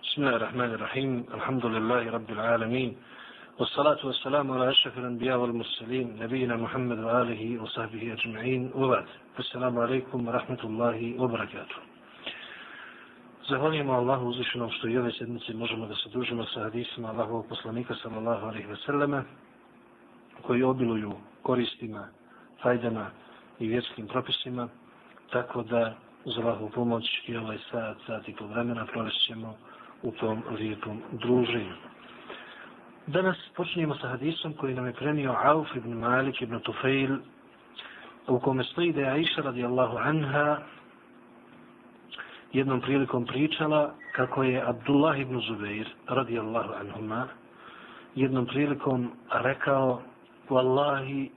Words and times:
بسم 0.00 0.22
الله 0.22 0.36
الرحمن 0.36 0.70
الرحيم 0.74 1.26
الحمد 1.34 1.66
لله 1.66 2.10
رب 2.10 2.30
العالمين 2.30 2.96
والصلاة 3.58 4.06
والسلام 4.06 4.52
على 4.52 4.70
أشرف 4.70 4.98
الأنبياء 4.98 5.38
والمرسلين 5.38 6.16
نبينا 6.22 6.56
محمد 6.56 6.98
وآله 6.98 7.62
وصحبه 7.62 8.12
أجمعين 8.12 8.70
وبعد 8.74 9.06
السلام 9.38 9.78
عليكم 9.78 10.28
ورحمة 10.28 10.62
الله 10.64 10.98
وبركاته 11.20 11.76
Zahvaljujemo 13.48 13.92
Allahu 13.92 14.26
uzvišenom 14.28 14.70
što 14.70 14.88
i 14.88 14.98
ove 14.98 15.12
sedmice 15.12 15.54
možemo 15.54 15.86
da 15.86 15.94
se 15.94 16.08
družimo 16.08 16.44
sa 16.44 16.60
hadisima 16.62 17.08
Allahovog 17.08 17.46
poslanika 17.48 17.94
sallallahu 17.94 18.46
alaihi 18.46 18.66
ve 18.66 18.76
selleme 18.76 19.22
koji 20.42 20.62
obiluju 20.62 21.12
koristima, 21.42 22.08
fajdama 22.62 23.10
i 23.58 23.68
vjetskim 23.68 24.06
propisima 24.08 24.68
tako 25.30 25.62
da 25.62 25.94
uz 26.24 26.38
Allahovu 26.38 26.70
pomoć 26.70 27.04
i 27.26 27.36
ovaj 27.36 27.58
sat, 27.70 27.96
sat 28.06 28.28
i 28.28 28.34
pol 28.34 28.48
vremena 28.48 28.86
provešćemo 28.86 29.54
u 30.03 30.11
tom 30.11 30.43
lijepom 30.59 31.01
druženju. 31.11 31.73
Danas 33.07 33.37
počinjemo 33.55 33.95
sa 33.95 34.07
hadisom 34.07 34.53
koji 34.53 34.75
nam 34.75 34.85
je 34.85 34.93
prenio 34.93 35.35
Auf 35.43 35.75
ibn 35.75 35.93
Malik 35.93 36.41
ibn 36.41 36.59
Tufail 36.59 37.17
u 38.27 38.39
kome 38.39 38.63
stoji 38.63 38.93
da 38.93 39.01
je 39.01 39.09
Aisha 39.11 39.41
radijallahu 39.41 39.97
anha 39.97 40.57
jednom 42.53 42.81
prilikom 42.81 43.25
pričala 43.25 43.93
kako 44.15 44.43
je 44.43 44.61
Abdullah 44.67 45.19
ibn 45.19 45.39
Zubair 45.39 45.87
radijallahu 46.07 46.73
anhuma 46.73 47.27
jednom 48.15 48.45
prilikom 48.45 49.11
rekao 49.31 50.01
Wallahi 50.49 51.29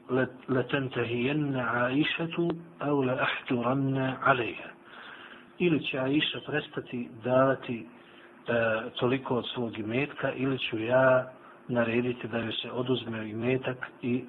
letentehijenna 0.49 1.87
Aishatu 1.87 2.51
au 2.81 3.03
le 3.03 3.13
ahturanna 3.13 4.17
alejha. 4.25 4.69
Ili 5.59 5.85
će 5.85 5.99
Aisha 5.99 6.41
prestati 6.47 7.09
davati 7.25 7.87
E, 8.49 8.91
toliko 9.01 9.37
od 9.37 9.47
svog 9.55 9.79
imetka 9.79 10.33
ili 10.33 10.59
ću 10.59 10.79
ja 10.79 11.33
narediti 11.69 12.29
da 12.29 12.39
joj 12.39 12.53
se 12.53 12.73
oduzme 12.73 13.31
imetak 13.31 13.77
i 14.03 14.25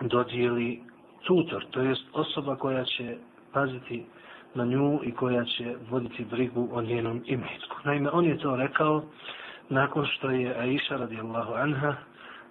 dodijeli 0.00 0.80
tutor, 1.26 1.64
to 1.70 1.80
jest 1.80 2.02
osoba 2.12 2.56
koja 2.56 2.84
će 2.84 3.16
paziti 3.52 4.06
na 4.54 4.64
nju 4.64 5.00
i 5.04 5.12
koja 5.12 5.44
će 5.44 5.74
voditi 5.90 6.24
brigu 6.24 6.68
o 6.72 6.82
njenom 6.82 7.22
imetku. 7.26 7.76
Naime, 7.84 8.10
on 8.10 8.24
je 8.24 8.38
to 8.38 8.56
rekao 8.56 9.04
nakon 9.68 10.06
što 10.06 10.30
je 10.30 10.58
Aisha 10.58 10.96
radijallahu 10.96 11.52
anha 11.52 11.94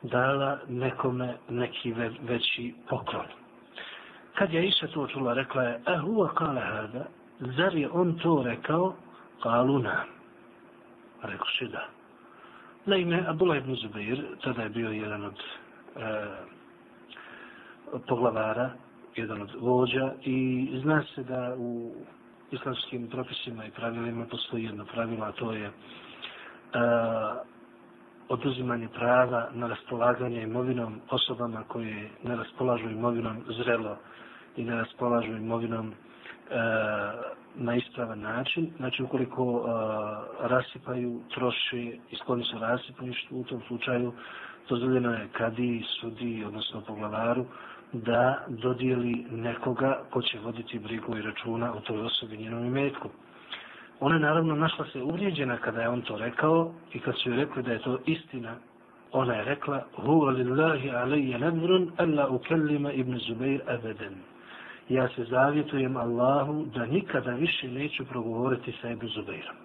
dala 0.01 0.59
nekome 0.67 1.37
neki 1.49 1.91
ve 1.91 2.11
veći 2.21 2.73
poklon. 2.89 3.25
Kad 4.35 4.53
je 4.53 4.59
Aisha 4.59 4.87
to 4.87 5.07
čula, 5.07 5.33
rekla 5.33 5.63
je, 5.63 5.81
a 5.85 6.01
huwa 6.01 6.33
kale 6.33 6.61
hada, 6.61 7.05
zar 7.39 7.75
je 7.75 7.89
on 7.91 8.19
to 8.19 8.43
rekao? 8.45 8.95
Kalu 9.43 9.79
nam. 9.79 10.22
Rekao 11.23 11.47
še 11.57 11.67
da. 11.71 11.85
Naime, 12.85 13.23
Abdullah 13.27 13.57
ibn 13.61 13.75
Zubair, 13.79 14.19
tada 14.43 14.63
je 14.63 14.69
bio 14.69 14.89
jedan 14.91 15.25
od 15.25 15.39
e, 15.39 16.09
poglavara, 18.07 18.69
jedan 19.15 19.41
od 19.41 19.55
vođa 19.59 20.13
i 20.21 20.69
zna 20.83 21.03
se 21.15 21.23
da 21.23 21.55
u 21.57 21.93
islamskim 22.51 23.07
propisima 23.07 23.65
i 23.65 23.71
pravilima 23.71 24.25
postoji 24.25 24.63
jedno 24.63 24.85
pravilo, 24.85 25.25
a 25.25 25.31
to 25.31 25.51
je 25.53 25.65
e, 25.65 25.71
oduzimanje 28.29 28.87
prava 28.87 29.49
na 29.53 29.67
raspolaganje 29.67 30.43
imovinom 30.43 31.01
osobama 31.09 31.63
koje 31.67 32.09
ne 32.23 32.35
raspolažu 32.35 32.89
imovinom 32.89 33.43
zrelo 33.47 33.97
i 34.57 34.63
ne 34.63 34.75
raspolažu 34.75 35.31
imovinom 35.31 35.87
e, 35.89 35.93
na 37.55 37.75
ispravan 37.75 38.19
način. 38.19 38.71
Znači, 38.77 39.03
ukoliko 39.03 39.43
uh, 39.43 39.67
rasipaju, 40.39 41.21
troše 41.33 41.81
i 42.11 42.15
skloni 42.21 42.43
su 42.43 42.57
u 43.31 43.43
tom 43.43 43.61
slučaju 43.67 44.13
dozvoljeno 44.69 45.13
je 45.13 45.27
kadi, 45.31 45.83
sudi, 45.99 46.43
odnosno 46.47 46.81
poglavaru, 46.81 47.45
da 47.93 48.45
dodijeli 48.47 49.25
nekoga 49.31 50.01
ko 50.09 50.21
će 50.21 50.39
voditi 50.39 50.79
brigu 50.79 51.17
i 51.17 51.21
računa 51.21 51.73
o 51.73 51.79
toj 51.79 52.01
osobi 52.01 52.37
njenom 52.37 52.65
imetku. 52.65 53.09
Ona 53.99 54.15
je 54.15 54.21
naravno 54.21 54.55
našla 54.55 54.85
se 54.93 55.03
uvrijeđena 55.03 55.57
kada 55.57 55.81
je 55.81 55.89
on 55.89 56.01
to 56.01 56.17
rekao 56.17 56.73
i 56.93 56.99
kad 56.99 57.15
su 57.17 57.29
joj 57.29 57.37
rekli 57.37 57.63
da 57.63 57.71
je 57.71 57.81
to 57.81 57.99
istina, 58.05 58.55
ona 59.11 59.33
je 59.33 59.43
rekla 59.43 59.83
Huwa 59.97 60.35
lillahi 60.35 60.89
alaija 60.89 61.37
nadrun 61.37 61.91
alla 61.97 62.29
ukellima 62.29 62.91
ibn 62.91 63.17
Zubair 63.17 63.61
abeden 63.67 64.32
ja 64.89 65.07
se 65.07 65.23
zavjetujem 65.23 65.97
Allahu 65.97 66.65
da 66.75 66.85
nikada 66.85 67.31
više 67.31 67.67
neću 67.67 68.05
progovoriti 68.05 68.73
sa 68.81 68.89
Ebu 68.89 69.07
Zubeirom. 69.07 69.55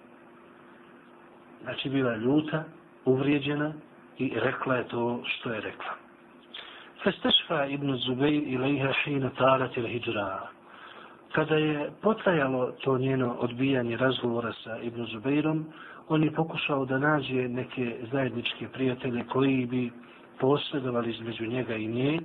Znači, 1.63 1.89
bila 1.89 2.15
ljuta, 2.15 2.63
uvrijeđena 3.05 3.73
i 4.17 4.31
rekla 4.35 4.75
je 4.75 4.87
to 4.87 5.21
što 5.25 5.53
je 5.53 5.61
rekla. 5.61 5.91
Festešfa 7.03 7.65
ibn 7.65 7.95
Zubeir 7.95 8.43
ilaiha 8.47 8.93
hina 9.03 9.29
tarat 9.37 9.77
il 9.77 9.87
hijra. 9.87 10.47
Kada 11.31 11.55
je 11.55 11.91
potrajalo 12.01 12.71
to 12.83 12.97
njeno 12.97 13.35
odbijanje 13.39 13.97
razgovora 13.97 14.53
sa 14.63 14.77
Ibn 14.77 15.05
Zubeirom, 15.05 15.65
on 16.07 16.23
je 16.23 16.33
pokušao 16.33 16.85
da 16.85 16.99
nađe 16.99 17.47
neke 17.49 17.97
zajedničke 18.11 18.67
prijatelje 18.73 19.23
koji 19.23 19.65
bi 19.65 19.91
posredovali 20.39 21.09
između 21.09 21.47
njega 21.47 21.75
i 21.75 21.87
nje, 21.87 22.19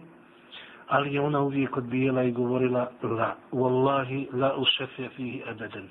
ali 0.87 1.13
je 1.13 1.21
ona 1.21 1.39
uvijek 1.39 1.77
odbijela 1.77 2.23
i 2.23 2.31
govorila 2.31 2.91
la, 3.03 3.35
wallahi 3.51 4.27
la 4.33 4.55
ušefja 4.57 5.09
fihi 5.09 5.43
abadan. 5.49 5.89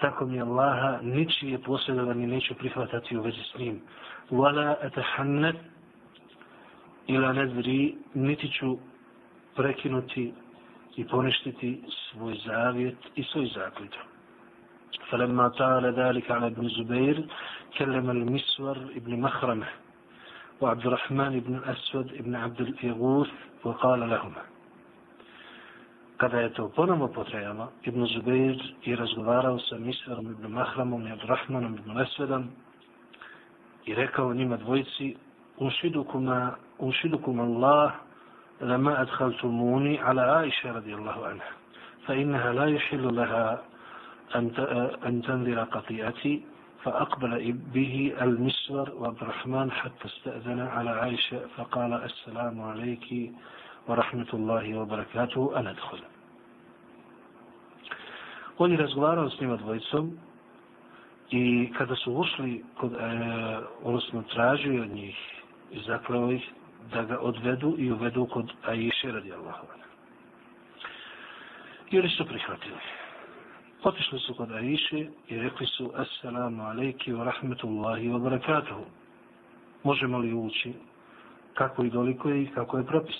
Tako 0.00 0.26
mi 0.26 0.40
Allaha 0.40 0.98
ničije 1.02 1.58
posjedovanje 1.58 2.26
neću 2.26 2.54
prihvatati 2.54 3.16
u 3.16 3.22
vezi 3.22 3.42
s 3.52 3.58
njim. 3.58 3.80
Wala 4.30 4.74
atahannet 4.82 5.56
ila 7.06 7.32
nedri 7.32 7.94
niti 8.14 8.48
ću 8.48 8.78
prekinuti 9.56 10.32
i 10.96 11.04
poništiti 11.04 11.82
svoj 11.88 12.34
zavjet 12.46 12.96
i 13.14 13.22
svoj 13.22 13.46
zaklid. 13.46 13.92
فلما 15.12 15.48
طال 15.48 15.94
ذلك 15.94 16.30
على 16.30 16.46
ابن 16.46 16.68
زبير 16.68 17.24
كلم 17.78 18.10
المسور 18.10 18.76
ابن 18.96 19.20
مخرمه 19.20 19.66
وعبد 20.61 20.85
الرحمن 20.87 21.39
بن 21.39 21.55
الأسود 21.55 22.23
بن 22.23 22.35
عبد 22.35 22.61
الإغوث 22.61 23.29
وقال 23.63 23.99
لهما 24.09 24.41
Kada 26.17 26.41
je 26.41 26.49
to 26.49 26.69
ponovo 26.73 27.07
potrejalo, 27.13 27.69
Ibn 27.85 28.05
Zubeir 28.05 28.57
je 28.81 28.95
razgovarao 28.95 29.59
sa 29.59 29.77
Misverom 29.77 30.31
ibn 30.31 30.49
Mahramom 30.51 31.05
i 31.07 31.11
Abdurrahmanom 31.11 31.75
ibn 31.77 31.99
Esvedom 32.01 32.49
i 33.85 33.93
rekao 33.95 34.33
njima 34.33 34.57
dvojici 34.57 35.15
Unšidukuma, 35.57 36.55
unšidukum 36.79 37.39
Allah 37.39 37.91
lama 38.61 38.95
adhaltumuni 38.97 39.99
ala 40.03 40.39
Aisha 40.41 40.71
radijallahu 40.71 41.23
anha 41.25 41.51
fa 42.05 42.13
innaha 42.15 42.53
la 42.53 42.65
yuhillu 42.65 43.11
laha 43.13 43.57
an 44.33 45.21
tanzira 45.21 45.65
qati'ati 45.71 46.41
فأقبل 46.87 47.51
به 47.73 48.13
المسور 48.21 48.89
وعبد 48.89 49.21
الرحمن 49.21 49.71
حتى 49.71 50.05
استأذن 50.05 50.59
على 50.59 50.89
عائشة 50.89 51.39
فقال 51.57 51.93
السلام 51.93 52.61
عليك 52.61 53.31
ورحمة 53.87 54.27
الله 54.33 54.79
وبركاته 54.79 55.59
أنا 55.59 55.69
أدخل 55.71 55.99
On 58.59 58.71
je 58.71 58.77
razgovarao 58.77 59.29
s 59.29 59.39
njima 59.41 59.55
dvojicom 59.55 60.17
i 61.31 61.69
kada 61.77 61.95
su 61.95 62.13
ušli, 62.13 62.63
kod, 62.77 62.93
e, 62.93 62.97
odnosno 63.83 64.23
tražio 64.33 64.81
od 64.81 64.89
njih 64.89 65.17
i 65.71 65.79
zakleo 65.79 66.31
ih 66.31 66.49
da 66.93 67.03
ga 67.03 67.19
odvedu 67.19 67.75
i 67.77 67.91
uvedu 67.91 68.25
kod 68.25 68.51
Aisha 68.65 69.07
radijallahu 69.11 69.65
anha. 69.73 69.87
I 71.91 71.99
oni 71.99 72.09
su 72.09 72.25
prihvatili. 72.25 72.96
Otišli 73.87 74.19
su 74.19 74.33
kod 74.33 74.51
Aiše 74.51 75.05
i 75.29 75.37
rekli 75.37 75.65
su 75.65 75.91
Assalamu 75.95 76.63
alaikum 76.63 77.13
wa 77.13 77.23
rahmetullahi 77.23 78.09
wa 78.09 78.19
barakatuhu. 78.19 78.83
Možemo 79.83 80.17
li 80.17 80.33
ući 80.33 80.73
kako 81.53 81.83
i 81.83 81.89
doliko 81.89 82.29
je 82.29 82.43
i 82.43 82.47
kako 82.47 82.77
je 82.77 82.85
propis? 82.85 83.15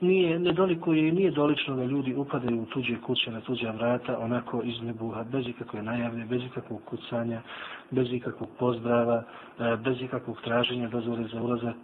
Nije, 0.00 0.38
ne 0.38 0.52
doliko 0.52 0.92
je 0.92 1.08
i 1.08 1.12
nije 1.12 1.30
dolično 1.30 1.76
da 1.76 1.84
ljudi 1.84 2.14
upadaju 2.14 2.62
u 2.62 2.66
tuđe 2.66 2.96
kuće 3.06 3.30
na 3.30 3.40
tuđa 3.40 3.70
vrata 3.70 4.18
onako 4.18 4.62
iz 4.64 4.82
nebuha, 4.82 5.24
bez 5.24 5.48
ikakve 5.48 5.82
najavne, 5.82 6.24
bez 6.24 6.42
ikakvog 6.44 6.80
kucanja, 6.84 7.42
bez 7.90 8.12
ikakvog 8.12 8.48
pozdrava, 8.58 9.22
e, 9.58 9.76
bez 9.76 10.02
ikakvog 10.02 10.40
traženja 10.40 10.88
dozvore 10.88 11.24
za 11.32 11.42
ulazak 11.42 11.76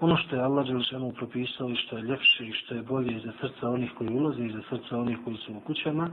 ono 0.00 0.16
što 0.16 0.36
je 0.36 0.42
Allah 0.42 0.66
Đelšanu 0.66 1.12
propisao 1.12 1.68
i 1.68 1.76
što 1.76 1.96
je 1.96 2.02
ljepše 2.02 2.46
i 2.46 2.52
što 2.52 2.74
je 2.74 2.82
bolje 2.82 3.20
za 3.24 3.32
srca 3.40 3.68
onih 3.68 3.92
koji 3.98 4.10
ulaze 4.10 4.44
i 4.44 4.52
za 4.52 4.62
srca 4.70 4.98
onih 4.98 5.18
koji 5.24 5.36
su 5.36 5.52
u 5.52 5.60
kućama, 5.60 6.10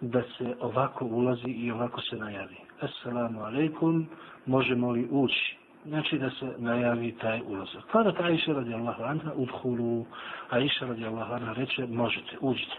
da 0.00 0.22
se 0.22 0.56
ovako 0.60 1.04
ulazi 1.04 1.50
i 1.50 1.70
ovako 1.70 2.00
se 2.00 2.16
najavi. 2.16 2.56
Assalamu 2.80 3.40
alaikum, 3.40 4.06
možemo 4.46 4.90
li 4.90 5.08
ući? 5.10 5.56
Znači 5.86 6.18
da 6.18 6.30
se 6.30 6.54
najavi 6.58 7.12
taj 7.20 7.40
ulazak. 7.46 7.82
Kada 7.92 8.12
ta 8.12 8.24
Aisha 8.24 8.52
radijallahu 8.52 9.02
anha 9.02 9.32
udhulu, 9.36 10.06
Aisha 10.50 10.86
radijallahu 10.86 11.32
anha 11.32 11.52
reče, 11.52 11.86
možete, 11.86 12.36
uđite. 12.40 12.76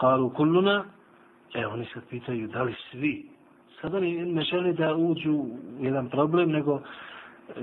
Kalu 0.00 0.30
kulluna, 0.30 0.84
e 1.54 1.66
oni 1.66 1.84
se 1.84 2.00
pitaju 2.10 2.48
da 2.48 2.62
li 2.62 2.74
svi, 2.90 3.26
sada 3.80 3.96
oni 3.96 4.24
ne 4.24 4.42
žele 4.42 4.72
da 4.72 4.94
uđu 4.94 5.44
jedan 5.80 6.08
problem, 6.08 6.50
nego 6.50 6.80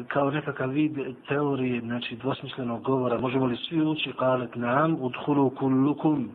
kao 0.08 0.30
nekakav 0.30 0.70
vid 0.70 0.92
teorije, 1.28 1.80
znači 1.80 2.16
dvosmislenog 2.16 2.82
govora, 2.82 3.18
možemo 3.18 3.46
li 3.46 3.56
svi 3.56 3.80
ući, 3.80 4.12
kalet 4.18 4.56
nam, 4.56 4.96
udhulu 5.00 5.50
kullukum, 5.50 6.30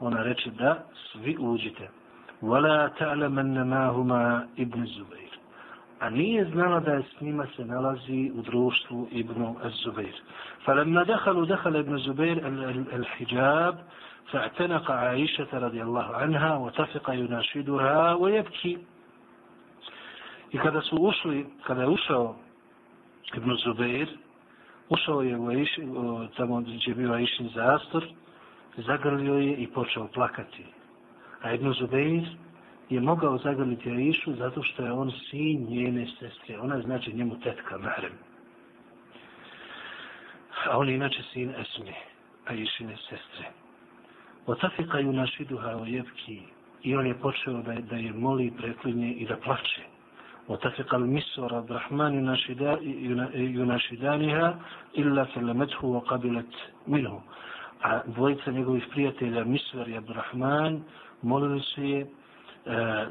ona 0.00 0.22
reče 0.22 0.50
da, 0.50 0.84
svi 1.12 1.36
uđite. 1.40 1.88
Wala 2.42 2.88
ta'lamanna 2.98 3.64
ma 3.64 3.92
huma 3.92 4.42
ibn 4.56 4.86
Zubair. 4.86 5.30
A 6.00 6.10
nije 6.10 6.44
znala 6.44 6.80
da 6.80 6.92
je 6.92 7.02
s 7.02 7.20
njima 7.20 7.46
se 7.56 7.64
nalazi 7.64 8.32
u 8.34 8.42
društvu 8.42 9.08
ibn 9.10 9.54
Zubair. 9.84 10.14
فلما 10.64 11.02
دخلوا 11.02 11.46
دخل 11.46 11.76
ابن 11.76 11.98
زبير 11.98 12.46
الحجاب 12.92 13.78
فاعتنق 14.30 14.90
عائشة 14.90 15.48
رضي 15.52 15.82
الله 15.82 16.16
عنها 16.16 16.56
وتفق 16.56 17.10
يناشدها 17.10 18.14
ويبكي 18.14 18.78
I 20.52 20.58
kada 20.58 20.80
su 20.80 20.96
ušli, 20.96 21.46
kada 21.66 21.82
je 21.82 21.88
ušao 21.88 22.36
Ibn 23.33 23.55
Zubeir, 23.63 24.07
ušao 24.89 25.21
je 25.21 25.37
u 25.37 25.47
Aish, 25.47 25.79
tamo 26.37 26.61
gdje 26.61 26.79
je 26.85 26.95
bio 26.95 27.13
Aishin 27.13 27.49
zastor, 27.49 28.05
zagrlio 28.77 29.33
je 29.33 29.55
i 29.55 29.67
počeo 29.67 30.07
plakati. 30.07 30.65
A 31.41 31.53
Ibn 31.53 31.73
Zubeir 31.73 32.23
je 32.89 33.01
mogao 33.01 33.37
zagrliti 33.37 33.91
Aishu 33.91 34.33
zato 34.33 34.63
što 34.63 34.85
je 34.85 34.91
on 34.91 35.11
sin 35.29 35.65
njene 35.69 36.07
sestre. 36.19 36.59
Ona 36.59 36.81
znači 36.81 37.13
njemu 37.13 37.39
tetka, 37.39 37.77
marem. 37.77 38.13
A 40.65 40.77
on 40.77 40.89
je 40.89 40.95
inače 40.95 41.23
sin 41.33 41.49
Esme, 41.49 41.93
Aishine 42.45 42.97
sestre. 42.97 43.51
Otafika 44.45 44.99
ju 44.99 45.13
našiduha 45.13 45.75
o 45.75 45.85
jebki 45.85 46.41
i 46.83 46.95
on 46.95 47.07
je 47.07 47.19
počeo 47.19 47.61
da, 47.61 47.73
da 47.73 47.95
je 47.95 48.13
moli 48.13 48.53
preklinje 48.57 49.13
i 49.13 49.25
da 49.27 49.37
plače. 49.37 49.94
وتفق 50.48 50.94
المسور 50.94 51.54
عبد 51.54 51.70
الرحمن 51.70 52.12
يناشدانها 53.34 54.58
إلا 54.98 55.26
سلمته 55.34 55.84
وقبلت 55.84 56.54
منه 56.86 57.20
dvojica 58.06 58.50
njegovih 58.50 58.84
prijatelja 58.90 59.44
Misver 59.44 59.88
i 59.88 59.96
Abdurrahman 59.96 60.82
molili 61.22 61.60
su 61.60 61.82
je 61.82 62.06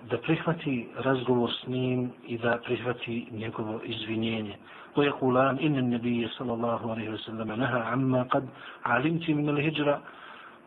da 0.10 0.18
prihvati 0.24 0.88
razgovor 0.96 1.50
s 1.64 1.68
njim 1.68 2.12
i 2.28 2.38
da 2.38 2.58
prihvati 2.66 3.28
njegovo 3.32 3.82
izvinjenje. 3.84 4.56
ويقولان 4.98 5.56
إن 5.60 5.76
النبي 5.78 6.28
صلى 6.28 6.54
الله 6.54 6.92
عليه 6.92 7.10
وسلم 7.10 7.52
نهى 7.52 7.80
عما 7.92 8.22
قد 8.24 8.46
علمت 8.86 9.30
من 9.30 9.50
الهجرة 9.50 10.02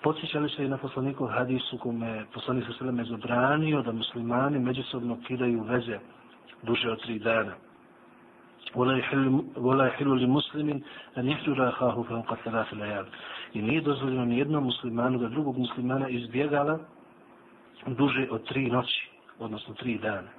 Podsjećali 0.02 0.48
se 0.48 0.64
i 0.64 0.68
na 0.68 0.76
poslaniku 0.76 1.26
hadisu 1.26 1.78
kome 1.78 2.24
poslanik 2.34 2.64
sa 2.66 2.72
sveme 2.72 3.04
zabranio 3.04 3.82
da 3.82 3.92
muslimani 3.92 4.58
međusobno 4.58 5.18
kidaju 5.26 5.62
veze 5.62 5.98
Duže 6.63 6.91
od 6.91 7.01
tri 7.01 7.19
dana. 7.19 7.53
ولا 9.57 9.87
يحل 9.87 10.09
لمسلم 10.23 10.81
أن 11.17 11.27
يحجر 11.27 11.69
أخاه 11.69 12.03
فوق 12.03 12.35
ثلاث 12.35 12.73
ليال 12.73 13.05
i 13.53 13.61
nije 13.61 13.81
dozvoljeno 13.81 14.25
ni 14.25 14.37
jednom 14.37 14.63
muslimanu 14.63 15.17
da 15.17 15.29
drugog 15.29 15.57
muslimana 15.57 16.09
izbjegala 16.09 16.79
duže 17.87 18.27
od 18.31 18.43
tri 18.43 18.71
noći, 18.71 19.09
odnosno 19.39 19.73
tri 19.73 19.97
dana. 19.97 20.29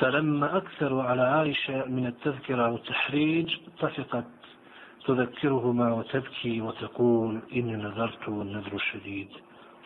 فلما 0.00 0.56
أكثروا 0.56 1.02
على 1.02 1.22
عائشة 1.22 1.84
من 1.84 2.06
التذكرة 2.06 2.70
والتحريج 2.70 3.56
طفقت 3.80 4.24
تذكرهما 5.06 5.92
وتبكي 5.92 6.60
وتقول 6.60 7.40
إني 7.56 7.76
نذرت 7.76 8.28
والنذر 8.28 8.78
شديد 8.78 9.28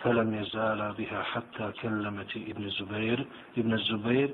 فلم 0.03 0.33
يزال 0.33 0.93
بها 0.97 1.23
حتى 1.23 1.71
كلمت 1.81 2.37
ابن 2.37 2.63
الزبير 2.63 3.27
ابن 3.57 3.73
الزبير 3.73 4.29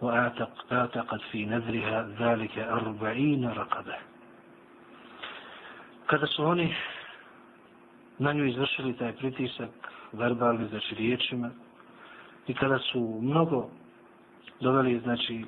وأعتق 0.00 0.72
أعتقد 0.72 1.20
في 1.30 1.46
نذرها 1.46 2.08
ذلك 2.20 2.58
أربعين 2.58 3.48
رقبة 3.48 3.94
Kada 6.06 6.26
su 6.26 6.44
oni 6.44 6.74
na 8.18 8.32
nju 8.32 8.44
izvršili 8.44 8.96
taj 8.96 9.12
pritisak 9.12 9.70
verbalni, 10.12 10.68
znači 10.68 10.94
riječima, 10.94 11.50
i 12.46 12.54
kada 12.54 12.78
su 12.78 13.18
mnogo 13.22 13.70
doveli, 14.60 15.00
znači, 15.00 15.44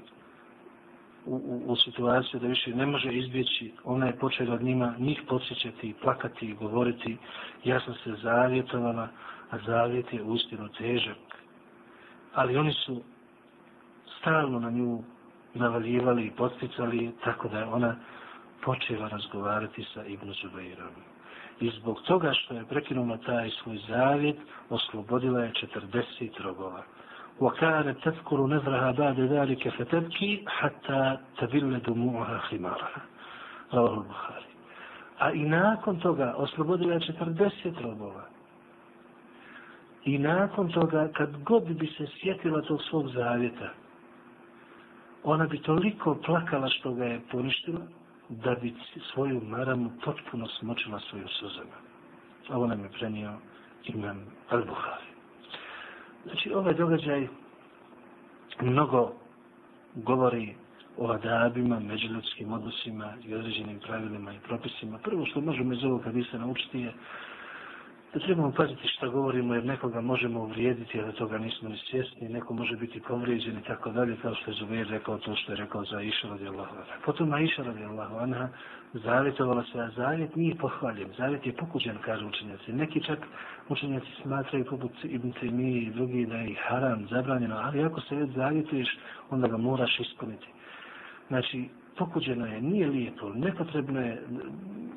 u, 1.27 1.35
u, 1.35 1.73
u 1.73 1.77
situaciju 1.77 2.41
da 2.41 2.47
više 2.47 2.75
ne 2.75 2.87
može 2.87 3.13
izbjeći, 3.13 3.73
ona 3.85 4.07
je 4.07 4.19
počela 4.19 4.55
od 4.55 4.63
njima 4.63 4.95
njih 4.99 5.23
podsjećati, 5.29 5.95
plakati 6.03 6.47
i 6.47 6.55
govoriti, 6.55 7.17
ja 7.65 7.81
sam 7.81 7.95
se 7.95 8.15
zavjetovala, 8.23 9.09
a 9.51 9.59
zavjet 9.67 10.13
je 10.13 10.23
uistinu 10.23 10.69
težak. 10.69 11.19
Ali 12.35 12.57
oni 12.57 12.73
su 12.73 13.03
stalno 14.21 14.61
na 14.61 14.71
nju 14.71 15.03
navaljivali 15.55 16.27
i 16.27 16.31
posticali, 16.31 17.13
tako 17.25 17.49
da 17.49 17.59
je 17.59 17.65
ona 17.65 17.97
počela 18.65 19.09
razgovarati 19.09 19.85
sa 19.95 20.05
Ibn 20.05 20.33
Zubairom. 20.43 20.95
I 21.61 21.71
zbog 21.71 22.03
toga 22.03 22.33
što 22.33 22.55
je 22.55 22.65
prekinula 22.65 23.17
taj 23.17 23.51
svoj 23.51 23.79
zavjet, 23.89 24.37
oslobodila 24.71 25.41
je 25.45 25.53
40 25.53 26.43
robova. 26.43 26.83
وكانت 27.41 27.99
تذكر 28.05 28.47
نذرها 28.47 28.91
بعد 28.91 29.21
ذلك 29.21 29.69
فتبكي 29.69 30.45
حتى 30.49 31.19
تبل 31.39 31.79
دموعها 31.83 32.39
خمارها 32.39 33.03
رواه 33.75 33.95
البخاري 33.95 34.53
a 35.19 35.31
i 35.33 35.45
nakon 35.45 36.01
toga 36.01 36.35
oslobodila 36.37 36.93
je 36.95 37.01
40 37.01 37.83
robova. 37.83 38.25
I 40.08 40.18
nakon 40.18 40.72
toga, 40.72 41.10
kad 41.14 41.44
god 41.44 41.64
bi 41.64 41.88
se 41.88 42.08
sjetila 42.22 42.62
tog 42.62 42.84
svog 42.90 43.08
zavjeta, 43.08 43.70
ona 45.24 45.46
bi 45.46 45.62
toliko 45.62 46.16
plakala 46.26 46.70
što 46.70 46.94
ga 46.94 47.06
je 47.06 47.22
poništila, 47.32 47.82
da 48.30 48.56
bi 48.56 48.74
svoju 49.14 49.42
maramu 49.42 49.92
potpuno 50.06 50.48
smočila 50.48 51.00
svoju 51.00 51.28
suzama. 51.28 51.78
Ovo 52.50 52.68
nam 52.68 52.84
je 52.84 52.90
prenio 52.90 53.34
imam 53.84 54.26
Al-Buhari. 54.50 55.10
Znači, 56.26 56.54
ovaj 56.54 56.74
događaj 56.74 57.28
mnogo 58.62 59.14
govori 59.96 60.56
o 60.98 61.12
adabima, 61.12 61.80
međuljudskim 61.80 62.54
odnosima 62.54 63.14
i 63.26 63.36
određenim 63.36 63.80
pravilima 63.80 64.34
i 64.34 64.40
propisima. 64.48 64.98
Prvo 64.98 65.26
što 65.26 65.42
možemo 65.42 65.74
iz 65.74 65.84
ovog 65.84 66.04
hadisa 66.04 66.38
naučiti 66.38 66.80
je 66.80 66.94
da 68.18 68.26
trebamo 68.26 68.52
paziti 68.52 68.88
što 68.88 69.12
govorimo 69.12 69.54
jer 69.54 69.66
nekoga 69.66 70.02
možemo 70.02 70.40
uvrijediti, 70.40 71.02
a 71.02 71.12
toga 71.12 71.38
nismo 71.38 71.70
ni 71.70 71.78
svjesni, 71.78 72.30
neko 72.30 72.54
može 72.54 72.76
biti 72.76 73.02
povrijeđen 73.08 73.58
i 73.58 73.64
tako 73.64 73.92
dalje, 73.92 74.16
kao 74.22 74.36
što 74.36 74.52
je 74.52 74.58
Zubair 74.58 74.88
rekao 74.88 75.18
to 75.18 75.36
što 75.36 75.52
je 75.52 75.56
rekao 75.56 75.86
za 75.86 76.02
Iša 76.02 76.28
radijallahu 76.28 76.76
anha. 76.76 76.94
Potom 77.06 77.34
Aisha 77.34 77.64
radijallahu 77.64 78.18
anha 78.18 78.48
zavjetovala 78.94 79.64
se, 79.64 79.80
a 79.80 79.90
zavjet 79.96 80.36
nije 80.36 80.56
pohvaljen, 80.56 81.10
zavjet 81.18 81.46
je 81.46 81.54
pokuđen, 81.54 81.98
kažu 82.06 82.28
učenjaci. 82.28 82.74
Neki 82.74 83.04
čak 83.04 83.20
učenjaci 83.70 84.08
smatraju 84.22 84.66
poput 84.66 84.92
Ibn 85.04 85.32
Taymi 85.32 85.88
i 85.88 85.92
drugi 85.92 86.26
da 86.26 86.36
je 86.38 86.56
haram, 86.68 87.08
zabranjeno, 87.10 87.56
ali 87.64 87.84
ako 87.84 88.02
se 88.02 88.16
već 88.16 88.30
zavjetuješ, 88.30 88.98
onda 89.30 89.48
ga 89.48 89.58
moraš 89.58 90.00
ispuniti. 90.00 90.48
Znači, 91.28 91.70
pokuđeno 91.98 92.46
je, 92.46 92.62
nije 92.62 92.88
lijepo, 92.88 93.30
nepotrebno 93.30 94.02
je 94.02 94.22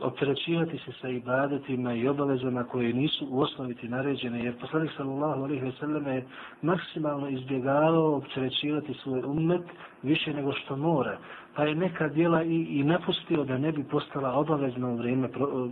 opterećivati 0.00 0.78
se 0.78 0.92
sa 1.00 1.09
ibadetima 1.09 1.95
i 1.95 2.09
obavezama 2.09 2.64
koje 2.64 2.92
nisu 2.92 3.26
u 3.30 3.40
osnoviti 3.40 3.88
naređene, 3.88 4.45
jer 4.45 4.61
poslanik 4.61 4.90
sallallahu 4.97 5.42
alaihi 5.42 5.64
ve 5.64 5.73
selleme 5.73 6.14
je 6.14 6.26
maksimalno 6.62 7.28
izbjegavao 7.28 8.16
opterećivati 8.16 8.95
svoj 8.95 9.23
umet 9.25 9.62
više 10.02 10.35
nego 10.35 10.52
što 10.52 10.76
mora. 10.76 11.19
Pa 11.54 11.64
je 11.64 11.75
neka 11.75 12.09
dijela 12.09 12.42
i, 12.42 12.66
i 12.71 12.85
napustio 12.85 13.45
da 13.45 13.59
ne 13.59 13.73
bi 13.73 13.85
postala 13.85 14.33
obavezno 14.33 14.92
u 14.92 14.97
vrijeme 14.97 15.28
pro, 15.28 15.69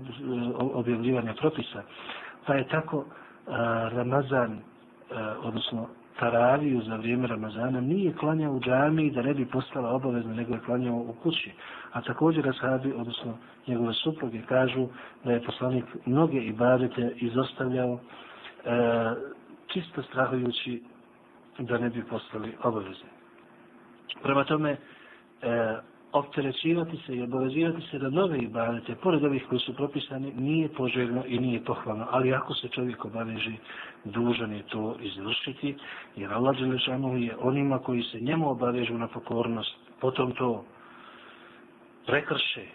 objavljivanja 0.60 1.34
propisa. 1.34 1.82
Pa 2.46 2.54
je 2.54 2.68
tako 2.68 3.04
a, 3.46 3.88
Ramazan, 3.92 4.58
a, 5.10 5.34
odnosno 5.42 5.86
taraviju 6.18 6.80
za 6.82 6.96
vrijeme 6.96 7.26
Ramazana 7.26 7.80
nije 7.80 8.12
klanjao 8.12 8.52
u 8.52 8.60
džami 8.60 9.10
da 9.10 9.22
ne 9.22 9.34
bi 9.34 9.46
postala 9.46 9.90
obavezna, 9.90 10.34
nego 10.34 10.54
je 10.54 10.60
klanjao 10.60 10.96
u 10.96 11.14
kući. 11.22 11.50
A 11.92 12.00
također 12.02 12.48
ashabi, 12.48 12.92
odnosno 12.92 13.38
njegove 13.66 13.92
supruge, 13.94 14.42
kažu 14.42 14.88
da 15.24 15.32
je 15.32 15.42
poslanik 15.42 15.84
mnoge 16.06 16.38
ibadete 16.38 17.12
izostavljao 17.16 17.98
e, 17.98 18.70
čisto 19.66 20.02
strahujući 20.02 20.82
da 21.58 21.78
ne 21.78 21.90
bi 21.90 22.02
postali 22.04 22.52
obavezni. 22.62 23.08
Prema 24.22 24.44
tome, 24.44 24.70
e, 24.70 24.76
opterećivati 26.12 26.96
se 27.06 27.16
i 27.16 27.22
obavezivati 27.22 27.86
se 27.90 27.98
da 27.98 28.10
nove 28.10 28.38
ibadete, 28.38 28.94
pored 28.94 29.24
ovih 29.24 29.44
koji 29.48 29.60
su 29.60 29.74
propisani, 29.74 30.32
nije 30.32 30.68
poželjno 30.68 31.22
i 31.26 31.38
nije 31.38 31.64
pohvalno. 31.64 32.06
Ali 32.10 32.34
ako 32.34 32.54
se 32.54 32.68
čovjek 32.68 33.04
obaveži, 33.04 33.56
dužan 34.04 34.52
je 34.52 34.62
to 34.62 34.96
izvršiti, 35.00 35.76
jer 36.16 36.32
Allah 36.32 36.56
Đelešanu 36.58 37.18
je 37.18 37.36
onima 37.40 37.78
koji 37.78 38.02
se 38.02 38.20
njemu 38.20 38.50
obavežu 38.50 38.98
na 38.98 39.08
pokornost, 39.08 39.76
potom 40.00 40.32
to 40.32 40.64
prekrše, 42.06 42.66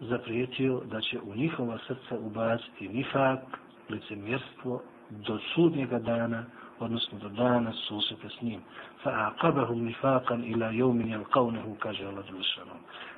zaprijetio 0.00 0.80
da 0.90 1.00
će 1.00 1.20
u 1.20 1.34
njihova 1.34 1.78
srca 1.86 2.18
ubaciti 2.18 2.88
nifak, 2.88 3.40
licemjerstvo, 3.88 4.82
do 5.10 5.38
sudnjega 5.54 5.98
dana 5.98 6.44
odnosno 6.81 7.19
do 7.19 7.29
dana 7.29 7.73
susreta 7.73 8.29
s 8.29 8.41
njim. 8.41 8.61
فَأَعْقَبَهُمْ 9.03 9.77
نِفَاقًا 9.89 10.35
إِلَا 10.35 10.69
يَوْمٍ 10.71 10.99
يَلْقَوْنَهُ 11.15 11.75
kaže 11.79 12.05
Allah 12.05 12.25
Đelešanu. 12.25 12.77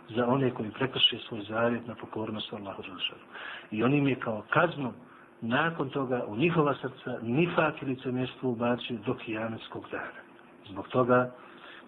Za 0.09 0.27
one 0.27 0.51
koji 0.51 0.71
prekrše 0.71 1.17
svoj 1.17 1.41
zavjet 1.41 1.87
na 1.87 1.95
pokornost 1.95 2.53
Allahu 2.53 2.81
Đelešanu. 2.81 3.25
I 3.71 3.83
on 3.83 3.93
im 3.93 4.07
je 4.07 4.15
kao 4.15 4.43
kaznom 4.49 4.93
nakon 5.41 5.89
toga 5.89 6.23
u 6.27 6.35
njihova 6.35 6.75
srca 6.81 7.19
nifak 7.21 7.81
ili 7.81 7.97
mjesto 8.11 8.47
ubacio 8.47 8.97
do 9.05 9.13
kijametskog 9.13 9.85
dana. 9.91 10.19
Zbog 10.69 10.87
toga 10.87 11.31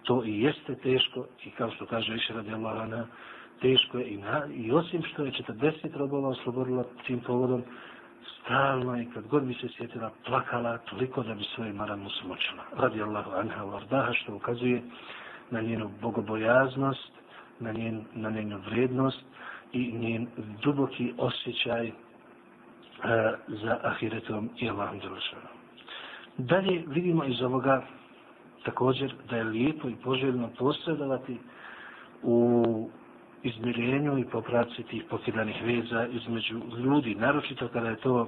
to 0.02 0.24
i 0.24 0.40
jeste 0.40 0.74
teško 0.74 1.26
i 1.44 1.50
kao 1.50 1.70
što 1.70 1.86
kaže 1.86 2.14
Iša 2.14 2.34
radi 2.34 2.52
Allah, 2.52 3.06
teško 3.60 3.98
je 3.98 4.06
i, 4.10 4.16
na, 4.16 4.46
i 4.54 4.72
osim 4.72 5.02
što 5.02 5.24
je 5.24 5.32
40 5.32 5.96
robova 5.96 6.28
oslobodila 6.28 6.84
tim 7.06 7.20
povodom, 7.20 7.62
stalno 8.27 9.01
i 9.01 9.05
kad 9.13 9.27
god 9.27 9.43
bi 9.43 9.53
se 9.53 9.67
sjetila, 9.77 10.11
plakala 10.25 10.77
toliko 10.77 11.23
da 11.23 11.33
bi 11.33 11.43
svoje 11.43 11.73
maramu 11.73 12.09
smočila. 12.09 12.63
Radi 12.77 13.01
Allahu 13.01 13.31
anha 13.31 13.65
u 13.65 13.75
ardaha, 13.75 14.13
što 14.13 14.35
ukazuje 14.35 14.81
na 15.51 15.61
njenu 15.61 15.89
bogobojaznost, 16.01 17.11
na, 17.59 17.71
njen, 17.71 18.05
na 18.13 18.29
njenu 18.29 18.59
vrednost 18.69 19.23
i 19.73 19.91
njen 19.91 20.27
duboki 20.63 21.13
osjećaj 21.17 21.87
uh, 21.87 21.93
za 23.47 23.79
ahiretom 23.83 24.49
i 24.57 24.69
Allahom 24.69 24.99
Đelešanu. 24.99 25.47
Dalje 26.37 26.83
vidimo 26.87 27.25
iz 27.25 27.41
ovoga 27.41 27.81
također 28.65 29.13
da 29.29 29.37
je 29.37 29.43
lijepo 29.43 29.89
i 29.89 29.95
poželjno 30.03 30.49
posredovati 30.57 31.37
u 32.23 32.89
izmirenju 33.43 34.17
i 34.17 34.25
popravci 34.25 34.83
tih 34.83 35.03
pokidanih 35.09 35.63
veza 35.65 36.07
između 36.07 36.61
ljudi, 36.77 37.15
naročito 37.15 37.67
kada 37.67 37.89
je 37.89 37.95
to 37.95 38.27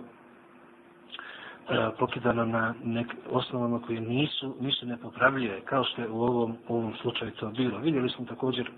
e, 1.70 1.90
pokidano 2.00 2.46
na 2.46 2.74
nek 2.84 3.08
osnovama 3.30 3.82
koje 3.82 4.02
nisu, 4.02 4.56
nisu 4.60 4.86
nepopravljive, 4.86 5.62
kao 5.62 5.84
što 5.84 6.02
je 6.02 6.10
u 6.10 6.22
ovom, 6.22 6.58
u 6.68 6.76
ovom 6.76 6.94
slučaju 7.02 7.32
to 7.32 7.50
bilo. 7.50 7.78
Vidjeli 7.80 8.10
smo 8.10 8.26
također 8.26 8.72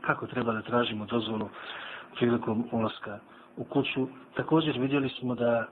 kako 0.00 0.26
treba 0.26 0.52
da 0.52 0.62
tražimo 0.62 1.06
dozvolu 1.06 1.48
prilikom 2.18 2.68
ulaska 2.72 3.18
u 3.56 3.64
kuću. 3.64 4.08
Također 4.34 4.78
vidjeli 4.78 5.08
smo 5.08 5.34
da 5.34 5.66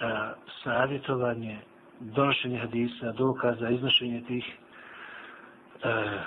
a, 0.00 0.32
savjetovanje, 0.64 1.58
donošenje 2.00 2.58
hadisa, 2.58 3.12
dokaza, 3.12 3.68
iznošenje 3.68 4.22
tih 4.28 4.44
a, 5.82 6.18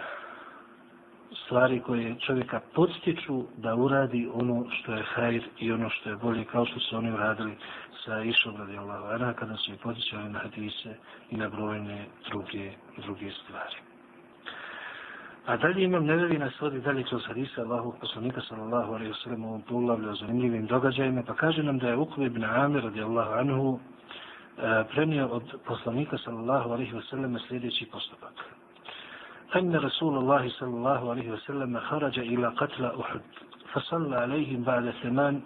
stvari 1.47 1.79
koje 1.79 2.15
čovjeka 2.19 2.59
podstiču 2.75 3.43
da 3.57 3.75
uradi 3.75 4.29
ono 4.33 4.65
što 4.69 4.93
je 4.93 5.03
hajr 5.03 5.43
i 5.59 5.71
ono 5.71 5.89
što 5.89 6.09
je 6.09 6.15
bolje, 6.15 6.45
kao 6.45 6.65
što 6.65 6.79
su 6.79 6.97
oni 6.97 7.11
uradili 7.11 7.57
sa 8.05 8.23
Išom 8.23 8.57
radi 8.57 8.77
Allahana, 8.77 9.33
kada 9.33 9.55
su 9.55 9.71
ih 9.73 9.79
podstičali 9.83 10.29
na 10.29 10.39
hadise 10.39 10.95
i 11.29 11.37
na 11.37 11.49
brojne 11.49 12.05
druge, 12.29 12.71
druge 12.97 13.31
stvari. 13.31 13.75
A 15.45 15.57
dalje 15.57 15.83
imam 15.83 16.05
nevevi 16.05 16.37
na 16.37 16.51
svodi 16.51 16.81
dalje 16.81 17.03
kroz 17.03 17.25
hadisa 17.27 17.61
Allahog 17.61 17.95
poslanika 18.01 18.41
sallallahu 18.41 18.93
alaihi 18.93 19.13
wasallam 19.13 19.45
u 19.45 19.47
ovom 19.47 19.61
poglavlju 19.61 20.09
o 20.09 20.15
zanimljivim 20.15 20.65
događajima, 20.65 21.23
pa 21.27 21.35
kaže 21.35 21.63
nam 21.63 21.77
da 21.77 21.87
je 21.87 21.97
Ukve 21.97 22.25
ibn 22.25 22.43
Amir 22.43 22.83
radi 22.83 23.01
Allahu 23.01 23.33
anhu 23.33 23.79
e, 25.17 25.23
od 25.23 25.43
poslanika 25.65 26.17
sallallahu 26.17 26.69
alaihi 26.69 26.93
wasallam 26.93 27.47
sljedeći 27.47 27.85
postupak. 27.91 28.56
أن 29.55 29.75
رسول 29.75 30.17
الله 30.17 30.49
صلى 30.49 30.69
الله 30.69 31.09
عليه 31.09 31.31
وسلم 31.31 31.79
خرج 31.79 32.19
إلى 32.19 32.47
قتل 32.47 32.85
أحد 32.85 33.21
فصلى 33.73 34.15
عليهم 34.15 34.63
بعد 34.63 34.89
ثمان 35.03 35.41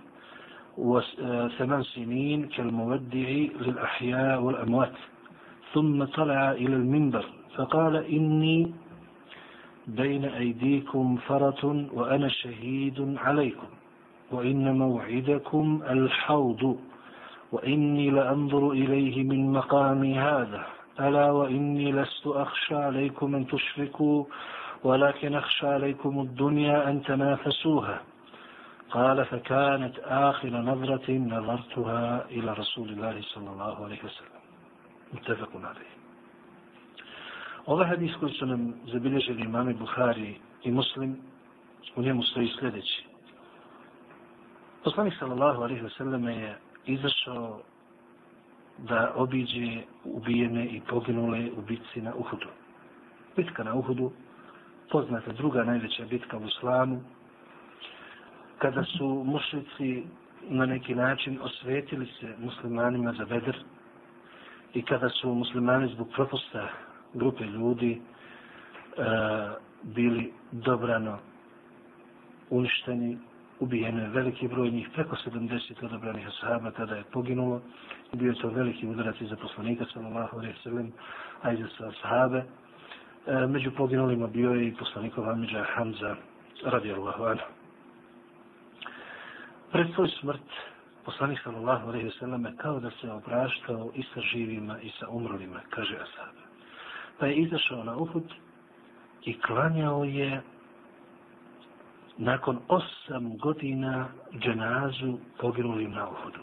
ثمان 1.58 1.84
سنين 1.84 2.48
كالمودع 2.48 3.30
للأحياء 3.62 4.42
والأموات 4.42 4.94
ثم 5.74 6.04
طلع 6.04 6.52
إلى 6.52 6.76
المنبر 6.76 7.26
فقال 7.56 7.96
إني 7.96 8.74
بين 9.88 10.26
أيديكم 10.26 11.18
فرة 11.28 11.88
وأنا 11.94 12.28
شهيد 12.30 13.18
عليكم 13.18 13.68
وإن 14.32 14.78
موعدكم 14.78 15.82
الحوض 15.90 16.80
وإني 17.52 18.10
لأنظر 18.10 18.72
إليه 18.72 19.24
من 19.24 19.52
مقامي 19.54 20.20
هذا. 20.20 20.66
ألا 21.01 21.31
وإني 21.31 21.93
لست 21.93 22.27
أخشى 22.27 22.75
عليكم 22.75 23.35
أن 23.35 23.47
تشركوا 23.47 24.25
ولكن 24.85 25.35
أخشى 25.35 25.67
عليكم 25.67 26.21
الدنيا 26.21 26.91
أن 26.91 27.03
تنافسوها 27.03 28.03
قال 28.91 29.25
فكانت 29.25 29.99
آخر 30.05 30.49
نظرة 30.49 31.13
نظرتها 31.13 32.25
إلى 32.31 32.53
رسول 32.53 32.89
الله 32.89 33.23
صلى 33.23 33.51
الله 33.51 33.85
عليه 33.85 33.99
وسلم 34.05 34.41
متفق 35.13 35.51
عليه 35.55 35.97
Ovaj 37.67 37.89
hadis 37.89 38.17
koji 38.21 38.33
su 38.33 38.47
nam 38.47 38.75
zabilježili 38.93 39.43
imami 39.43 39.75
Buhari 39.75 40.35
i 40.63 40.71
Muslim, 40.71 41.17
u 41.97 42.03
njemu 42.03 42.23
stoji 42.23 42.49
sljedeći. 42.59 43.05
Poslanik 44.85 45.15
sallallahu 45.19 45.63
alaihi 45.63 45.83
wa 45.83 45.97
sallam 45.99 46.29
je 46.29 46.59
izašao 46.87 47.61
da 48.90 49.14
obiđe 49.16 49.82
ubijene 50.04 50.66
i 50.66 50.82
poginule 50.90 51.50
u 51.58 51.62
bitci 51.62 52.02
na 52.02 52.14
Uhudu. 52.16 52.48
Bitka 53.36 53.64
na 53.64 53.74
Uhudu, 53.76 54.12
poznata 54.92 55.32
druga 55.32 55.64
najveća 55.64 56.06
bitka 56.06 56.38
u 56.38 56.46
islamu, 56.48 57.02
kada 58.58 58.84
su 58.84 59.24
mušnici 59.26 60.04
na 60.50 60.66
neki 60.66 60.96
način 60.96 61.40
osvetili 61.42 62.06
se 62.20 62.36
muslimanima 62.40 63.14
za 63.14 63.26
bedr 63.26 63.58
i 64.74 64.82
kada 64.82 65.10
su 65.10 65.34
muslimani 65.34 65.94
zbog 65.94 66.08
propusta 66.14 66.68
grupe 67.14 67.44
ljudi 67.44 67.92
e, 67.92 68.02
bili 69.84 70.34
dobrano 70.52 71.18
uništeni 72.50 73.18
ubijeno 73.62 74.02
je 74.02 74.10
veliki 74.10 74.48
broj 74.48 74.72
njih, 74.72 74.90
preko 74.94 75.16
70 75.26 75.86
odabranih 75.86 76.28
ashaba 76.28 76.72
tada 76.72 76.96
je 76.96 77.04
poginulo. 77.04 77.62
I 78.14 78.18
bio 78.18 78.34
to 78.34 78.50
veliki 78.50 78.88
udarac 78.88 79.16
za 79.22 79.36
poslanika, 79.36 79.86
sallallahu 79.94 80.38
alaihi 80.38 80.60
sallam, 80.64 80.92
a 81.42 81.52
i 81.52 81.58
za 81.58 81.88
ashabe. 81.88 82.44
E, 83.28 83.48
među 83.48 83.72
poginulima 83.72 84.28
bio 84.28 84.52
je 84.52 84.68
i 84.68 84.76
poslanikov 84.76 85.30
Amidža 85.30 85.64
Hamza, 85.64 86.16
radijallahu 86.64 87.24
anhu. 87.24 87.46
Pred 89.72 89.88
svoj 89.96 90.10
smrt, 90.20 90.50
poslanik 91.06 91.40
sallallahu 91.44 91.88
alaihi 91.88 92.12
sallam, 92.20 92.46
kao 92.58 92.80
da 92.80 92.92
se 92.92 93.12
obraštao 93.12 93.92
i 93.96 94.04
sa 94.14 94.22
živima 94.22 94.80
i 94.82 94.92
sa 95.00 95.10
umrlima, 95.10 95.60
kaže 95.70 95.96
ashab. 95.96 96.36
Pa 97.20 97.26
je 97.26 97.36
izašao 97.36 97.84
na 97.84 97.96
Uhud 97.96 98.34
i 99.26 99.40
klanjao 99.42 100.04
je 100.04 100.42
nakon 102.18 102.60
osam 102.68 103.38
godina 103.38 104.08
dženazu 104.40 105.18
poginulim 105.40 105.92
na 105.92 106.10
uhodu. 106.10 106.40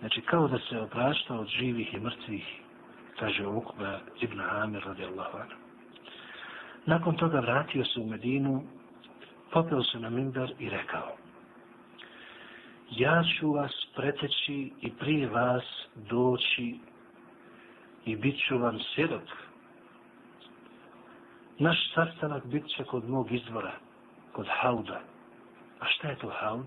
Znači, 0.00 0.20
kao 0.20 0.48
da 0.48 0.58
se 0.58 0.80
oprašta 0.80 1.34
od 1.34 1.48
živih 1.48 1.94
i 1.94 2.00
mrtvih, 2.00 2.60
kaže 3.18 3.46
Ukba 3.46 3.98
ibn 4.20 4.40
Amir 4.40 4.82
radijallahu 4.86 5.38
anhu. 5.38 5.56
Nakon 6.86 7.16
toga 7.16 7.40
vratio 7.40 7.84
se 7.84 8.00
u 8.00 8.06
Medinu, 8.06 8.62
popeo 9.52 9.82
se 9.82 9.98
na 9.98 10.10
mimber 10.10 10.52
i 10.58 10.70
rekao 10.70 11.16
Ja 12.90 13.22
ću 13.38 13.52
vas 13.52 13.72
preteći 13.96 14.72
i 14.80 14.92
prije 14.92 15.28
vas 15.28 15.64
doći 15.94 16.78
i 18.04 18.16
bit 18.16 18.36
ću 18.48 18.58
vam 18.58 18.78
svjedok. 18.78 19.22
Naš 21.58 21.94
sastanak 21.94 22.46
bit 22.46 22.66
će 22.76 22.84
kod 22.84 23.08
mog 23.08 23.32
izvora 23.32 23.85
kod 24.36 24.46
hauda. 24.60 25.00
A 25.80 25.84
šta 25.86 26.08
je 26.08 26.16
to 26.16 26.28
haud? 26.28 26.66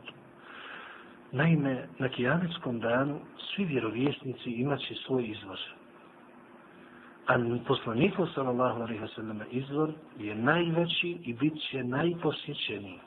Naime, 1.32 1.88
na 2.00 2.10
kijametskom 2.10 2.80
danu 2.80 3.20
svi 3.38 3.66
vjerovjesnici 3.66 4.50
imaće 4.52 4.96
svoj 4.96 5.26
izvor. 5.28 5.60
A 7.28 7.36
poslaniku 7.68 8.28
sallallahu 8.36 8.82
alaihi 8.82 9.04
wasallam 9.04 9.44
izvor 9.52 9.92
je 10.18 10.36
najveći 10.36 11.18
i 11.24 11.34
bit 11.34 11.54
će 11.70 11.84
najposjećeniji. 11.84 13.00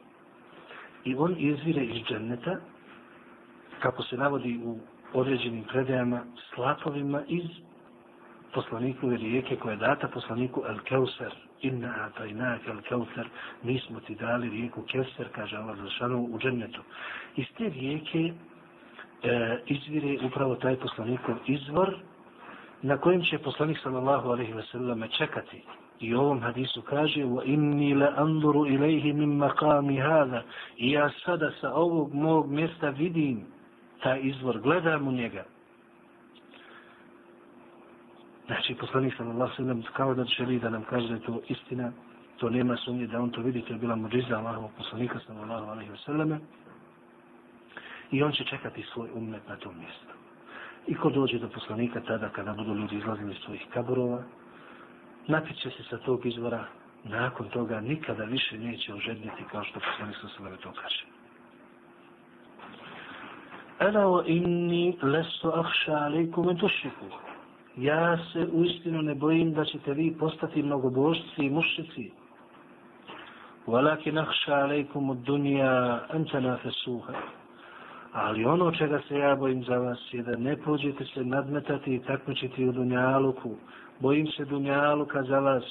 I 1.05 1.15
on 1.15 1.35
izvire 1.39 1.85
iz 1.85 2.03
dženneta, 2.07 2.57
kako 3.81 4.03
se 4.03 4.17
navodi 4.17 4.61
u 4.65 4.79
određenim 5.13 5.65
predajama, 5.65 6.25
slapovima 6.55 7.23
iz 7.29 7.45
poslanikove 8.55 9.17
rijeke 9.17 9.57
koja 9.57 9.73
je 9.73 9.77
data 9.79 10.09
poslaniku 10.09 10.63
El 10.69 10.79
Keuser, 10.79 11.33
inna 11.61 11.95
atajnak 11.99 12.69
al 12.69 12.81
Keuser, 12.89 13.29
mi 13.63 13.79
smo 13.79 14.01
ti 14.01 14.15
dali 14.15 14.49
rijeku 14.51 14.83
Keuser, 14.83 15.29
kaže 15.35 15.57
Allah 15.57 15.77
Zršanu, 15.77 16.29
u 16.33 16.39
džennetu. 16.39 16.81
Iz 17.37 17.47
te 17.59 17.69
rijeke 17.69 18.33
e, 19.23 19.59
izvire 19.67 20.27
upravo 20.27 20.55
taj 20.55 20.77
poslanikov 20.77 21.35
izvor 21.47 21.97
na 22.83 22.99
kojem 22.99 23.23
će 23.23 23.39
poslanik 23.39 23.79
sallallahu 23.83 24.29
alaihi 24.29 24.53
ve 24.53 24.63
selleme 24.63 25.09
čekati. 25.09 25.63
I 26.01 26.15
u 26.15 26.21
ovom 26.21 26.43
hadisu 26.43 26.83
kaže 26.83 27.21
wa 27.25 27.43
inni 27.45 27.95
la 27.95 28.15
anduru 28.17 28.67
ilaihi 28.67 29.13
min 29.13 29.37
maqami 29.37 30.01
hada. 30.01 30.43
I 30.77 30.91
ja 30.91 31.11
sada 31.25 31.51
sa 31.61 31.75
ovog 31.75 32.15
mog 32.15 32.51
mjesta 32.51 32.89
vidim 32.91 33.47
taj 34.03 34.21
izvor 34.23 34.61
gledam 34.61 35.09
u 35.09 35.13
njega. 35.13 35.45
Znači, 38.47 38.75
poslanik 38.75 39.15
sallallahu 39.17 39.57
sallam 39.57 39.83
kao 39.93 40.15
da 40.15 40.25
želi 40.25 40.59
da 40.59 40.71
nam 40.71 40.85
kaže 40.85 41.09
da 41.09 41.15
je 41.15 41.21
to 41.21 41.41
istina, 41.49 41.93
to 42.39 42.51
nema 42.51 42.77
sumnje 42.77 43.07
da 43.07 43.21
on 43.21 43.31
to 43.31 43.41
vidi, 43.41 43.63
to 43.63 43.73
je 43.73 43.79
bila 43.79 43.97
muđiza 43.97 44.39
Allahovog 44.39 44.71
poslanika 44.79 45.19
sallallahu 45.27 45.71
alaihi 45.71 45.91
wa. 45.91 46.39
I 48.11 48.23
on 48.23 48.33
će 48.33 48.45
čekati 48.45 48.83
svoj 48.83 49.09
umet 49.15 49.49
na 49.49 49.57
tom 49.57 49.79
mjestu. 49.79 50.15
I 50.87 50.95
ko 50.95 51.11
dođe 51.11 51.39
do 51.39 51.49
poslanika 51.49 52.01
tada 52.01 52.29
kada 52.29 52.53
budu 52.53 52.75
ljudi 52.75 52.97
izlazili 52.97 53.33
iz 53.33 53.39
svojih 53.39 53.67
kaburova, 53.75 54.23
napiće 55.27 55.71
se 55.71 55.83
sa 55.91 55.99
tog 55.99 56.27
izvora, 56.27 56.65
nakon 57.05 57.49
toga 57.49 57.81
nikada 57.81 58.25
više 58.25 58.59
neće 58.59 58.95
ožedniti 58.95 59.45
kao 59.51 59.65
što 59.65 59.81
poslanik 59.81 60.17
sallallahu 60.17 60.63
to 60.63 60.73
kaže. 60.83 61.05
Ela 63.79 64.07
o 64.07 64.23
inni 64.27 64.99
lesu 65.03 65.53
ahša 65.55 65.93
alaikum 65.93 66.49
en 66.49 66.59
tušiku. 66.59 67.07
Ja 67.77 68.19
se 68.33 68.47
uistinu 68.53 69.03
ne 69.03 69.15
bojim 69.15 69.53
da 69.53 69.65
ćete 69.65 69.95
vi 69.95 70.17
postati 70.19 70.63
mnogobožci 70.63 71.45
i 71.45 71.51
mušici. 71.51 72.11
Walakin 73.67 74.19
ahša 74.19 74.55
alaikum 74.55 75.11
od 75.11 75.17
dunja 75.17 76.01
en 76.15 76.25
tenafesuha. 76.25 77.13
Ali 78.13 78.45
ono 78.45 78.73
čega 78.73 79.01
se 79.09 79.19
ja 79.19 79.37
bojim 79.37 79.65
za 79.65 79.79
vas 79.79 79.99
je 80.13 80.23
da 80.23 80.37
ne 80.37 80.57
pođete 80.57 81.05
se 81.05 81.25
nadmetati 81.25 81.95
i 81.95 82.03
takmičiti 82.03 82.69
u 82.69 82.73
dunjaluku. 82.73 83.57
Bojim 84.01 84.27
se 84.27 84.45
dunjaluka 84.45 85.23
za 85.23 85.39
vas. 85.39 85.65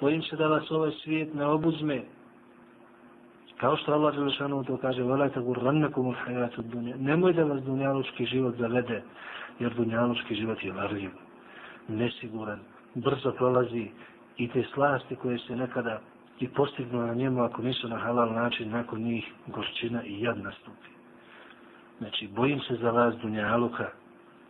Bojim 0.00 0.22
se 0.22 0.36
da 0.36 0.46
vas 0.46 0.70
ovaj 0.70 0.90
svijet 0.90 1.34
ne 1.34 1.46
obuzme. 1.46 2.02
Kao 3.56 3.76
što 3.76 3.92
Allah 3.92 4.14
Đelešanu 4.14 4.64
to 4.64 4.76
kaže, 4.76 5.02
velajte 5.02 5.40
gurrannakum 5.40 6.06
u 6.06 6.12
hajatu 6.12 6.62
dunja. 6.62 6.96
Nemoj 6.96 7.32
da 7.32 7.44
vas 7.44 7.62
dunjalučki 7.62 8.26
život 8.26 8.54
zavede, 8.56 9.02
jer 9.58 9.74
dunjalučki 9.74 10.34
život 10.34 10.64
je 10.64 10.72
varljiv, 10.72 11.10
nesiguran, 11.88 12.60
brzo 12.94 13.32
prolazi 13.32 13.90
i 14.36 14.48
te 14.48 14.64
slasti 14.74 15.16
koje 15.16 15.38
se 15.38 15.56
nekada 15.56 16.00
i 16.40 16.48
postignu 16.48 17.06
na 17.06 17.14
njemu, 17.14 17.42
ako 17.42 17.62
nisu 17.62 17.88
na 17.88 17.96
halal 17.96 18.32
način, 18.32 18.70
nakon 18.70 19.02
njih 19.02 19.32
gorčina 19.46 20.04
i 20.04 20.20
jad 20.20 20.38
nastupi. 20.38 20.90
Znači, 21.98 22.28
bojim 22.28 22.60
se 22.60 22.76
za 22.76 22.90
vas 22.90 23.14
dunjaluka. 23.22 23.90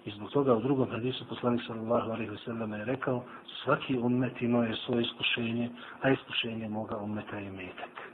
I 0.05 0.11
zbog 0.11 0.31
toga 0.31 0.55
u 0.55 0.61
drugom 0.61 0.91
hadisu 0.91 1.29
poslanik 1.29 1.62
sallallahu 1.67 2.11
alaihi 2.11 2.31
wasallam 2.31 2.79
je 2.79 2.85
rekao, 2.85 3.25
svaki 3.62 3.99
ummet 3.99 4.43
imao 4.43 4.62
je 4.62 4.77
svoje 4.77 5.03
iskušenje, 5.03 5.71
a 6.03 6.11
iskušenje 6.11 6.69
moga 6.69 6.97
ummeta 6.97 7.38
je 7.38 7.50
metak 7.50 8.09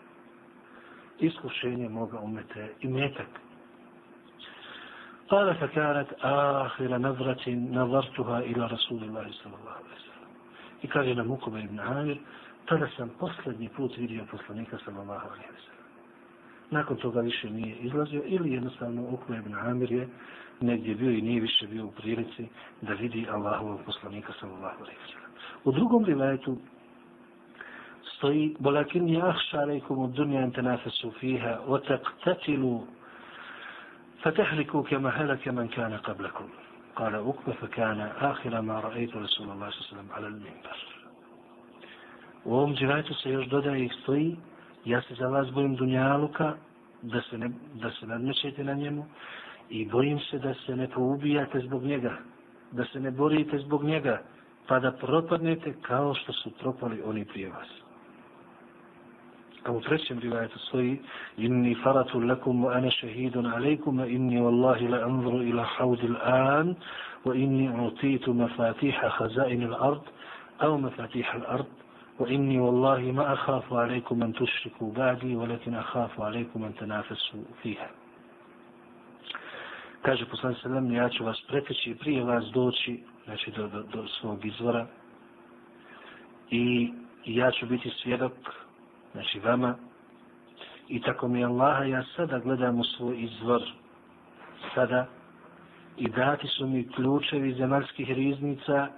iskušenje 1.21 1.89
moga 1.89 2.19
umete 2.21 2.75
i 2.81 2.89
metak. 2.89 3.27
Kada 5.30 5.54
fa 5.54 5.68
karat 5.68 6.10
ahira 6.22 6.98
nazratin 6.98 7.72
nazartuha 7.72 8.44
ila 8.44 8.68
Rasulillahi 8.68 9.34
sallallahu 9.44 9.78
alaihi 9.78 10.02
sallam. 10.10 10.30
I 10.84 10.88
kaže 10.88 11.16
nam 11.16 11.32
Ukube 11.32 11.60
ibn 11.60 11.80
Amir, 11.80 12.18
tada 12.66 12.88
sam 12.98 13.10
posljednji 13.20 13.70
put 13.70 13.98
vidio 13.98 14.26
poslanika 14.32 14.78
sallallahu 14.86 15.28
alaihi 15.28 15.62
sallam. 15.66 15.86
Nakon 16.72 16.98
toga 16.98 17.22
više 17.22 17.50
nije 17.50 17.76
izlazio 17.76 18.22
ili 18.26 18.54
jednostavno 18.54 19.02
Ukube 19.12 19.38
ibn 19.38 19.56
Amir 19.56 19.92
je 19.92 20.08
negdje 20.62 20.96
bio 20.96 21.12
i 21.12 21.22
nije 21.22 21.42
više 21.42 21.68
bio 21.68 21.86
u 21.86 21.92
prilici 21.92 22.48
da 22.82 22.94
vidi 22.94 23.28
Allahovog 23.32 23.80
poslanika 23.86 24.34
sallallahu 24.40 24.84
alaihi 24.84 25.00
sallam. 25.14 25.32
U 25.64 25.72
drugom 25.72 26.06
rivajetu 26.06 26.58
stoji 28.20 28.56
ولكن 28.66 29.10
يخشى 29.10 29.58
عليكم 29.58 30.06
الدنيا 30.06 30.44
أن 30.44 30.52
تنافسوا 30.52 31.12
فيها 31.12 31.60
وتقتتلوا 31.68 32.82
فتهلكوا 34.24 34.84
كما 34.84 35.10
هلك 35.10 35.48
من 35.48 35.68
كان 35.68 35.94
قبلكم 35.94 36.48
قال 36.96 37.16
أكبة 37.16 37.54
فكان 37.54 38.02
آخر 38.02 38.62
ما 38.62 38.80
رأيت 38.80 39.16
رسول 39.16 39.50
الله 39.52 39.70
صلى 39.70 39.82
الله 39.82 39.86
عليه 39.86 39.88
وسلم 39.88 40.08
على 40.12 40.28
المنبر 40.28 41.00
U 42.46 42.54
ovom 42.54 42.76
dživajtu 42.76 43.14
se 43.14 43.30
još 43.30 43.48
dodaje 43.48 43.86
i 43.86 43.90
stoji, 43.90 44.38
ja 44.86 45.02
se 45.02 45.16
za 45.16 45.28
vas 45.28 45.52
bojim 45.52 45.76
dunjaluka, 45.76 46.54
da 47.02 47.22
se, 47.22 47.38
ne, 47.38 47.50
da 47.74 47.92
se 47.92 48.08
nadmećete 48.08 48.64
na 48.64 48.74
njemu, 48.74 49.06
i 49.70 49.86
bojim 49.86 50.20
se 50.20 50.40
da 50.40 50.54
se 50.54 50.76
ne 50.76 50.88
poubijate 50.88 51.60
zbog 51.60 51.84
njega, 51.84 52.18
da 52.72 52.86
se 52.86 53.00
ne 53.00 53.12
borite 53.12 53.60
zbog 53.60 53.84
njega, 53.84 54.22
pa 54.68 54.80
da 54.80 54.92
propadnete 54.92 55.74
kao 55.82 56.14
što 56.14 56.34
su 56.34 56.52
propali 56.52 57.02
oni 57.06 57.26
prije 57.26 57.50
vas. 57.50 57.68
a 59.65 59.73
u 59.73 59.81
trećem 59.81 60.19
rivajetu 60.19 60.59
stoji 60.59 60.99
inni 61.37 61.75
faratu 61.83 62.21
lakum 62.21 62.65
wa 62.65 62.77
ana 62.77 62.91
shahidun 62.91 63.47
alaikum 63.47 63.99
wa 63.99 64.07
inni 64.07 64.41
wallahi 64.41 64.89
la 64.89 65.07
anzuru 65.07 65.43
ila 65.43 65.65
hawd 65.65 66.01
al-an 66.05 66.75
wa 67.25 67.35
inni 67.37 67.69
utitu 67.87 68.35
mafatiha 68.35 69.11
khazain 69.19 69.63
al-ard 69.65 70.03
aw 70.59 70.79
mafatiha 70.79 71.33
al-ard 71.39 71.67
wa 72.19 72.29
inni 72.29 72.59
wallahi 72.61 73.13
ma 73.13 73.25
akhafu 73.33 73.75
alaykum 73.75 74.23
an 74.23 74.33
tushriku 74.33 74.93
ba'di 74.93 75.35
walakin 75.37 75.75
akhafu 75.75 76.23
alaykum 76.23 76.65
an 76.65 76.73
tanafasu 76.73 77.45
fiha. 77.63 77.89
Kaže 80.03 80.27
poslanik 80.31 80.59
sallam 80.63 80.93
ja 80.93 81.09
ću 81.09 81.25
vas 81.25 81.41
preteći 81.49 81.97
prije 82.01 82.25
vas 82.25 82.45
doći 82.55 83.03
znači 83.25 83.51
do, 83.51 83.69
do, 83.69 83.83
do 83.83 84.07
svog 84.09 84.45
izvora 84.45 84.87
i 86.51 86.93
ja 87.25 87.51
ću 87.51 87.67
biti 87.67 87.91
svjedok 87.91 88.33
znači 89.15 89.41
vama. 89.41 89.75
I 90.89 91.01
tako 91.01 91.29
mi 91.29 91.45
Allaha, 91.45 91.85
ja 91.85 92.05
sada 92.17 92.39
gledam 92.39 92.81
u 92.81 92.85
svoj 92.85 93.23
izvor, 93.23 93.63
sada, 94.75 95.07
i 95.97 96.09
dati 96.09 96.47
su 96.49 96.67
mi 96.67 96.89
ključevi 96.89 97.55
zemaljskih 97.55 98.11
riznica 98.11 98.89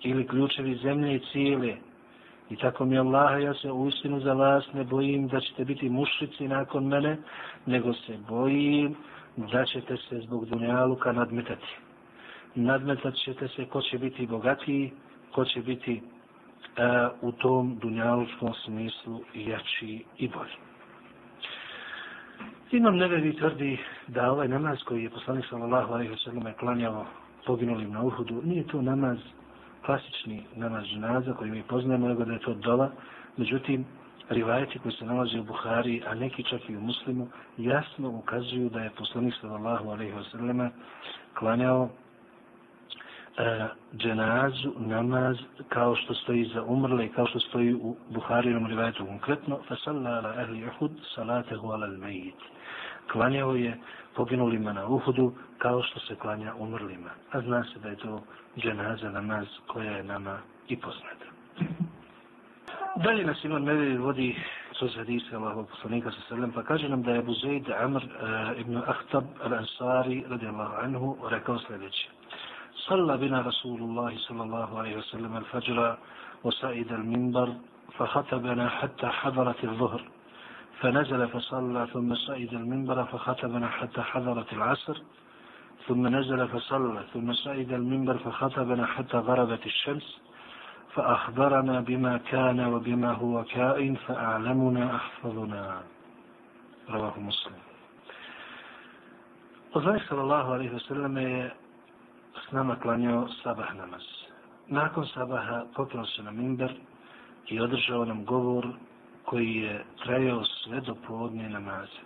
ili 0.00 0.26
ključevi 0.26 0.76
zemlje 0.82 1.14
i 1.16 1.20
cijele. 1.32 1.76
I 2.50 2.56
tako 2.56 2.84
mi 2.84 2.98
Allaha, 2.98 3.36
ja 3.36 3.54
se 3.54 3.72
uistinu 3.72 4.20
za 4.20 4.32
vas 4.32 4.72
ne 4.72 4.84
bojim 4.84 5.28
da 5.28 5.40
ćete 5.40 5.64
biti 5.64 5.88
mušici 5.88 6.48
nakon 6.48 6.86
mene, 6.86 7.16
nego 7.66 7.92
se 7.92 8.18
bojim 8.28 8.96
da 9.36 9.64
ćete 9.64 9.96
se 9.96 10.20
zbog 10.20 10.46
dunjaluka 10.46 11.12
nadmetati. 11.12 11.76
Nadmetat 12.54 13.14
ćete 13.14 13.48
se 13.48 13.64
ko 13.64 13.82
će 13.82 13.98
biti 13.98 14.26
bogatiji, 14.26 14.92
ko 15.34 15.44
će 15.44 15.60
biti 15.60 16.02
e, 16.76 17.08
u 17.20 17.32
tom 17.32 17.78
dunjalučkom 17.82 18.54
smislu 18.64 19.20
jači 19.34 20.04
i 20.18 20.28
bolji. 20.28 20.56
Imam 22.70 22.96
nevevi 22.96 23.36
tvrdi 23.36 23.78
da 24.08 24.32
ovaj 24.32 24.48
namaz 24.48 24.78
koji 24.84 25.02
je 25.02 25.10
poslanik 25.10 25.44
sallallahu 25.50 25.92
alaihi 25.92 26.12
wa 26.12 26.24
sallam 26.24 26.52
klanjao 26.60 27.06
poginulim 27.46 27.92
na 27.92 28.02
Uhudu, 28.02 28.42
nije 28.44 28.66
to 28.66 28.82
namaz, 28.82 29.18
klasični 29.86 30.42
namaz 30.56 30.84
dženaza 30.84 31.34
koji 31.34 31.50
mi 31.50 31.62
poznajemo, 31.62 32.08
nego 32.08 32.24
da 32.24 32.32
je 32.32 32.38
to 32.38 32.54
dola. 32.54 32.90
Međutim, 33.36 33.84
rivajeti 34.28 34.78
koji 34.78 34.92
se 34.92 35.04
nalaze 35.04 35.40
u 35.40 35.44
Buhari, 35.44 36.02
a 36.06 36.14
neki 36.14 36.42
čak 36.42 36.68
i 36.68 36.76
u 36.76 36.80
Muslimu, 36.80 37.28
jasno 37.58 38.10
ukazuju 38.10 38.68
da 38.68 38.80
je 38.80 38.90
poslanik 38.90 39.34
sallallahu 39.40 39.90
alaihi 39.90 40.12
wa 40.12 40.30
sallam 40.30 40.70
klanjao 41.38 41.88
e, 43.38 43.68
dženazu, 43.96 44.72
namaz, 44.76 45.36
kao 45.68 45.96
što 45.96 46.14
stoji 46.14 46.44
za 46.44 46.62
umrle 46.62 47.06
i 47.06 47.08
kao 47.08 47.26
što 47.26 47.40
stoji 47.40 47.74
u 47.74 47.96
Buharinom 48.08 48.66
rivajetu 48.66 49.06
konkretno, 49.06 49.58
fasalla 49.68 50.10
ala 50.10 50.28
ahli 50.28 50.66
uhud 50.66 50.92
salatehu 51.14 51.66
ala 51.66 51.86
al-mejit. 51.86 52.40
Klanjao 53.12 53.54
je 53.54 53.78
poginulima 54.14 54.72
na 54.72 54.86
Uhudu 54.86 55.32
kao 55.58 55.82
što 55.82 56.00
se 56.00 56.14
klanja 56.14 56.54
umrlima. 56.58 57.10
A 57.32 57.40
zna 57.40 57.64
se 57.64 57.78
da 57.78 57.88
je 57.88 57.96
to 57.96 58.22
dženaza 58.56 59.10
namaz 59.10 59.46
koja 59.66 59.90
je 59.90 60.04
nama 60.04 60.38
i 60.68 60.76
poznata. 60.76 61.26
Dalje 62.96 63.24
nas 63.24 63.44
Imam 63.44 63.62
Medved 63.62 63.98
vodi 63.98 64.36
kroz 64.78 64.96
hadise 64.96 65.36
Allahog 65.36 65.68
poslanika 65.68 66.10
sa 66.10 66.20
srlem, 66.28 66.52
pa 66.52 66.62
kaže 66.62 66.88
nam 66.88 67.02
da 67.02 67.10
je 67.10 67.18
Abu 67.18 67.34
Zaid 67.34 67.70
Amr 67.70 68.02
e, 68.02 68.08
ibn 68.60 68.76
Ahtab 68.76 69.24
al-Ansari 69.44 70.24
radijallahu 70.28 70.74
anhu 70.82 71.16
rekao 71.30 71.58
sljedeće. 71.58 72.08
صلى 72.88 73.16
بنا 73.16 73.40
رسول 73.40 73.80
الله 73.80 74.18
صلى 74.18 74.42
الله 74.42 74.78
عليه 74.78 74.96
وسلم 74.96 75.36
الفجر 75.36 75.98
وصعد 76.44 76.92
المنبر 76.92 77.54
فخطبنا 77.98 78.68
حتى 78.68 79.06
حضرت 79.06 79.64
الظهر. 79.64 80.02
فنزل 80.80 81.28
فصلى 81.28 81.86
ثم 81.92 82.14
صعد 82.14 82.48
المنبر 82.52 83.04
فخطبنا 83.04 83.68
حتى 83.68 84.02
حضرت 84.02 84.52
العصر. 84.52 84.96
ثم 85.88 86.06
نزل 86.06 86.48
فصلى 86.48 87.04
ثم 87.14 87.32
صعد 87.32 87.72
المنبر 87.72 88.18
فخطبنا 88.18 88.86
حتى 88.86 89.16
غربت 89.16 89.66
الشمس. 89.66 90.20
فأخبرنا 90.94 91.80
بما 91.80 92.16
كان 92.16 92.60
وبما 92.60 93.12
هو 93.12 93.44
كائن 93.44 93.94
فأعلمنا 93.94 94.96
أحفظنا. 94.96 95.82
رواه 96.90 97.20
مسلم. 97.20 97.62
وذلك 99.74 100.02
صلى 100.10 100.20
الله 100.20 100.52
عليه 100.52 100.70
وسلم 100.74 101.16
s 102.34 102.52
nama 102.52 102.76
klanjao 102.76 103.28
sabah 103.42 103.74
namaz. 103.76 104.02
Nakon 104.68 105.06
sabaha 105.06 105.64
popio 105.74 106.06
se 106.06 106.22
na 106.22 106.30
minber 106.30 106.72
i 107.48 107.60
održao 107.60 108.04
nam 108.04 108.24
govor 108.24 108.66
koji 109.24 109.54
je 109.54 109.84
trajao 110.04 110.44
sve 110.44 110.80
do 110.80 110.94
povodnje 111.06 111.48
namaze. 111.48 112.00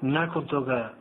Nakon 0.00 0.46
toga 0.46 0.92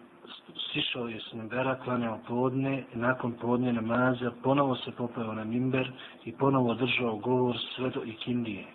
sišao 0.73 1.07
je 1.07 1.19
s 1.19 1.33
mimbera, 1.33 1.75
klanjao 1.83 2.19
podne, 2.27 2.83
nakon 2.93 3.31
podne 3.31 3.73
namaza, 3.73 4.31
ponovo 4.43 4.75
se 4.75 4.91
popeo 4.91 5.33
na 5.33 5.43
mimber 5.43 5.91
i 6.25 6.31
ponovo 6.31 6.71
održao 6.71 7.17
govor 7.17 7.57
sve 7.75 7.89
do 7.89 8.03
ikindije. 8.03 8.65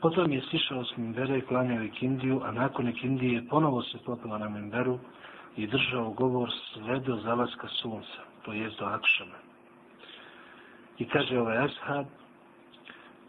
Potom 0.00 0.32
je 0.32 0.42
sišao 0.50 0.84
s 0.84 0.96
mimbera 0.96 1.36
i 1.36 1.40
klanjao 1.40 1.82
ikindiju, 1.84 2.40
a 2.44 2.52
nakon 2.52 2.88
ikindije 2.88 3.46
ponovo 3.50 3.82
se 3.82 3.98
popeo 4.06 4.38
na 4.38 4.48
mimberu 4.48 4.98
i 5.58 5.66
držao 5.66 6.10
govor 6.10 6.50
sve 6.72 7.00
do 7.00 7.16
zalaska 7.16 7.68
sunca, 7.68 8.22
to 8.42 8.52
je 8.52 8.70
do 8.78 8.84
akšama. 8.84 9.38
I 10.98 11.04
kaže 11.04 11.38
ovaj 11.38 11.58
ashab, 11.58 12.06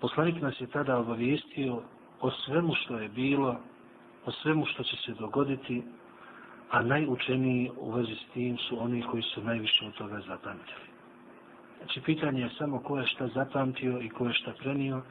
poslanik 0.01 0.41
nas 0.41 0.61
je 0.61 0.67
tada 0.67 0.97
obavijestio 0.97 1.81
o 2.21 2.31
svemu 2.31 2.73
što 2.75 2.99
je 2.99 3.09
bilo, 3.09 3.55
o 4.25 4.31
svemu 4.31 4.65
što 4.65 4.83
će 4.83 4.95
se 4.95 5.13
dogoditi, 5.13 5.83
a 6.71 6.81
najučeniji 6.81 7.71
u 7.77 7.91
vezi 7.91 8.15
s 8.15 8.33
tim 8.33 8.57
su 8.57 8.83
oni 8.83 9.01
koji 9.11 9.23
su 9.23 9.43
najviše 9.43 9.85
od 9.85 9.93
toga 9.93 10.21
zapamtili. 10.27 10.89
Znači, 11.77 12.01
pitanje 12.01 12.41
je 12.41 12.49
samo 12.57 12.79
ko 12.79 12.97
je 12.97 13.07
šta 13.07 13.27
zapamtio 13.27 14.01
i 14.01 14.09
ko 14.09 14.27
je 14.27 14.33
šta 14.33 14.53
prenio, 14.59 15.01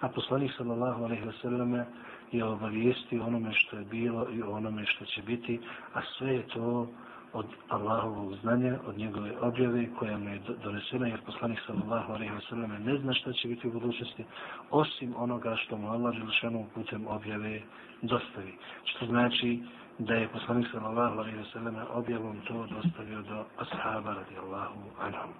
a 0.00 0.08
poslanik 0.08 0.52
sallallahu 0.56 1.04
alaihi 1.04 1.24
wa 1.24 1.40
sallam 1.42 1.84
je 2.32 2.44
obavijestio 2.44 3.26
onome 3.26 3.52
što 3.52 3.76
je 3.76 3.84
bilo 3.84 4.26
i 4.32 4.42
onome 4.42 4.86
što 4.86 5.04
će 5.04 5.22
biti, 5.22 5.60
a 5.94 6.00
sve 6.18 6.34
je 6.34 6.46
to 6.46 6.88
od 7.32 7.46
Allahovog 7.68 8.34
znanja, 8.34 8.78
od 8.86 8.98
njegove 8.98 9.32
objave 9.40 9.86
koja 9.98 10.18
mu 10.18 10.28
je 10.28 10.40
donesena, 10.64 11.06
jer 11.06 11.20
poslanik 11.26 11.58
sallallahu 11.66 12.12
alaihi 12.12 12.32
wa 12.32 12.48
sallam 12.48 12.70
ne 12.84 12.98
zna 12.98 13.14
šta 13.14 13.32
će 13.32 13.48
biti 13.48 13.68
u 13.68 13.72
budućnosti, 13.72 14.24
osim 14.70 15.14
onoga 15.16 15.56
što 15.56 15.76
mu 15.76 15.90
Allah 15.90 16.14
želšanu 16.14 16.66
putem 16.74 17.06
objave 17.06 17.60
dostavi. 18.02 18.54
Što 18.84 19.06
znači 19.06 19.60
da 19.98 20.14
je 20.14 20.28
poslanik 20.28 20.66
sallallahu 20.72 21.18
alaihi 21.18 21.38
wa 21.38 21.52
sallam 21.52 21.76
objavom 21.92 22.36
to 22.48 22.66
dostavio 22.66 23.22
do 23.22 23.44
ashaba 23.58 24.14
radijallahu 24.14 24.80
anhum. 25.00 25.32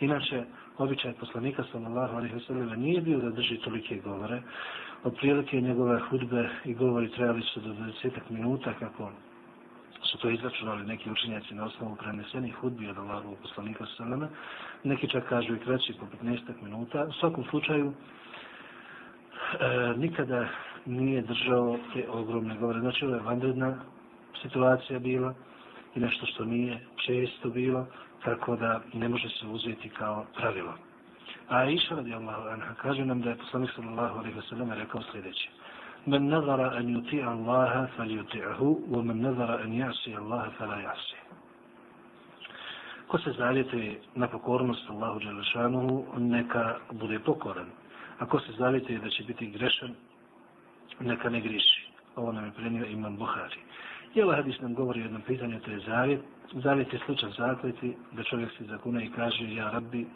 Inače, 0.00 0.44
običaj 0.78 1.12
poslanika 1.12 1.64
sallallahu 1.72 2.16
alaihi 2.16 2.34
wa 2.34 2.46
sallam 2.46 2.80
nije 2.80 3.00
bio 3.00 3.18
da 3.18 3.30
drži 3.30 3.56
tolike 3.56 4.00
govore. 4.04 4.42
Otprilike 5.06 5.60
njegove 5.60 6.00
hudbe 6.00 6.48
i 6.64 6.74
govori 6.74 7.10
trebali 7.10 7.42
su 7.42 7.60
do 7.60 7.68
20 7.68 8.10
minuta 8.30 8.72
kako 8.78 9.10
su 10.02 10.18
to 10.18 10.30
izračunali 10.30 10.86
neki 10.86 11.10
učenjaci 11.10 11.54
na 11.54 11.64
osnovu 11.64 11.96
prenesenih 11.96 12.54
hudbi 12.54 12.88
od 12.88 12.98
Allahovog 12.98 13.38
poslanika 13.42 13.86
sallallahu 13.96 14.32
Neki 14.84 15.08
čak 15.08 15.28
kažu 15.28 15.54
i 15.54 15.58
kraći 15.58 15.94
po 16.00 16.06
15 16.24 16.38
minuta. 16.62 17.06
U 17.08 17.12
svakom 17.12 17.44
slučaju, 17.50 17.92
e, 17.92 17.94
nikada 19.96 20.48
nije 20.86 21.22
držao 21.22 21.78
te 21.94 22.08
ogromne 22.08 22.56
govore. 22.56 22.80
Znači, 22.80 23.04
ovo 23.04 23.14
je 23.14 23.20
vanredna 23.20 23.78
situacija 24.42 24.98
bila 24.98 25.34
i 25.94 26.00
nešto 26.00 26.26
što 26.26 26.44
nije 26.44 26.86
često 27.06 27.50
bilo, 27.50 27.86
tako 28.24 28.56
da 28.56 28.80
ne 28.92 29.08
može 29.08 29.28
se 29.28 29.46
uzeti 29.46 29.88
kao 29.88 30.26
pravilo. 30.36 30.85
A 31.48 31.58
Aisha 31.58 31.94
radijallahu 31.94 32.48
anha 32.48 32.74
kaže 32.74 33.04
nam 33.04 33.20
da 33.22 33.30
je 33.30 33.36
poslanik 33.36 33.70
sallallahu 33.70 34.18
alaihi 34.18 34.38
wasallam 34.38 34.74
rekao 34.74 35.02
sljedeće. 35.02 35.48
Men 36.06 36.28
nazara 36.28 36.70
an 36.76 36.86
yuti 36.86 37.22
Allaha 37.22 37.86
fal 37.96 38.06
yuti'ahu, 38.06 38.88
wa 38.90 39.02
men 39.02 39.20
nazara 39.22 39.54
an 39.62 39.72
yasi 39.72 40.16
Allaha 40.16 40.50
fal 40.58 40.68
yasi. 40.68 41.16
Ko 43.06 43.18
se 43.18 43.32
zavijete 43.32 43.98
na 44.14 44.28
pokornost 44.28 44.90
Allahu 44.90 45.18
Đelešanuhu, 45.18 46.04
neka 46.18 46.76
bude 46.92 47.18
pokoran. 47.18 47.70
A 48.18 48.26
ko 48.26 48.40
se 48.40 48.52
zavijete 48.52 48.98
da 48.98 49.10
će 49.10 49.24
biti 49.24 49.46
grešan, 49.46 49.94
neka 51.00 51.30
ne 51.30 51.40
griši. 51.40 51.90
Ovo 52.16 52.32
nam 52.32 52.44
je 52.44 52.52
prenio 52.52 52.86
Imam 52.86 53.16
Buhari. 53.16 53.60
I 54.14 54.22
ovaj 54.22 54.36
hadis 54.36 54.60
nam 54.60 54.74
govori 54.74 55.00
o 55.00 55.02
jednom 55.02 55.22
pitanju, 55.22 55.60
to 55.60 55.70
je 55.70 55.80
zavjet. 55.80 56.20
Zavjet 56.52 56.92
je 56.92 56.98
slučaj 57.06 57.30
zakleti, 57.38 57.96
da 58.12 58.22
čovjek 58.22 58.50
se 58.58 58.64
zakune 58.64 59.04
i 59.04 59.10
kaže, 59.10 59.54
ja 59.54 59.70
rabbi, 59.70 60.06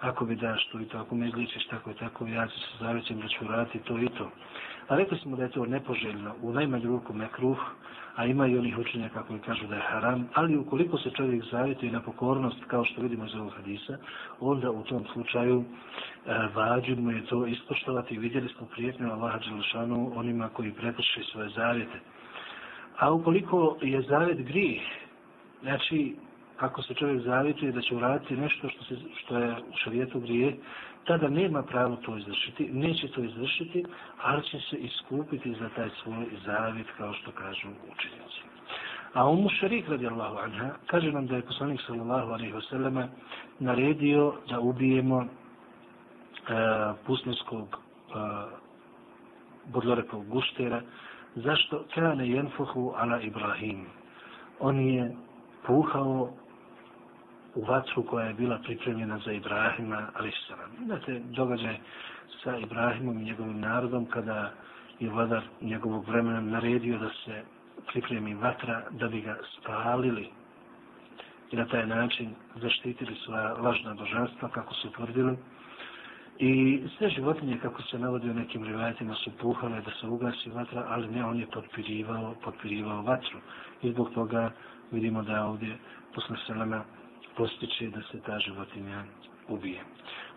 ako 0.00 0.24
mi 0.24 0.36
daš 0.36 0.68
to 0.72 0.80
i 0.80 0.84
to, 0.84 0.98
ako 0.98 1.14
me 1.14 1.28
izličiš 1.28 1.66
tako 1.66 1.90
i 1.90 1.94
tako, 1.94 2.26
ja 2.26 2.46
ću 2.46 2.60
se 2.60 2.66
zavjećem 2.80 3.20
da 3.20 3.28
ću 3.28 3.44
raditi 3.48 3.78
to 3.78 3.98
i 3.98 4.08
to. 4.08 4.30
A 4.88 4.96
rekli 4.96 5.18
smo 5.18 5.36
da 5.36 5.42
je 5.42 5.50
to 5.50 5.66
nepoželjno, 5.66 6.34
u 6.42 6.52
najmanju 6.52 6.88
ruku 6.88 7.12
mekruh, 7.12 7.58
a 8.16 8.26
ima 8.26 8.46
i 8.46 8.58
onih 8.58 8.78
učenja 8.78 9.08
kako 9.08 9.34
je 9.34 9.40
kažu 9.40 9.66
da 9.66 9.74
je 9.74 9.82
haram, 9.82 10.28
ali 10.34 10.56
ukoliko 10.56 10.98
se 10.98 11.10
čovjek 11.10 11.44
zavjetuje 11.44 11.92
na 11.92 12.00
pokornost, 12.00 12.64
kao 12.66 12.84
što 12.84 13.02
vidimo 13.02 13.24
iz 13.24 13.34
ovog 13.34 13.52
hadisa, 13.56 13.98
onda 14.40 14.70
u 14.70 14.82
tom 14.82 15.04
slučaju 15.12 15.64
e, 15.64 16.32
vađu 16.54 16.96
mu 16.96 17.10
je 17.10 17.26
to 17.26 17.46
ispoštovati. 17.46 18.18
Vidjeli 18.18 18.48
smo 18.48 18.66
prijetnju 18.66 19.12
Allaha 19.12 19.38
Đelšanu 19.38 20.12
onima 20.18 20.48
koji 20.48 20.72
prekrši 20.72 21.22
svoje 21.32 21.48
zavjete. 21.48 22.00
A 22.98 23.12
ukoliko 23.12 23.76
je 23.82 24.02
zavjet 24.02 24.38
grijeh, 24.38 24.82
znači 25.62 26.16
ako 26.58 26.82
se 26.82 26.94
čovjek 26.94 27.22
zavituje 27.22 27.72
da 27.72 27.80
će 27.80 27.96
uraditi 27.96 28.36
nešto 28.36 28.68
što, 28.68 28.84
se, 28.84 28.96
što 29.16 29.38
je 29.38 29.52
u 29.52 29.76
šarijetu 29.84 30.20
grije, 30.20 30.56
tada 31.04 31.28
nema 31.28 31.62
pravo 31.62 31.96
to 31.96 32.16
izvršiti, 32.16 32.68
neće 32.72 33.08
to 33.08 33.20
izvršiti, 33.20 33.84
ali 34.22 34.42
će 34.42 34.60
se 34.60 34.76
iskupiti 34.76 35.54
za 35.54 35.68
taj 35.76 35.88
svoj 36.02 36.26
zavit, 36.46 36.86
kao 36.96 37.12
što 37.12 37.30
kažu 37.30 37.68
učenjaci. 37.68 38.42
A 39.14 39.28
umu 39.28 39.48
šarik 39.48 39.88
radijallahu 39.88 40.38
anha, 40.38 40.70
kaže 40.86 41.12
nam 41.12 41.26
da 41.26 41.36
je 41.36 41.42
poslanik 41.42 41.80
sallallahu 41.86 42.32
alaihi 42.32 42.52
wasallam 42.52 43.06
naredio 43.58 44.34
da 44.48 44.60
ubijemo 44.60 45.22
e, 45.22 45.26
pustinskog 47.06 47.68
e, 47.68 47.78
bodlorekog 49.66 50.26
guštera, 50.26 50.82
zašto 51.34 51.84
kane 51.94 52.28
jenfuhu 52.28 52.92
ala 52.96 53.20
Ibrahim. 53.20 53.86
On 54.60 54.80
je 54.80 55.16
puhao 55.66 56.30
u 57.54 57.64
vatru 57.64 58.02
koja 58.02 58.26
je 58.26 58.34
bila 58.34 58.58
pripremljena 58.58 59.18
za 59.18 59.32
Ibrahima, 59.32 60.08
ali 60.14 60.32
salam. 60.48 60.70
Znate, 60.84 61.20
događaj 61.30 61.76
sa 62.42 62.56
Ibrahimom 62.56 63.18
i 63.18 63.24
njegovim 63.24 63.60
narodom, 63.60 64.06
kada 64.06 64.52
je 65.00 65.10
vladar 65.10 65.42
njegovog 65.60 66.08
vremena 66.08 66.40
naredio 66.40 66.98
da 66.98 67.10
se 67.24 67.42
pripremi 67.86 68.34
vatra 68.34 68.82
da 68.90 69.08
bi 69.08 69.20
ga 69.20 69.38
spalili 69.58 70.30
i 71.50 71.56
na 71.56 71.66
taj 71.66 71.86
način 71.86 72.34
zaštitili 72.54 73.16
svoja 73.24 73.52
lažna 73.52 73.94
božanstva, 73.94 74.48
kako 74.48 74.74
su 74.74 74.90
tvrdili. 74.90 75.36
I 76.38 76.82
sve 76.98 77.10
životinje, 77.10 77.58
kako 77.62 77.82
se 77.82 77.98
navodi 77.98 78.30
u 78.30 78.34
nekim 78.34 78.64
rivajetima, 78.64 79.14
su 79.14 79.30
puhale 79.40 79.80
da 79.80 79.90
se 80.00 80.06
ugasi 80.06 80.50
vatra, 80.50 80.84
ali 80.88 81.08
ne, 81.08 81.24
on 81.24 81.40
je 81.40 81.46
potpirivao, 81.46 82.34
potpirivao 82.44 83.02
vatru. 83.02 83.38
I 83.82 83.92
zbog 83.92 84.10
toga 84.14 84.50
vidimo 84.92 85.22
da 85.22 85.46
ovdje 85.46 85.76
posle 86.14 86.36
selema 86.46 86.84
postiče 87.38 87.88
da 87.94 88.02
se 88.10 88.20
ta 88.26 88.38
životinja 88.38 89.04
ubije. 89.48 89.80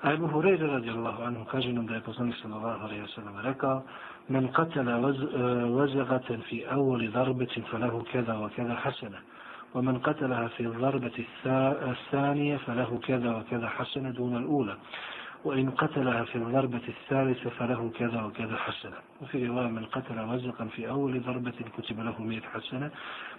A 0.01 0.13
Ebu 0.13 0.27
Hureyre 0.27 0.67
radijallahu 0.67 1.23
anhu 1.23 1.45
kaže 1.45 1.73
nam 1.73 1.85
da 1.87 1.95
je 1.95 2.01
poslanik 2.01 2.35
sallallahu 2.41 2.85
alaihi 2.85 3.01
wa 3.01 3.07
sallam 3.15 3.39
rekao 3.43 3.83
Men 4.29 4.47
katela 4.53 4.97
vazagaten 5.77 6.41
fi 6.49 6.63
avoli 6.69 7.07
darbetin 7.07 7.63
falahu 7.71 8.03
keda 8.11 8.33
wa 8.33 8.49
keda 8.49 8.75
hasena. 8.75 9.17
ومن 9.73 9.97
قتلها 9.99 10.47
في 10.47 10.63
الضربة 10.63 11.25
الثانية 11.91 12.57
فله 12.57 12.99
كذا 13.07 13.35
وكذا 13.35 13.67
حسنة 13.69 14.09
دون 14.09 14.37
الأولى 14.37 14.75
وإن 15.45 15.69
قتلها 15.71 16.23
في 16.23 16.35
الضربة 16.35 16.81
الثالثة 16.87 17.49
فله 17.49 17.91
كذا 17.99 18.23
وكذا 18.23 18.55
حسنة. 18.55 18.97
وفي 19.21 19.47
رواية 19.47 19.67
من 19.67 19.85
قتل 19.85 20.25
مزقا 20.25 20.65
في 20.65 20.89
أول 20.89 21.21
ضربة 21.21 21.53
كتب 21.77 21.99
له 21.99 22.21
مئة 22.21 22.41
حسنة 22.41 22.91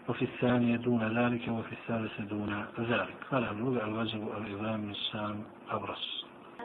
وفي 0.09 0.25
الثانية 0.25 0.77
دون 0.77 1.19
ذلك 1.19 1.49
وفي 1.49 1.73
الثالثة 1.73 2.25
دون 2.25 2.65
ذلك. 2.79 3.17
قال 3.31 3.45
الوضع 3.45 3.85
الوزن 3.85 4.29
الإمام 4.37 4.81
من 4.81 4.91
السام 4.91 5.45
أبرص. 5.71 6.23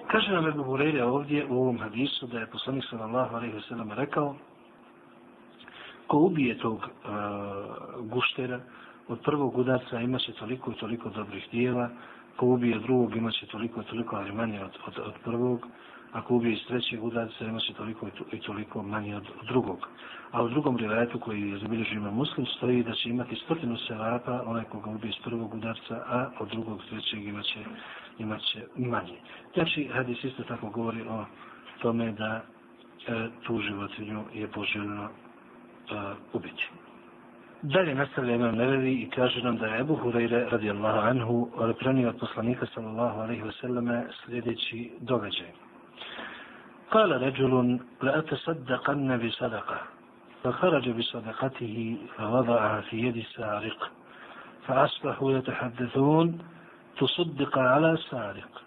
Kaže 0.07 0.31
nam 0.31 0.47
Ebu 0.47 0.63
Hureyre 0.63 1.03
ovdje 1.03 1.45
u 1.45 1.61
ovom 1.61 1.77
hadisu 1.79 2.27
da 2.27 2.39
je 2.39 2.45
poslanik 2.47 2.83
sallallahu 2.89 3.35
alaihi 3.35 3.55
wa 3.55 3.61
sallam 3.69 3.91
rekao 3.91 4.35
ko 6.07 6.17
ubije 6.17 6.57
tog 6.57 6.77
uh, 6.77 6.85
guštera 8.09 8.59
od 9.07 9.19
prvog 9.21 9.57
udarca 9.57 9.99
imaće 9.99 10.31
toliko 10.31 10.71
i 10.71 10.75
toliko 10.75 11.09
dobrih 11.09 11.47
dijela. 11.51 11.89
Ako 12.37 12.45
ubije 12.45 12.79
drugog 12.79 13.15
imaće 13.15 13.45
toliko 13.45 13.81
i 13.81 13.83
toliko, 13.83 14.15
ali 14.15 14.31
manje 14.31 14.63
od, 14.63 14.77
od, 14.87 14.99
od 14.99 15.13
prvog. 15.23 15.67
Ako 16.11 16.35
ubije 16.35 16.53
iz 16.53 16.59
trećeg 16.67 17.03
udarca 17.03 17.45
imaće 17.45 17.73
toliko 17.73 18.07
i 18.31 18.39
toliko 18.39 18.83
manje 18.83 19.15
od, 19.15 19.23
od 19.41 19.47
drugog. 19.47 19.89
A 20.31 20.43
u 20.43 20.49
drugom 20.49 20.77
rivajetu 20.77 21.19
koji 21.19 21.49
je 21.49 21.57
zabilježio 21.57 21.97
ima 21.97 22.11
muslim 22.11 22.45
stoji 22.45 22.83
da 22.83 22.93
će 22.93 23.09
imati 23.09 23.35
stotinu 23.35 23.77
sevapa 23.77 24.43
onaj 24.45 24.63
koga 24.63 24.89
ubije 24.89 25.09
iz 25.09 25.23
prvog 25.23 25.53
udarca, 25.53 25.95
a 26.07 26.29
od 26.39 26.49
drugog 26.49 26.81
trećeg 26.89 27.27
imaće, 27.27 27.59
imaće 28.17 28.65
manje. 28.75 29.17
Znači, 29.53 29.87
hadis 29.93 30.23
isto 30.23 30.43
tako 30.43 30.69
govori 30.69 31.01
o 31.09 31.25
tome 31.81 32.11
da 32.11 32.41
e, 33.07 33.29
tu 33.43 33.59
životinju 33.59 34.23
je 34.33 34.47
poželjno 34.47 35.03
e, 35.03 35.09
ubiti. 36.33 36.69
Dalje 37.61 37.95
nastavlja 37.95 38.35
imam 38.35 38.55
nevevi 38.55 38.93
i 38.93 39.09
kaže 39.09 39.41
nam 39.41 39.57
da 39.57 39.65
je 39.65 39.79
Ebu 39.79 39.95
Hureyre 40.03 40.49
radijallahu 40.49 40.99
anhu 40.99 41.49
prenio 41.79 42.09
od 42.09 42.17
poslanika 42.19 42.65
sallallahu 42.65 43.19
alaihi 43.19 43.41
wa 43.41 43.61
sallame 43.61 44.05
sljedeći 44.25 44.91
događaj. 44.99 45.51
Kala 46.89 47.17
ređulun 47.17 47.79
la 48.01 48.11
atasaddaqanna 48.11 49.17
bi 49.17 49.31
sadaqa. 49.31 49.97
فخرج 50.43 50.89
بصدقته 50.89 51.97
فوضعها 52.17 52.81
في 52.81 52.97
يد 52.97 53.17
السارق 53.17 53.91
فأصبحوا 54.67 55.31
يتحدثون 55.31 56.39
تصدق 56.99 57.57
على 57.57 57.97
سارق 58.09 58.61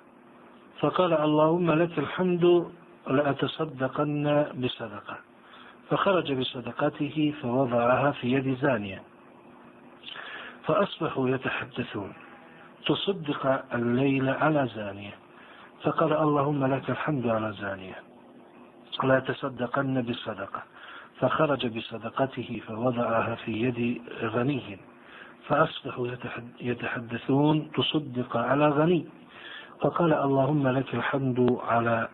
فقال 0.80 1.12
اللهم 1.12 1.70
لك 1.70 1.98
الحمد 1.98 2.66
لأتصدقن 3.06 4.46
بصدقة 4.54 5.16
فخرج 5.90 6.32
بصدقته 6.32 7.34
فوضعها 7.42 8.10
في 8.10 8.32
يد 8.32 8.58
زانية. 8.62 9.02
فأصبحوا 10.64 11.28
يتحدثون. 11.28 12.12
تصدق 12.86 13.64
الليل 13.74 14.28
على 14.28 14.68
زانية. 14.74 15.14
فقال 15.82 16.12
اللهم 16.12 16.66
لك 16.66 16.90
الحمد 16.90 17.26
على 17.26 17.52
زانية. 17.52 17.94
لا 19.02 19.20
تصدقن 19.20 20.02
بصدقة. 20.02 20.62
فخرج 21.20 21.66
بصدقته 21.66 22.62
فوضعها 22.66 23.34
في 23.34 23.52
يد 23.52 24.02
غني. 24.22 24.78
فأصبحوا 25.48 26.08
يتحدثون. 26.60 27.70
تصدق 27.72 28.36
على 28.36 28.68
غني. 28.68 29.06
فقال 29.80 30.12
اللهم 30.12 30.68
لك 30.68 30.94
الحمد 30.94 31.58
على 31.68 32.08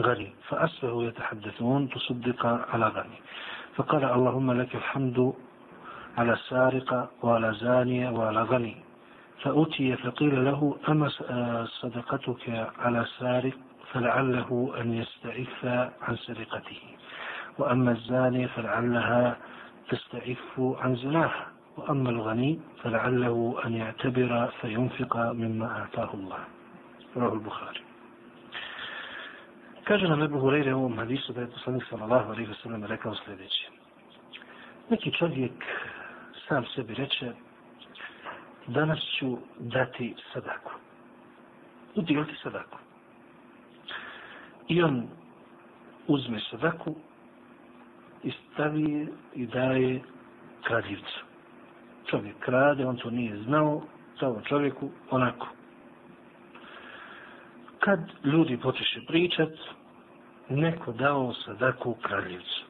غني 0.00 0.32
فأصبحوا 0.48 1.04
يتحدثون 1.04 1.88
تصدق 1.88 2.46
على 2.46 2.88
غني. 2.88 3.18
فقال 3.76 4.04
اللهم 4.04 4.52
لك 4.52 4.74
الحمد 4.74 5.32
على 6.18 6.36
سارق 6.48 7.10
وعلى 7.22 7.52
زانية 7.52 8.10
وعلى 8.10 8.42
غني. 8.42 8.76
فأتي 9.42 9.96
فقيل 9.96 10.44
له 10.44 10.76
أما 10.88 11.08
صدقتك 11.64 12.70
على 12.78 13.06
سارق 13.18 13.56
فلعله 13.92 14.74
أن 14.80 14.92
يستعف 14.92 15.64
عن 16.02 16.16
سرقته. 16.16 16.82
وأما 17.58 17.90
الزانية 17.90 18.46
فلعلها 18.46 19.36
تستعف 19.88 20.60
عن 20.60 20.96
زناها. 20.96 21.46
وأما 21.76 22.10
الغني 22.10 22.60
فلعله 22.82 23.60
أن 23.64 23.72
يعتبر 23.74 24.46
فينفق 24.60 25.16
مما 25.16 25.84
آتاه 25.84 26.10
الله. 26.14 26.42
رواه 27.16 27.32
البخاري. 27.32 27.80
Kaže 29.86 30.08
nam 30.08 30.22
Ebu 30.22 30.38
Hureyre 30.38 30.74
u 30.74 30.78
ovom 30.78 30.98
hadisu 30.98 31.32
da 31.32 31.40
je 31.40 31.50
poslanik 31.50 31.84
sallallahu 31.90 32.30
alaihi 32.32 32.50
wa 32.50 32.62
sallam 32.62 32.84
rekao 32.84 33.14
sljedeće. 33.14 33.68
Neki 34.90 35.12
čovjek 35.12 35.52
sam 36.48 36.64
sebi 36.74 36.94
reče 36.94 37.32
danas 38.66 38.98
ću 39.18 39.38
dati 39.58 40.14
sadaku. 40.32 40.72
Udjeliti 41.94 42.34
sadaku. 42.42 42.78
I 44.68 44.82
on 44.82 45.08
uzme 46.06 46.40
sadaku 46.50 46.94
i 48.22 48.32
stavi 48.52 48.82
je 48.82 49.06
i 49.34 49.46
daje 49.46 50.00
kradivcu. 50.64 51.24
Čovjek 52.10 52.38
krade, 52.38 52.86
on 52.86 52.96
to 52.96 53.10
nije 53.10 53.36
znao, 53.36 53.82
samo 54.20 54.40
čovjeku 54.48 54.90
onako. 55.10 55.55
Kad 57.86 58.00
ljudi 58.24 58.56
počeše 58.56 59.00
pričat, 59.06 59.48
neko 60.48 60.92
dao 60.92 61.34
sadaku 61.34 61.94
kraljevcu. 62.02 62.64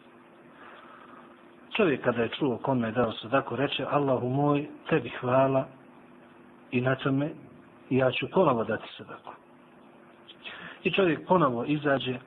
Čovjek 1.77 2.05
kada 2.05 2.23
je 2.23 2.29
čuo 2.29 2.57
kome 2.59 2.89
je 2.89 2.93
dao 2.93 3.13
sadaku, 3.13 3.57
reče 3.57 3.85
Allahu 3.91 4.29
moj, 4.29 4.69
tebi 4.89 5.09
hvala 5.21 5.69
i 6.71 6.81
na 6.81 6.95
tome 6.95 7.31
ja 7.91 8.11
ću 8.11 8.27
ponovo 8.33 8.65
dati 8.65 8.89
sadaku. 8.97 9.33
I 10.85 10.91
čovjek 10.91 11.27
ponovo 11.27 11.65
izađe 11.65 12.19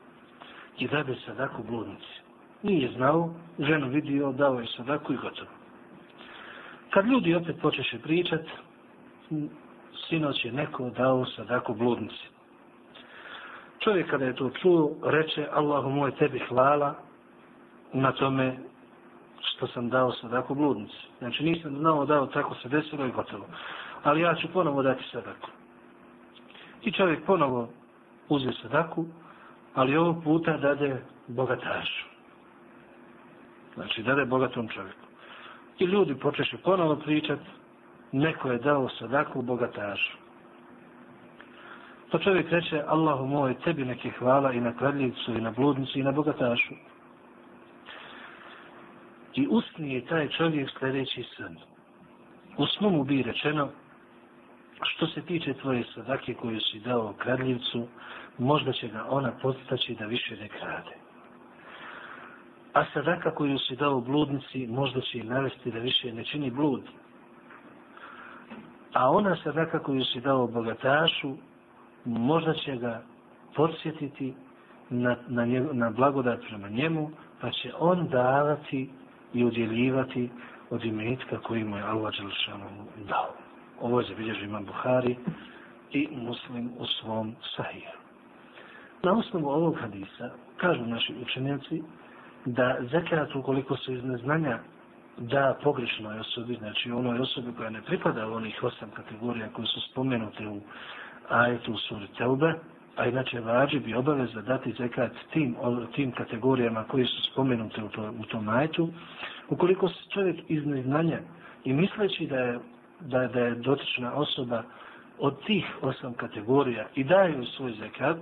i 0.80 0.88
dade 0.88 1.16
sadaku 1.26 1.64
bludnici. 1.64 2.22
Nije 2.64 2.92
znao, 2.92 3.34
ženu 3.60 3.90
vidio, 3.90 4.32
dao 4.32 4.60
je 4.60 4.68
sadaku 4.78 5.14
i 5.14 5.18
gotovo. 5.18 5.52
Kad 6.90 7.06
ljudi 7.06 7.36
opet 7.36 7.56
počeše 7.62 8.00
pričat, 8.00 8.42
sinoć 10.08 10.46
je 10.46 10.52
neko 10.52 10.90
dao 10.90 11.26
sadaku 11.26 11.74
bludnici. 11.74 12.39
Čovjek 13.80 14.10
kada 14.10 14.26
je 14.26 14.36
to 14.36 14.50
čuo, 14.50 14.92
reče 15.04 15.48
Allahu 15.54 15.90
moj 15.90 16.12
tebi 16.12 16.40
hvala 16.40 16.96
na 17.94 18.12
tome 18.12 18.58
što 19.42 19.68
sam 19.68 19.90
dao 19.90 20.12
sadaku 20.12 20.56
bludnici. 20.56 20.96
Znači 21.20 21.44
nisam 21.44 21.76
znao 21.78 22.06
dao 22.06 22.26
tako 22.26 22.56
se 22.56 22.70
desilo 22.70 23.06
i 23.06 23.12
gotovo. 23.12 23.46
Ali 24.04 24.22
ja 24.22 24.36
ću 24.36 24.48
ponovo 24.54 24.84
dati 24.84 25.04
sadaku. 25.12 25.50
I 26.82 26.92
čovjek 26.92 27.26
ponovo 27.26 27.70
uzme 28.30 28.54
sadaku, 28.62 29.06
ali 29.74 29.98
ovog 29.98 30.24
puta 30.24 30.58
dade 30.58 31.02
bogatašu. 31.28 32.06
Znači 33.76 34.04
dade 34.04 34.26
bogatom 34.26 34.68
čovjeku. 34.68 35.06
I 35.80 35.84
ljudi 35.86 36.16
počeše 36.16 36.58
ponovo 36.58 36.96
pričati, 36.96 37.44
neko 38.12 38.52
je 38.52 38.58
dao 38.58 38.90
sadaku 38.90 39.42
bogatašu. 39.42 40.18
Pa 42.12 42.20
čovjek 42.20 42.52
reče, 42.52 42.84
Allahu 42.88 43.26
moj, 43.26 43.56
tebi 43.64 43.86
neke 43.86 44.10
hvala 44.10 44.52
i 44.54 44.62
na 44.62 44.74
kradljivcu, 44.78 45.34
i 45.38 45.42
na 45.42 45.52
bludnicu, 45.52 46.00
i 46.00 46.04
na 46.04 46.12
bogatašu. 46.12 46.74
I 49.36 49.48
usnije 49.50 50.06
taj 50.06 50.30
čovjek 50.30 50.70
sljedeći 50.80 51.24
san. 51.38 51.58
U 52.58 52.66
snu 52.66 52.90
mu 52.90 53.04
bi 53.04 53.24
rečeno, 53.24 53.70
što 54.82 55.08
se 55.08 55.22
tiče 55.22 55.54
tvoje 55.54 55.84
sadake 55.96 56.34
koju 56.34 56.60
si 56.60 56.80
dao 56.80 57.14
kradljivcu, 57.18 57.88
možda 58.38 58.74
će 58.74 58.88
ga 58.88 59.06
ona 59.10 59.32
postaći 59.42 59.96
da 59.96 60.06
više 60.06 60.36
ne 60.36 60.48
krade. 60.48 60.96
A 62.74 62.86
sadaka 62.94 63.36
koju 63.36 63.60
si 63.60 63.76
dao 63.76 64.02
bludnici, 64.02 64.68
možda 64.68 65.02
će 65.02 65.18
je 65.18 65.24
navesti 65.24 65.72
da 65.72 65.80
više 65.80 66.14
ne 66.14 66.24
čini 66.24 66.52
blud. 66.52 66.84
A 68.94 69.12
ona 69.12 69.38
sadaka 69.44 69.80
koju 69.80 70.06
si 70.06 70.22
dao 70.22 70.48
bogatašu, 70.48 71.38
možda 72.06 72.54
će 72.54 72.76
ga 72.76 73.02
podsjetiti 73.56 74.34
na, 74.90 75.16
na, 75.28 75.46
njeg, 75.46 75.64
na 75.74 75.90
blagodat 75.90 76.40
prema 76.50 76.70
njemu, 76.70 77.12
pa 77.42 77.52
će 77.52 77.72
on 77.80 78.08
davati 78.08 78.90
i 79.34 79.46
udjeljivati 79.46 80.30
od 80.70 80.86
imetka 80.86 81.40
koji 81.40 81.64
mu 81.64 81.78
je 81.78 81.84
Allah 81.84 82.14
Đelšanu 82.20 82.86
dao. 83.08 83.34
Ovo 83.82 84.00
je 84.00 84.08
zabilježio 84.08 84.46
imam 84.46 84.66
Buhari 84.66 85.16
i 85.92 86.08
muslim 86.12 86.72
u 86.78 86.86
svom 86.86 87.36
sahiju. 87.56 87.90
Na 89.04 89.18
osnovu 89.18 89.50
ovog 89.50 89.78
hadisa, 89.82 90.30
kažu 90.58 90.86
naši 90.86 91.16
učenjaci, 91.22 91.84
da 92.46 92.78
zekat 92.92 93.36
ukoliko 93.36 93.78
se 93.78 93.94
iz 93.94 94.04
neznanja 94.04 94.60
da 95.18 95.58
pogrešnoj 95.64 96.20
osobi, 96.20 96.56
znači 96.56 96.92
onoj 96.92 97.20
osobi 97.20 97.54
koja 97.58 97.70
ne 97.70 97.82
pripada 97.82 98.28
u 98.28 98.34
onih 98.34 98.64
osam 98.64 98.90
kategorija 98.96 99.50
koje 99.54 99.68
su 99.68 99.82
spomenute 99.92 100.48
u 100.48 100.62
ajetu 101.30 101.78
suri 101.78 102.08
Teube, 102.18 102.54
a 102.96 103.06
inače 103.06 103.40
vađi 103.40 103.80
bi 103.80 103.96
obaveza 103.96 104.42
dati 104.42 104.74
zekat 104.78 105.12
tim, 105.34 105.56
tim 105.96 106.12
kategorijama 106.12 106.84
koji 106.84 107.06
su 107.06 107.32
spomenute 107.32 107.84
u, 107.84 107.90
to, 107.90 108.12
u 108.20 108.24
tom 108.26 108.50
ajetu, 108.50 108.90
ukoliko 109.50 109.90
se 109.90 110.10
čovjek 110.14 110.40
iz 110.48 110.66
neznanja 110.66 111.20
i 111.64 111.74
misleći 111.74 112.28
da 112.28 112.40
je, 112.40 112.60
da, 113.00 113.28
da 113.28 113.40
je 113.40 113.56
dotična 113.56 114.14
osoba 114.14 114.64
od 115.20 115.44
tih 115.46 115.66
osam 115.82 116.14
kategorija 116.14 116.86
i 116.96 117.04
daje 117.04 117.46
svoj 117.58 117.72
zekat, 117.72 118.18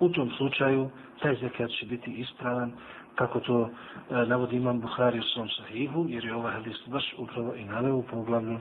u 0.00 0.08
tom 0.08 0.30
slučaju 0.30 0.90
taj 1.22 1.34
zekat 1.34 1.70
će 1.70 1.86
biti 1.86 2.10
ispravan 2.10 2.72
kako 3.14 3.40
to 3.40 3.70
e, 4.10 4.26
navodi 4.26 4.56
imam 4.56 4.80
Buhari 4.80 5.18
u 5.18 5.22
svom 5.22 5.48
sahihu, 5.48 6.06
jer 6.08 6.24
je 6.24 6.34
ovaj 6.34 6.52
hadis 6.52 6.76
baš 6.86 7.14
upravo 7.18 7.54
i 7.54 7.64
naveo 7.64 7.96
u 7.96 8.02
poglavlju 8.02 8.58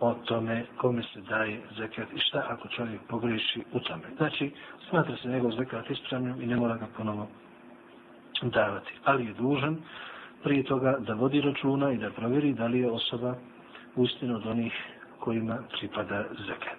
o 0.00 0.14
tome 0.14 0.64
kome 0.76 1.02
se 1.02 1.20
daje 1.20 1.60
zekat 1.76 2.12
i 2.12 2.18
šta 2.18 2.44
ako 2.48 2.68
čovjek 2.68 3.00
pogreši 3.08 3.62
u 3.72 3.80
tome. 3.80 4.02
Znači, 4.16 4.50
smatra 4.88 5.16
se 5.16 5.28
njegov 5.28 5.50
zekat 5.50 5.90
ispravnim 5.90 6.42
i 6.42 6.46
ne 6.46 6.56
mora 6.56 6.76
ga 6.76 6.86
ponovo 6.96 7.28
davati. 8.42 8.92
Ali 9.04 9.26
je 9.26 9.32
dužan 9.32 9.76
prije 10.42 10.62
toga 10.62 10.96
da 10.98 11.14
vodi 11.14 11.40
računa 11.40 11.92
i 11.92 11.98
da 11.98 12.10
provjeri 12.10 12.52
da 12.54 12.66
li 12.66 12.78
je 12.80 12.90
osoba 12.90 13.34
uistinu 13.96 14.36
od 14.36 14.46
onih 14.46 14.72
kojima 15.18 15.58
pripada 15.78 16.24
zekat. 16.46 16.78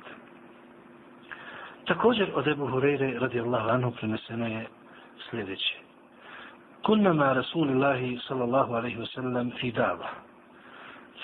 Također 1.85 2.31
od 2.35 2.47
Ebu 2.47 2.67
Hureyre 2.67 3.19
radijallahu 3.19 3.69
anhu 3.69 3.91
preneseno 3.91 4.47
je 4.47 4.67
sljedeće. 5.29 5.75
Kunna 6.85 7.13
ma 7.13 7.33
Rasulillahi 7.33 8.19
sallallahu 8.27 8.73
alaihi 8.73 8.97
wasallam 8.97 9.51
fi 9.59 9.71
dava. 9.71 10.09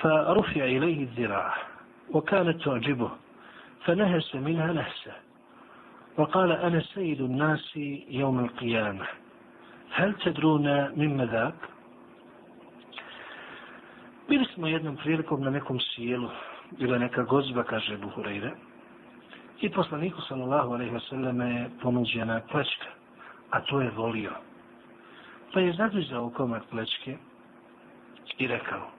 فرفع 0.01 0.63
إليه 0.63 1.03
الذراع 1.03 1.53
وكانت 2.09 2.63
تعجبه 2.63 3.11
فنهس 3.85 4.35
منها 4.35 4.73
نهسا 4.73 5.15
وقال 6.17 6.51
أنا 6.51 6.81
سيد 6.81 7.21
الناس 7.21 7.77
يوم 8.09 8.39
القيامة 8.39 9.05
هل 9.91 10.13
تدرون 10.13 10.89
مما 10.95 11.25
ذاك 11.25 11.55
Bili 14.29 14.45
smo 14.53 14.67
jednom 14.67 14.97
prilikom 14.97 15.41
na 15.41 15.49
nekom 15.49 15.79
sjelu, 15.79 16.29
bila 16.77 16.97
neka 16.97 17.23
gozba, 17.23 17.63
kaže 17.63 17.97
Buhureyre, 17.97 18.51
i 19.61 19.69
poslaniku 19.69 20.21
sallallahu 20.21 20.73
alaihi 20.73 20.91
wasallam 20.93 21.41
je 21.41 21.69
ponuđena 21.81 22.41
plečka, 22.51 22.87
a 23.49 23.61
to 23.61 23.81
je 23.81 23.89
volio. 23.89 24.31
Pa 25.53 25.59
je 25.59 25.73
zadržao 25.73 26.29
komad 26.29 26.61
plečke 26.69 27.17
i 28.37 28.47
rekao, 28.47 28.91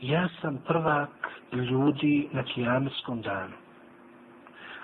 ja 0.00 0.28
sam 0.40 0.58
prvak 0.66 1.10
ljudi 1.52 2.28
na 2.32 2.42
kijametskom 2.42 3.22
danu. 3.22 3.54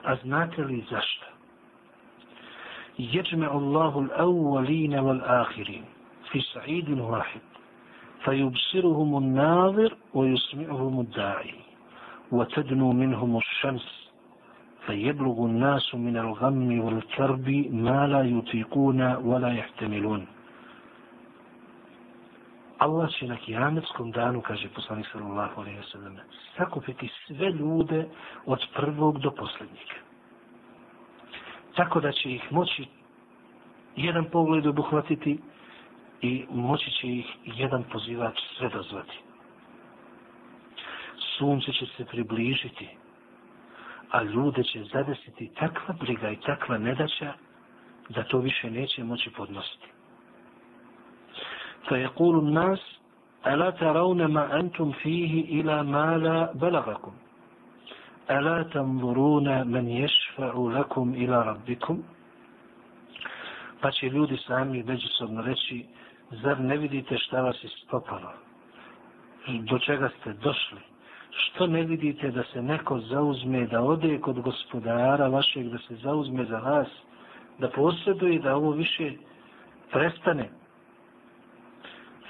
A 0.05 0.16
znate 0.22 0.64
li 0.64 0.85
zašto? 0.90 1.27
Jeđme 2.98 3.46
Allahu 3.46 4.01
l-awwaline 4.01 5.01
wal-ahirin 5.01 5.83
fi 6.33 6.40
sa'idin 6.40 7.01
wahid. 7.01 7.53
فيبصرهم 8.25 9.18
الناظر 9.18 9.96
ويسمعهم 10.14 11.01
الداعي 11.01 11.55
وتدنو 12.33 12.92
منهم 12.92 13.37
الشمس 13.37 13.87
فيبلغ 14.87 15.37
الناس 15.46 15.94
من 15.94 16.16
الغم 16.16 16.81
والكرب 16.85 17.48
ما 17.70 18.07
لا 18.07 18.22
يطيقون 18.22 19.01
ولا 19.14 19.51
يحتملون 19.53 20.27
Allah 22.83 23.11
će 23.11 23.27
na 23.27 23.37
kijametskom 23.37 24.11
danu, 24.11 24.40
kaže 24.42 24.68
poslanik 24.75 25.07
sallallahu 25.12 25.61
alaihi 25.61 25.79
wa 25.79 25.90
sallam, 25.92 26.16
sakupiti 26.57 27.09
sve 27.27 27.51
ljude 27.51 28.09
od 28.47 28.66
prvog 28.75 29.18
do 29.18 29.31
posljednjeg. 29.31 29.88
Tako 31.77 32.01
da 32.01 32.12
će 32.12 32.31
ih 32.31 32.53
moći 32.53 32.87
jedan 33.97 34.25
pogled 34.25 34.66
obuhvatiti 34.66 35.38
i 36.23 36.47
moći 36.51 36.90
će 36.90 37.07
ih 37.09 37.27
jedan 37.45 37.85
pozivač 37.92 38.38
sve 38.59 38.68
dozvati. 38.68 39.18
Sunce 41.38 41.73
će 41.73 41.87
se 41.87 42.05
približiti, 42.05 42.88
a 44.11 44.23
ljude 44.23 44.62
će 44.64 44.85
zadesiti 44.85 45.51
takva 45.55 45.95
briga 46.01 46.31
i 46.31 46.37
takva 46.37 46.79
nedaća 46.79 47.33
da 48.09 48.23
to 48.23 48.38
više 48.38 48.71
neće 48.71 49.05
moći 49.05 49.31
podnositi. 49.31 49.91
فيقول 51.88 52.39
الناس 52.39 52.80
ألا 53.47 53.69
ترون 53.69 54.26
ما 54.26 54.60
أنتم 54.60 54.91
فيه 54.91 55.62
إلى 55.62 55.84
ما 55.84 56.17
لا 56.17 56.52
بلغكم 56.54 57.12
ألا 58.32 58.63
تنظرون 58.63 59.67
من 59.67 59.88
يشفع 59.88 60.52
لكم 60.56 61.13
إلى 61.13 61.41
ربكم 61.41 62.04
pa 63.82 63.91
će 63.91 64.10
ljudi 64.10 64.38
sami 64.38 64.84
međusobno 64.84 65.41
reći 65.41 65.86
zar 66.32 66.60
ne 66.60 66.78
vidite 66.78 67.17
šta 67.17 67.41
vas 67.41 67.63
istopalo 67.63 68.32
do 69.47 69.80
čega 69.80 70.10
ste 70.19 70.34
došli 70.34 70.80
što 71.30 71.67
ne 71.67 71.84
vidite 71.84 72.32
da 72.32 72.43
se 72.43 72.62
neko 72.62 73.00
zauzme 73.00 73.65
da 73.67 73.82
ode 73.82 74.17
kod 74.21 74.41
gospodara 74.41 75.28
vašeg 75.28 75.67
da 75.69 75.78
se 75.78 75.95
zauzme 75.95 76.45
za 76.45 76.58
vas 76.60 76.88
da 77.60 77.69
posjeduje 77.69 78.39
da 78.39 78.56
ovo 78.56 78.71
više 78.71 79.12
prestane 79.91 80.50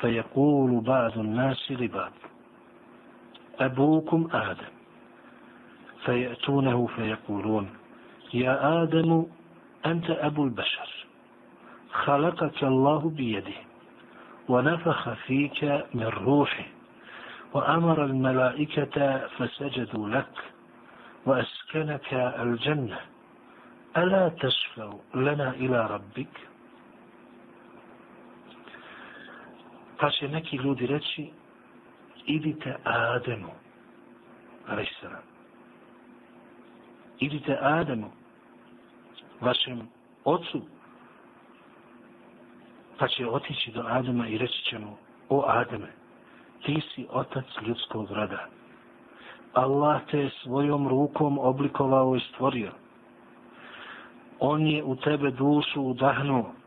فيقول 0.02 0.80
بعض 0.80 1.18
الناس 1.18 1.70
لبعض 1.70 2.12
أبوكم 3.60 4.28
آدم 4.32 4.72
فيأتونه 6.04 6.86
فيقولون 6.96 7.70
يا 8.34 8.82
آدم 8.82 9.26
أنت 9.86 10.10
أبو 10.10 10.44
البشر 10.44 11.06
خلقك 11.92 12.64
الله 12.64 12.98
بيده 13.16 13.58
ونفخ 14.48 15.12
فيك 15.12 15.64
من 15.94 16.06
روحه 16.06 16.64
وأمر 17.54 18.04
الملائكة 18.04 19.26
فسجدوا 19.28 20.08
لك 20.08 20.34
وأسكنك 21.26 22.14
الجنة 22.14 22.98
ألا 23.96 24.28
تشفع 24.28 24.92
لنا 25.14 25.50
إلى 25.50 25.86
ربك؟ 25.86 26.51
Pa 30.02 30.10
će 30.10 30.28
neki 30.28 30.56
ljudi 30.56 30.86
reći, 30.86 31.30
idite 32.26 32.76
Ademu, 32.84 33.52
alaihissalam. 34.68 35.22
Idite 37.18 37.58
Ademu, 37.60 38.10
vašem 39.40 39.88
ocu, 40.24 40.60
pa 42.98 43.08
će 43.08 43.26
otići 43.26 43.70
do 43.70 43.84
Adema 43.88 44.28
i 44.28 44.38
reći 44.38 44.64
će 44.64 44.78
mu, 44.78 44.96
o 45.28 45.44
Ademe, 45.46 45.92
ti 46.64 46.82
si 46.94 47.06
otac 47.10 47.44
ljudskog 47.66 48.10
roda. 48.10 48.46
Allah 49.52 50.00
te 50.10 50.30
svojom 50.42 50.88
rukom 50.88 51.38
oblikovao 51.38 52.16
i 52.16 52.20
stvorio. 52.20 52.72
On 54.40 54.66
je 54.66 54.84
u 54.84 54.96
tebe 54.96 55.30
dušu 55.30 55.82
udahnuo 55.82 56.61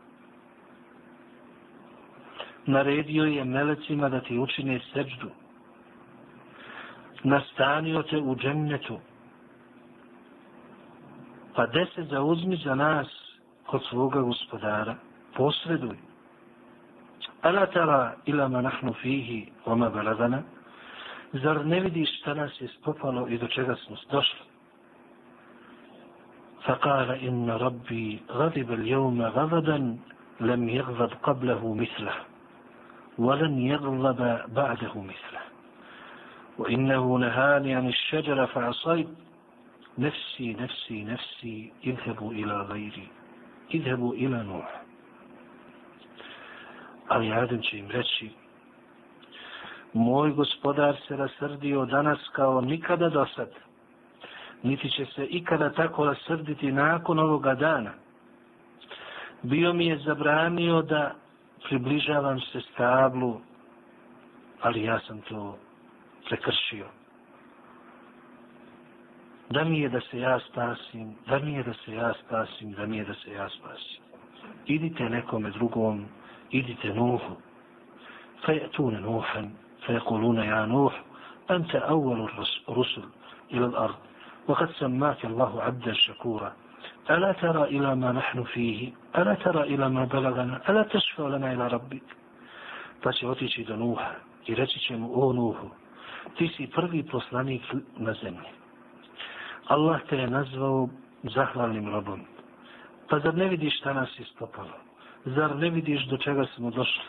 naredio 2.66 3.24
je 3.24 3.44
melecima 3.44 4.08
da 4.08 4.20
ti 4.20 4.38
učine 4.38 4.80
seđdu. 4.92 5.30
Nastanio 7.22 8.02
te 8.02 8.18
u 8.18 8.36
džennetu. 8.36 8.98
Pa 11.54 11.66
deset 11.66 12.08
zauzmi 12.08 12.56
za 12.56 12.74
nas 12.74 13.06
kod 13.66 13.82
svoga 13.88 14.20
gospodara. 14.20 14.94
Posreduj. 15.36 15.96
Ala 17.42 17.66
tara 17.66 18.14
ila 18.26 18.48
ma 18.48 18.60
nahnu 18.60 18.92
fihi 18.92 19.46
oma 19.64 19.90
baladana. 19.90 20.42
Zar 21.32 21.66
ne 21.66 21.80
vidiš 21.80 22.20
šta 22.20 22.34
nas 22.34 22.60
je 22.60 22.68
spopalo 22.68 23.28
i 23.28 23.38
do 23.38 23.46
čega 23.46 23.76
smo 23.76 23.96
došli? 24.10 24.56
فقال 26.66 27.10
إن 27.10 27.50
ربي 27.50 28.20
غضب 28.30 28.72
اليوم 28.72 29.22
غضبا 29.22 29.96
لم 30.40 30.68
يغضب 30.68 31.10
قبله 31.22 31.74
مثله 31.74 32.14
ولن 33.17 33.59
يغضب 33.59 34.41
بعده 34.53 34.93
مثله 35.01 35.41
وإنه 36.57 37.17
نهاني 37.17 37.75
عن 37.75 37.87
الشجرة 37.87 38.45
فعصيت 38.45 39.07
نفسي 39.97 40.53
نفسي 40.53 41.03
نفسي 41.03 41.73
اذهبوا 41.83 42.31
إلى 42.31 42.61
غيري 42.61 43.07
اذهبوا 43.73 44.13
إلى 44.13 44.43
نوح 44.43 44.81
Ali 47.11 47.33
Adem 47.33 47.61
će 47.61 47.77
im 47.77 47.89
reći, 47.89 48.29
moj 49.93 50.31
gospodar 50.31 50.95
se 51.07 51.15
rasrdio 51.17 51.85
danas 51.85 52.19
kao 52.31 52.61
nikada 52.61 53.09
do 53.09 53.25
sad, 53.35 53.49
niti 54.63 54.89
će 54.89 55.05
se 55.05 55.25
ikada 55.25 55.69
tako 55.69 56.05
rasrditi 56.05 56.71
nakon 56.71 57.19
ovoga 57.19 57.55
dana. 57.55 57.91
Bio 59.43 59.73
mi 59.73 59.85
je 59.85 59.97
zabranio 59.97 60.81
da 60.81 61.15
približavam 61.64 62.40
se 62.40 62.60
stablu, 62.60 63.40
ali 64.60 64.82
ja 64.82 65.00
sam 65.00 65.20
to 65.20 65.58
prekršio. 66.28 66.86
Da 69.50 69.64
mi 69.64 69.80
je 69.80 69.88
da 69.88 70.00
se 70.00 70.18
ja 70.18 70.40
spasim, 70.40 71.14
da 71.26 71.38
mi 71.38 71.52
je 71.52 71.62
da 71.62 71.74
se 71.84 71.94
ja 71.94 72.12
spasim, 72.24 72.72
da 72.72 72.86
mi 72.86 72.96
je 72.96 73.04
da 73.04 73.14
se 73.14 73.32
ja 73.32 73.48
spasim. 73.48 74.02
Idite 74.66 75.08
nekome 75.08 75.50
drugom, 75.50 76.06
idite 76.50 76.94
Nuhu. 76.94 77.36
فيأتون 78.46 79.00
نوحا 79.00 79.50
فيقولون 79.86 80.38
يا 80.38 80.66
نوح 80.66 81.02
أنت 81.50 81.74
أول 81.74 82.30
الرسل 82.68 83.04
إلى 83.52 83.66
الأرض 83.66 83.94
وقد 84.48 84.70
سماك 84.70 85.24
الله 85.24 85.62
عبدا 85.62 85.92
شكورا 85.92 86.52
ألا 87.09 87.31
ترى 87.31 87.63
إلى 87.63 87.95
ما 87.95 88.11
نحن 88.11 88.43
فيه 88.43 88.91
ألا 89.17 89.33
ترى 89.33 89.61
إلى 89.61 89.89
ما 89.89 90.05
بلغنا 90.05 90.61
ألا 90.69 90.83
تشفى 90.83 91.21
لنا 91.21 91.53
إلى 91.53 91.67
ربك 91.67 92.03
pa 93.03 93.11
će 93.11 93.27
otići 93.27 93.63
do 93.63 93.75
Nuha 93.75 94.11
i 94.47 94.55
reći 94.55 94.79
će 94.79 94.97
mu, 94.97 95.27
o 95.27 95.33
Nuhu, 95.33 95.69
ti 96.37 96.47
si 96.47 96.67
prvi 96.67 97.03
poslanik 97.03 97.61
na 97.97 98.13
zemlji. 98.13 98.49
Allah 99.67 100.01
te 100.09 100.17
je 100.17 100.29
nazvao 100.29 100.89
zahvalnim 101.23 101.89
robom. 101.89 102.21
Pa 103.09 103.19
zar 103.19 103.35
ne 103.35 103.47
vidiš 103.47 103.77
šta 103.77 103.93
nas 103.93 104.19
je 104.19 104.25
stopalo? 104.25 104.77
Zar 105.25 105.55
ne 105.55 105.69
vidiš 105.69 106.05
do 106.05 106.17
čega 106.17 106.45
smo 106.55 106.71
došli? 106.71 107.03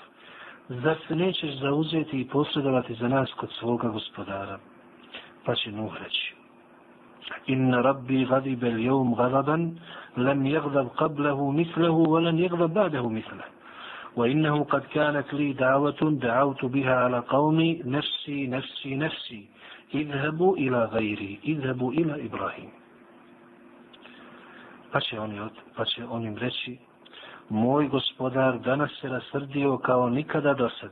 Zar 0.68 0.96
se 1.08 1.16
nećeš 1.16 1.58
zauzeti 1.58 2.20
i 2.20 2.28
posredovati 2.28 2.94
za 2.94 3.08
nas 3.08 3.32
kod 3.36 3.50
svoga 3.58 3.88
gospodara? 3.88 4.58
Pa 5.44 5.54
će 5.54 5.72
Nuh 5.72 5.96
reći, 6.04 6.34
إن 7.49 7.75
ربي 7.75 8.23
غضب 8.25 8.63
اليوم 8.63 9.13
غضبا 9.13 9.75
لم 10.17 10.45
يغضب 10.45 10.87
قبله 10.87 11.51
مثله 11.51 11.91
ولن 11.91 12.39
يغضب 12.39 12.73
بعده 12.73 13.09
مثله. 13.09 13.43
وإنه 14.15 14.63
قد 14.63 14.81
كانت 14.81 15.33
لي 15.33 15.53
دعوة 15.53 16.01
دعوت 16.01 16.65
بها 16.65 16.95
على 16.95 17.19
قومي 17.19 17.81
نفسي 17.85 18.47
نفسي 18.47 18.95
نفسي. 18.95 19.45
اذهبوا 19.95 20.57
إلى 20.57 20.85
غيري 20.85 21.39
اذهبوا 21.45 21.91
إلى 21.91 22.25
إبراهيم. 22.25 22.69
Pa 24.91 24.99
će, 24.99 25.19
oni, 25.19 25.39
on 26.09 26.25
im 26.25 26.37
reći, 26.37 26.77
moj 27.49 27.87
gospodar 27.87 28.59
danas 28.59 28.91
se 29.01 29.09
rasrdio 29.09 29.77
kao 29.77 30.09
nikada 30.09 30.53
do 30.53 30.69
sad, 30.69 30.91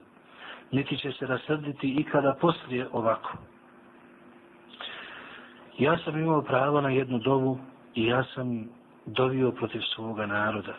niti 0.71 0.97
će 0.97 1.11
se 1.11 1.27
rasrditi 1.27 1.95
ikada 1.99 2.33
poslije 2.41 2.87
ovako. 2.91 3.37
Ja 5.78 5.98
sam 6.04 6.18
imao 6.18 6.42
pravo 6.42 6.80
na 6.80 6.90
jednu 6.90 7.18
dovu 7.18 7.58
i 7.94 8.06
ja 8.06 8.24
sam 8.34 8.68
dovio 9.06 9.50
protiv 9.52 9.80
svoga 9.94 10.26
naroda. 10.26 10.74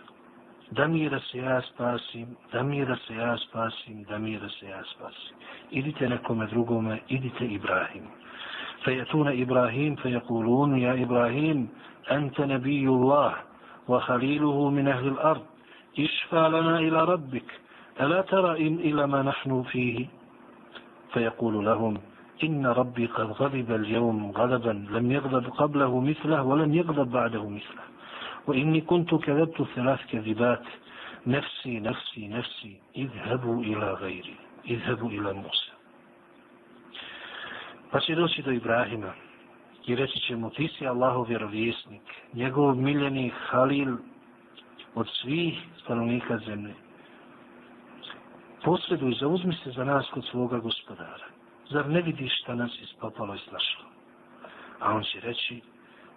da 0.72 0.88
mi 0.88 1.00
je 1.00 1.10
da 1.10 1.20
se 1.20 1.38
ja 1.38 1.62
spasim, 1.62 2.36
da 2.52 2.64
mi 2.64 2.78
je 2.78 2.86
da 2.86 2.96
se 2.96 3.16
ja 3.16 3.38
spasim, 3.38 4.04
da 4.04 4.18
mi 4.20 4.32
je 4.32 4.40
da 4.40 4.50
se 4.50 4.66
ja 4.68 4.84
spasim. 4.84 5.36
Idite 5.72 6.10
nekome 6.10 6.48
drugome, 6.48 7.00
idite 7.08 7.46
Ibrahimu. 7.46 8.10
فيأتون 8.84 9.42
إبراهيم 9.42 9.96
فيقولون 9.96 10.78
يا 10.80 11.04
إبراهيم 11.04 11.70
أنت 12.12 12.42
نبي 12.42 12.88
الله 12.88 13.34
وخليله 13.88 14.70
من 14.70 14.88
أهل 14.88 15.08
الأرض 15.08 15.42
اشفى 16.00 16.50
لنا 16.50 16.80
إلى 16.80 17.04
ربك 17.06 17.50
ألا 18.02 18.22
ترى 18.22 18.68
إن 18.68 18.76
إلى 18.76 19.08
ما 19.08 19.22
نحن 19.22 19.64
فيه 19.64 20.08
فيقول 21.14 21.66
لهم 21.66 21.98
إن 22.44 22.66
ربي 22.66 23.06
قد 23.06 23.32
غضب 23.32 23.72
اليوم 23.72 24.32
غضبا 24.32 24.86
لم 24.92 25.12
يغضب 25.12 25.50
قبله 25.50 26.00
مثله 26.00 26.44
ولم 26.44 26.74
يغضب 26.74 27.12
بعده 27.12 27.50
مثله 27.50 27.84
وإني 28.48 28.82
كنت 28.82 29.16
كذبت 29.16 29.62
ثلاث 29.76 30.00
كذبات 30.12 30.64
نفسي 31.28 31.80
نفسي 31.80 32.28
نفسي 32.28 32.74
اذهبوا 32.98 33.64
إلى 33.64 33.94
غيري 33.94 34.36
اذهبوا 34.70 35.10
إلى 35.10 35.34
موسى 35.34 35.72
Pa 37.92 38.00
će 38.00 38.16
doći 38.16 38.42
do 38.42 38.52
Ibrahima 38.52 39.14
i 39.88 39.96
reći 39.96 40.20
će 40.20 40.36
mu, 40.36 40.50
ti 40.50 40.68
si 40.68 40.88
Allahov 40.88 41.28
vjerovjesnik, 41.28 42.02
njegov 42.34 42.76
miljeni 42.76 43.32
Halil 43.48 43.98
od 44.96 45.08
svih 45.22 45.54
stanovnika 45.84 46.38
zemlje. 46.38 46.74
Posreduj, 48.64 49.14
zauzmi 49.20 49.54
se 49.64 49.72
za 49.72 49.84
nas 49.84 50.10
kod 50.14 50.26
svoga 50.26 50.58
gospodara. 50.58 51.26
Zar 51.71 51.89
ne 51.89 52.03
vidiš 52.03 52.33
šta 52.43 52.55
nas 52.55 52.71
ispopalo 52.83 53.35
i 53.35 53.39
snašlo? 53.39 53.85
A 54.81 54.95
on 54.95 55.03
će 55.03 55.21
reći, 55.21 55.61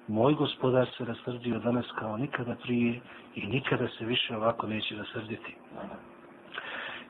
moj 0.07 0.33
gospodar 0.33 0.87
se 0.97 1.05
rasrdio 1.05 1.59
danas 1.59 1.85
kao 1.99 2.17
nikada 2.17 2.55
prije 2.55 3.01
i 3.35 3.47
nikada 3.47 3.87
se 3.87 4.05
više 4.05 4.37
ovako 4.37 4.67
neće 4.67 4.95
rasrditi. 4.95 5.55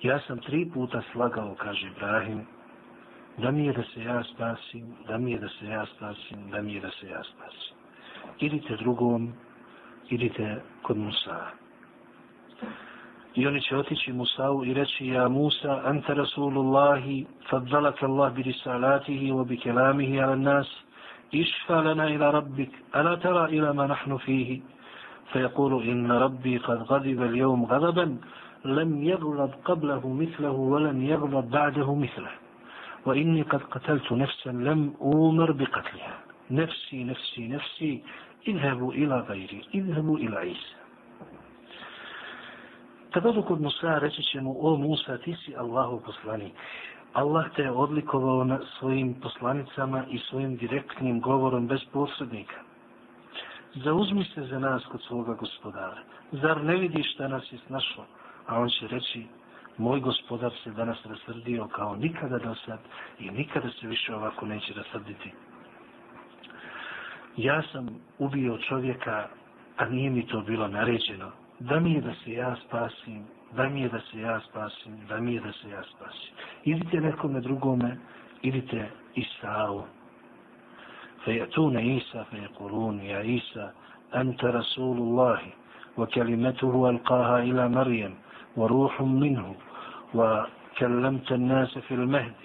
Ja 0.02 0.20
sam 0.28 0.40
tri 0.40 0.72
puta 0.74 1.02
slagao, 1.12 1.56
kaže 1.56 1.88
Ibrahim, 1.88 2.46
da 3.38 3.52
mi 3.52 3.66
je 3.66 3.74
da 3.74 3.84
se 3.84 4.04
ja 4.04 4.24
spasim, 4.24 4.96
da 5.08 5.18
mi 5.18 5.32
je 5.32 5.40
da 5.40 5.50
se 5.50 5.66
ja 5.66 5.86
spasim, 5.86 6.50
da 6.50 6.62
mi 6.62 6.74
je 6.74 6.82
da 6.82 6.90
se 6.90 7.08
ja 7.08 7.24
spasim. 7.24 7.76
Idite 8.40 8.78
drugom, 8.78 9.34
idite 10.10 10.62
kod 10.82 10.98
Musa. 10.98 11.48
I 13.36 13.48
oni 13.48 13.62
će 13.62 13.78
otići 13.78 14.14
Musa'u 14.14 14.66
i 14.66 14.74
reći, 14.74 15.08
ja 15.08 15.28
Musa, 15.28 15.82
anta 15.86 16.14
Rasulullahi, 16.14 17.26
faddalaka 17.50 18.06
Allah 18.06 18.34
bi 18.34 18.44
risalatihi 18.44 19.32
wa 19.32 19.46
bi 19.48 19.58
kelamihi 19.58 20.20
ala 20.22 20.36
nas, 20.36 20.68
išfa 21.32 21.82
lana 21.82 22.10
ila 22.10 22.32
rabbik, 22.32 22.70
ala 22.92 23.18
tara 23.20 23.50
ila 23.50 23.74
ma 23.74 23.88
nahnu 23.88 24.18
fihi. 24.20 24.62
فيقول 25.34 25.84
إن 25.84 26.12
ربي 26.12 26.58
قد 26.58 26.78
غضب 26.92 27.22
اليوم 27.24 27.66
غضبا 27.66 28.18
لم 28.66 29.04
يغضب 29.04 29.52
قبله 29.66 30.04
مثله 30.14 30.52
ولم 30.52 31.04
يغضب 31.04 31.50
بعده 31.50 31.96
مثله 31.96 32.32
وإني 33.06 33.42
قد 33.42 33.62
قتلت 33.64 34.12
نفسا 34.12 34.50
لم 34.50 34.94
أمر 35.02 35.52
بقتلها 35.52 36.16
نفسي 36.52 37.04
نفسي 37.04 37.48
نفسي 37.48 38.04
اذهبوا 38.48 38.94
إلى 38.94 39.20
غيري 39.30 39.62
اذهبوا 39.76 40.18
إلى 40.18 40.36
عيسى 40.38 40.79
Kad 43.14 43.26
odu 43.26 43.42
kod 43.44 43.62
Musa, 43.62 44.00
reći 44.00 44.24
će 44.24 44.42
mu, 44.42 44.56
o 44.60 44.78
Musa, 44.78 45.18
ti 45.18 45.36
si 45.46 45.56
Allahu 45.56 46.02
poslanik. 46.06 46.54
Allah 47.14 47.46
te 47.56 47.62
je 47.62 47.72
odlikovao 47.72 48.44
na 48.44 48.60
svojim 48.80 49.14
poslanicama 49.14 50.06
i 50.10 50.20
svojim 50.20 50.56
direktnim 50.56 51.22
govorom 51.22 51.68
bez 51.68 51.80
posrednika. 51.94 52.56
Zauzmi 53.76 54.24
se 54.24 54.44
za 54.44 54.60
nas 54.60 54.86
kod 54.86 55.02
svoga 55.02 55.34
gospodara. 55.34 55.98
Zar 56.32 56.64
ne 56.64 56.76
vidiš 56.78 57.14
šta 57.14 57.28
nas 57.28 57.52
je 57.52 57.60
snašlo? 57.68 58.06
A 58.48 58.60
on 58.60 58.70
će 58.70 58.88
reći, 58.88 59.26
moj 59.78 60.00
gospodar 60.00 60.52
se 60.64 60.72
danas 60.72 60.98
rasrdio 61.06 61.68
kao 61.68 61.96
nikada 61.96 62.38
do 62.38 62.56
sad 62.66 62.80
i 63.20 63.32
nikada 63.32 63.70
se 63.70 63.88
više 63.88 64.16
ovako 64.16 64.46
neće 64.46 64.74
rasrditi. 64.74 65.32
Ja 67.38 67.62
sam 67.72 67.88
ubio 68.18 68.58
čovjeka, 68.58 69.28
a 69.78 69.86
nije 69.86 70.10
mi 70.10 70.28
to 70.28 70.42
bilo 70.42 70.68
naređeno. 70.68 71.32
Da 71.60 71.80
mi 71.80 71.94
je 71.94 72.02
da 72.02 72.14
se 72.24 72.32
ja 72.32 72.56
spasim, 72.56 73.24
da 73.56 73.70
mi 73.70 73.82
je 73.82 73.90
da 73.90 74.00
se 74.12 74.20
ja 74.20 74.40
spasim, 74.40 75.06
da 75.08 75.18
mi 75.22 75.34
je 75.34 75.40
da 75.42 75.52
se 75.52 75.70
ja 75.70 75.84
spasim. 75.84 76.34
فيأتون 81.26 81.78
عيسى 81.78 82.24
فيقولون 82.32 83.00
يا 83.02 83.18
عيسى 83.18 83.72
أنت 84.16 84.46
رسول 84.46 84.98
الله 84.98 85.40
وكلمته 85.98 86.90
ألقاها 86.90 87.40
إلى 87.40 87.70
مريم 87.70 88.16
وروح 88.58 89.02
منه 89.02 89.56
وكلمت 90.14 91.32
الناس 91.32 91.78
في 91.78 91.94
المهد 91.94 92.36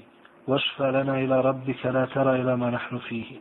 واشفى 0.49 0.91
لنا 0.93 1.19
إلى 1.19 1.41
ربك 1.41 1.87
لا 1.87 2.05
ترى 2.05 2.41
إلى 2.41 2.57
ما 2.57 2.71
نحن 2.71 2.99
فيه 2.99 3.39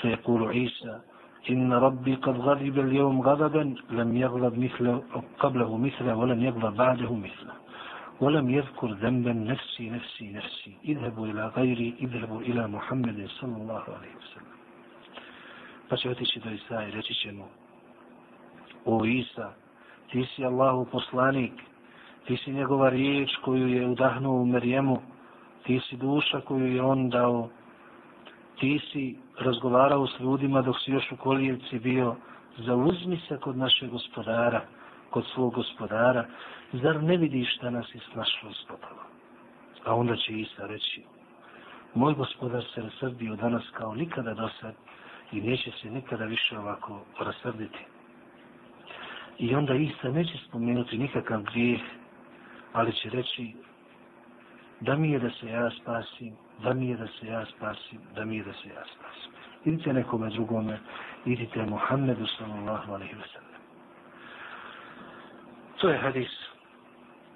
فيقول 0.00 0.48
عيسى 0.48 1.00
إن 1.49 1.73
ربي 1.73 2.15
قد 2.15 2.37
غضب 2.37 2.79
اليوم 2.79 3.21
غضبا 3.21 3.75
لم 3.89 4.17
يغضب 4.17 4.59
مثل 4.59 5.01
قبله 5.39 5.77
مثله 5.77 6.15
ولم 6.15 6.43
يغضب 6.43 6.77
بعده 6.77 7.13
مثله 7.15 7.53
ولم 8.21 8.49
يذكر 8.49 8.87
ذنبا 8.87 9.33
نفسي 9.33 9.89
نفسي 9.89 10.31
نفسي 10.31 10.73
اذهبوا 10.85 11.27
إلى 11.27 11.47
غيري 11.47 11.95
اذهبوا 12.01 12.41
إلى 12.41 12.67
محمد 12.67 13.27
صلى 13.39 13.55
الله 13.57 13.83
عليه 13.97 14.13
وسلم 14.21 14.51
Pa 15.89 15.97
će 15.97 16.09
otići 16.09 16.39
do 16.39 16.49
Isa 16.49 16.83
i 16.83 16.91
reći 16.91 17.13
će 17.13 17.31
mu, 17.31 17.45
o 18.85 19.05
Isa, 19.05 19.53
ti 20.11 20.25
si 20.25 20.45
Allahu 20.45 20.85
poslanik, 20.85 21.51
ti 22.27 22.37
si 22.37 22.51
njegova 22.53 22.89
riječ 22.89 23.29
koju 23.35 23.67
je 23.67 23.87
udahnuo 23.87 24.41
u 24.41 24.45
Merijemu, 24.45 25.01
ti 25.63 25.79
si 25.89 25.97
duša 25.97 26.41
koju 26.41 26.75
je 26.75 26.81
on 26.81 27.09
dao, 27.09 27.49
ti 28.60 28.80
si 28.92 29.16
razgovarao 29.38 30.06
s 30.06 30.20
ljudima 30.20 30.62
dok 30.62 30.76
si 30.84 30.90
još 30.90 31.12
u 31.12 31.16
kolijevci 31.16 31.78
bio, 31.78 32.16
zauzmi 32.58 33.20
se 33.28 33.38
kod 33.38 33.56
našeg 33.56 33.90
gospodara, 33.90 34.62
kod 35.10 35.24
svog 35.34 35.54
gospodara, 35.54 36.26
zar 36.72 37.02
ne 37.02 37.16
vidiš 37.16 37.58
da 37.58 37.70
nas 37.70 37.94
je 37.94 38.00
snašlo 38.12 38.50
ispopalo? 38.50 39.02
A 39.84 39.94
onda 39.94 40.16
će 40.16 40.32
Isa 40.32 40.66
reći, 40.66 41.02
moj 41.94 42.14
gospodar 42.14 42.64
se 42.74 42.82
rasrdio 42.82 43.36
danas 43.36 43.62
kao 43.72 43.94
nikada 43.94 44.34
do 44.34 44.48
sad 44.60 44.74
i 45.32 45.40
neće 45.40 45.70
se 45.70 45.90
nikada 45.90 46.24
više 46.24 46.58
ovako 46.58 47.00
rasrditi. 47.20 47.78
I 49.38 49.54
onda 49.54 49.74
Isa 49.74 50.08
neće 50.10 50.38
spomenuti 50.48 50.98
nikakav 50.98 51.42
grijeh 51.42 51.80
ali 52.72 52.92
će 52.92 53.10
reći 53.10 53.52
da 54.80 54.96
mi 54.96 55.10
je 55.10 55.18
da 55.18 55.30
se 55.30 55.46
ja 55.46 55.70
spasim, 55.70 56.36
da 56.62 56.74
mi 56.74 56.88
je 56.88 56.96
da 56.96 57.06
se 57.06 57.26
ja 57.26 57.44
spasim, 57.46 58.00
da 58.14 58.24
mi 58.24 58.36
je 58.36 58.44
da 58.44 58.52
se 58.52 58.68
ja 58.68 58.82
spasim. 58.84 59.32
Idite 59.64 59.92
nekome 59.92 60.30
drugome, 60.30 60.78
idite 61.24 61.66
Muhammedu 61.66 62.26
sallallahu 62.26 62.92
alaihi 62.92 63.14
wa 63.14 63.28
sallam. 63.32 63.60
To 65.80 65.88
je 65.88 65.98
hadis 65.98 66.30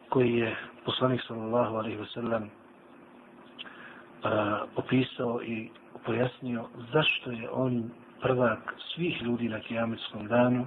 koji 0.09 0.33
je 0.35 0.57
poslanik 0.85 1.21
sallallahu 1.27 1.77
alaihi 1.77 1.99
wa 1.99 2.13
sallam 2.15 2.51
opisao 4.77 5.43
i 5.43 5.71
pojasnio 6.05 6.65
zašto 6.93 7.31
je 7.31 7.51
on 7.51 7.91
prvak 8.21 8.75
svih 8.95 9.23
ljudi 9.23 9.49
na 9.49 9.61
kijametskom 9.61 10.27
danu, 10.27 10.67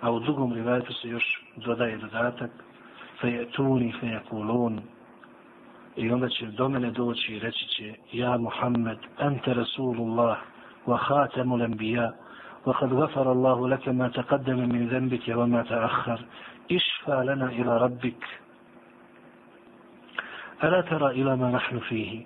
a 0.00 0.10
u 0.10 0.20
drugom 0.20 0.52
rivajetu 0.52 0.92
se 0.92 1.08
još 1.08 1.44
dodaje 1.56 1.96
dodatak 1.96 2.50
fejetuni 3.20 3.92
fejekulun 4.00 4.80
i 5.96 6.10
onda 6.12 6.28
će 6.28 6.46
do 6.46 6.68
mene 6.68 6.90
doći 6.90 7.32
i 7.34 7.38
reći 7.38 7.66
će 7.68 7.94
ja 8.12 8.36
Muhammed 8.36 8.98
ente 9.18 9.54
Rasulullah 9.54 10.38
wa 10.86 10.96
hatemul 10.96 11.62
enbija 11.62 12.12
وقد 12.66 12.92
غفر 12.92 13.32
الله 13.32 13.68
لك 13.68 13.88
ما 13.88 14.08
تقدم 14.08 14.58
من 14.68 14.88
ذنبك 14.88 15.28
وما 15.28 15.62
تأخر 15.62 16.20
اشفى 16.72 17.22
لنا 17.26 17.46
إلى 17.46 17.78
ربك 17.78 18.22
ألا 20.64 20.80
ترى 20.80 21.10
إلى 21.10 21.36
ما 21.36 21.50
نحن 21.50 21.78
فيه 21.78 22.24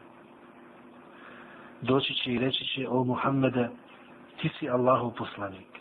دوشي 1.82 2.14
شي 2.14 2.38
ليشي 2.38 2.64
شي 2.64 2.86
أو 2.86 3.04
محمد 3.04 3.70
تسي 4.38 4.72
الله 4.74 5.10
بصلنك 5.20 5.72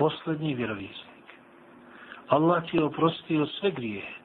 بصلني 0.00 0.54
بربيسك 0.54 1.12
الله 2.32 2.58
تيو 2.58 2.88
برستيو 2.88 3.46
سغريه 3.46 4.21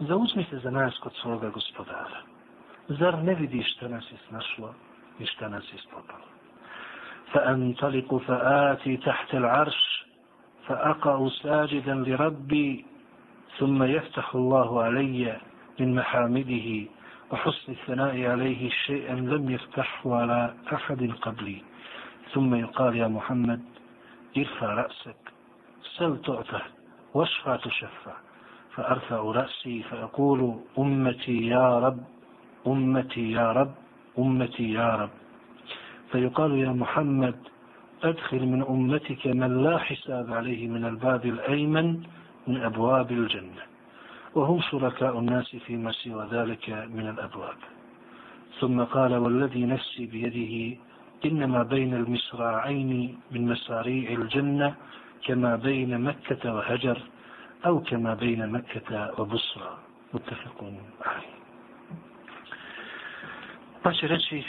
zauzmi 0.00 0.44
se 0.50 0.58
za 0.58 0.70
nas 0.70 0.98
kod 0.98 1.12
svoga 1.22 1.48
gospodara. 1.50 2.20
Zar 2.88 3.18
ne 3.18 3.34
vidiš 3.34 3.76
šta 3.76 3.88
nas 3.88 4.04
je 4.12 4.18
snašlo 4.28 4.74
i 5.18 5.26
šta 5.26 5.48
nas 5.48 5.64
je 5.72 5.78
spopalo? 5.78 6.28
فأنطلق 7.32 8.16
فآتي 8.16 8.96
تحت 8.96 9.34
العرش 9.34 10.06
فأقع 10.66 11.28
ساجدا 11.28 11.94
لربي 11.94 12.86
ثم 13.58 13.82
يفتح 13.82 14.34
الله 14.34 14.82
علي 14.82 15.36
من 15.80 15.94
محامده 15.94 16.86
وحسن 17.30 17.72
الثناء 17.72 18.26
عليه 18.26 18.70
شيئا 18.70 19.14
لم 19.14 19.50
يفتحه 19.50 20.14
على 20.14 20.54
أحد 20.72 21.10
قبلي 21.22 21.62
ثم 22.32 22.54
يقال 22.54 22.96
يا 22.96 23.08
محمد 23.08 23.62
ارفع 24.36 24.66
رأسك 24.66 25.22
سل 25.96 26.22
تعطه 26.22 26.62
واشفى 27.14 27.58
تشفى 27.64 28.12
فأرفع 28.74 29.20
رأسي 29.20 29.82
فأقول 29.82 30.54
أمتي 30.78 31.46
يا 31.46 31.78
رب 31.78 31.98
أمتي 32.66 33.32
يا 33.32 33.52
رب 33.52 33.74
أمتي 34.18 34.72
يا 34.72 34.96
رب. 34.96 35.10
فيقال 36.12 36.58
يا 36.58 36.72
محمد 36.72 37.34
أدخل 38.02 38.46
من 38.46 38.62
أمتك 38.62 39.26
من 39.26 39.62
لا 39.62 39.78
حساب 39.78 40.32
عليه 40.32 40.68
من 40.68 40.84
الباب 40.84 41.26
الأيمن 41.26 42.02
من 42.46 42.56
أبواب 42.62 43.12
الجنة. 43.12 43.62
وهم 44.34 44.60
شركاء 44.60 45.18
الناس 45.18 45.56
فيما 45.56 45.92
سوى 45.92 46.28
ذلك 46.32 46.70
من 46.70 47.08
الأبواب. 47.08 47.58
ثم 48.60 48.82
قال 48.84 49.14
والذي 49.14 49.64
نفسي 49.66 50.06
بيده 50.06 50.76
إنما 51.24 51.62
بين 51.62 51.94
المصراعين 51.94 53.18
من 53.30 53.46
مساريع 53.46 54.10
الجنة 54.10 54.74
كما 55.26 55.56
بين 55.56 56.00
مكة 56.00 56.54
وهجر. 56.54 56.98
أو 57.65 57.79
كما 57.79 58.13
بين 58.13 58.49
مكة 58.49 59.19
وبصرى 59.21 59.77
متفق 60.13 60.63
عليه 61.05 61.33
Pa 63.83 63.93
će 63.93 64.07
reći, 64.07 64.43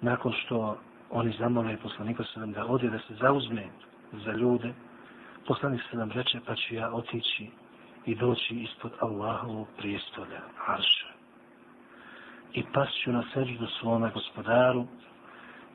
nakon 0.00 0.32
što 0.32 0.78
oni 1.10 1.32
zamole 1.38 1.76
poslanika 1.76 2.24
se 2.24 2.40
da 2.46 2.66
ode 2.66 2.90
da 2.90 2.98
se 2.98 3.14
zauzme 3.14 3.66
za 4.12 4.32
ljude, 4.32 4.72
poslanik 5.46 5.80
se 5.90 5.96
nam 5.96 6.10
reče, 6.10 6.40
pa 6.46 6.54
ću 6.54 6.74
ja 6.74 6.92
otići 6.92 7.50
i 8.06 8.14
doći 8.14 8.54
ispod 8.54 8.92
Allahovog 9.00 9.68
prijestolja, 9.78 10.40
Arša. 10.66 11.08
I 12.52 12.64
pasću 12.74 13.12
na 13.12 13.22
seždu 13.34 13.66
svome 13.66 14.10
gospodaru 14.14 14.86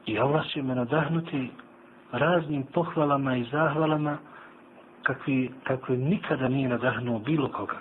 i 0.06 0.20
Allah 0.20 0.46
će 0.48 0.62
me 0.62 0.76
nadahnuti 0.76 1.52
raznim 2.12 2.64
pohvalama 2.64 3.36
i 3.38 3.44
zahvalama 3.52 4.18
kakvi, 5.03 5.51
kakvi 5.65 5.97
nikada 5.97 6.49
nije 6.49 6.69
nadahnuo 6.69 7.19
bilo 7.19 7.49
koga. 7.49 7.79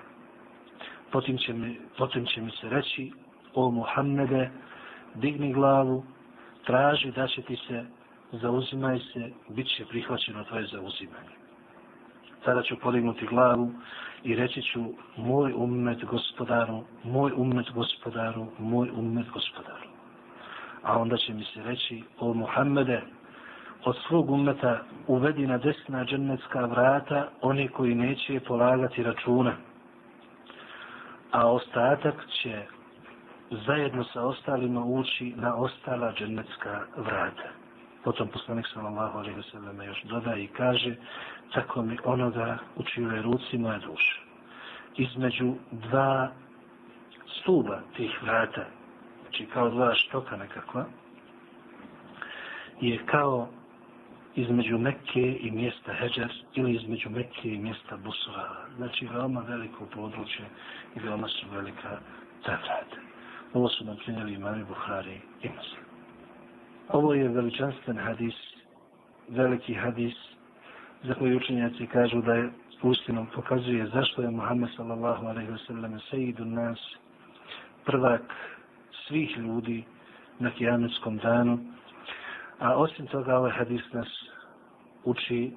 Potim 1.11 1.37
će, 1.37 1.53
mi, 1.53 1.79
potim 1.97 2.25
će 2.25 2.41
mi 2.41 2.51
se 2.51 2.69
reći, 2.69 3.11
o 3.53 3.71
Muhammede, 3.71 4.49
digni 5.15 5.53
glavu, 5.53 6.03
traži 6.65 7.11
da 7.11 7.27
će 7.27 7.41
ti 7.41 7.55
se, 7.67 7.85
zauzimaj 8.31 8.99
se, 8.99 9.31
bit 9.49 9.67
će 9.67 9.85
prihvaćeno 9.85 10.43
tvoje 10.43 10.67
zauzimanje. 10.67 11.35
Tada 12.45 12.61
ću 12.63 12.75
podignuti 12.79 13.27
glavu 13.27 13.71
i 14.23 14.35
reći 14.35 14.61
ću, 14.61 14.83
moj 15.17 15.53
ummet 15.55 16.05
gospodaru, 16.05 16.83
moj 17.03 17.31
ummet 17.35 17.71
gospodaru, 17.73 18.47
moj 18.59 18.89
ummet 18.89 19.29
gospodaru. 19.29 19.87
A 20.83 20.99
onda 20.99 21.17
će 21.17 21.33
mi 21.33 21.43
se 21.43 21.63
reći, 21.63 22.03
o 22.19 22.33
Muhammede, 22.33 23.01
od 23.87 23.95
svog 24.07 24.31
umeta 24.31 24.79
uvedi 25.07 25.47
na 25.47 25.57
desna 25.57 26.05
džennetska 26.05 26.65
vrata 26.65 27.29
oni 27.41 27.67
koji 27.67 27.95
neće 27.95 28.39
polagati 28.39 29.03
računa. 29.03 29.53
A 31.31 31.51
ostatak 31.51 32.15
će 32.41 32.65
zajedno 33.51 34.03
sa 34.03 34.25
ostalima 34.25 34.83
ući 34.85 35.33
na 35.35 35.55
ostala 35.55 36.13
džennetska 36.13 36.81
vrata. 36.97 37.49
Potom 38.03 38.27
poslanik 38.27 38.65
sallallahu 38.73 39.17
alejhi 39.17 39.37
ve 39.37 39.43
sellem 39.43 39.81
još 39.81 40.03
doda 40.03 40.35
i 40.35 40.47
kaže 40.47 40.95
tako 41.53 41.81
mi 41.81 41.97
onoga 42.03 42.57
u 42.75 42.83
čijoj 42.83 43.21
ruci 43.21 43.57
moja 43.57 43.77
duša. 43.79 44.21
Između 44.97 45.53
dva 45.71 46.31
stuba 47.39 47.79
tih 47.95 48.23
vrata, 48.23 48.65
znači 49.21 49.45
kao 49.53 49.69
dva 49.69 49.93
štoka 49.95 50.37
nekakva, 50.37 50.85
je 52.81 52.99
kao 53.05 53.47
između 54.37 54.77
Mekke 54.77 55.37
i 55.41 55.51
mjesta 55.51 55.93
Heđer 55.93 56.33
ili 56.55 56.75
između 56.75 57.09
Mekke 57.09 57.49
i 57.49 57.57
mjesta 57.57 57.97
Busra. 57.97 58.65
Znači 58.75 59.07
veoma 59.13 59.41
veliko 59.41 59.85
područje 59.85 60.45
i 60.95 60.99
veoma 60.99 61.27
su 61.27 61.45
velika 61.51 61.99
ta. 62.45 62.57
Ovo 63.53 63.69
su 63.69 63.85
nam 63.85 63.97
prinjeli 64.05 64.33
imami 64.33 64.63
Buhari 64.63 65.21
i 65.43 65.49
Muslim. 65.49 65.83
Ovo 66.89 67.13
je 67.13 67.27
veličanstven 67.27 67.97
hadis, 67.97 68.35
veliki 69.29 69.73
hadis, 69.73 70.15
za 71.03 71.13
koji 71.13 71.35
učenjaci 71.35 71.87
kažu 71.87 72.21
da 72.21 72.33
je 72.33 72.49
ustinom 72.81 73.27
pokazuje 73.35 73.87
zašto 73.87 74.21
je 74.21 74.31
Muhammed 74.31 74.69
sallallahu 74.75 75.25
alaihi 75.25 75.51
wa 75.51 75.67
sallam 75.67 75.99
sejidu 76.09 76.45
nas 76.45 76.79
prvak 77.85 78.33
svih 79.07 79.37
ljudi 79.37 79.83
na 80.39 80.51
kijametskom 80.51 81.17
danu. 81.17 81.59
A 82.59 82.75
osim 82.75 83.07
toga 83.07 83.37
ovaj 83.37 83.51
hadis 83.51 83.93
nas 83.93 84.07
uči 85.03 85.51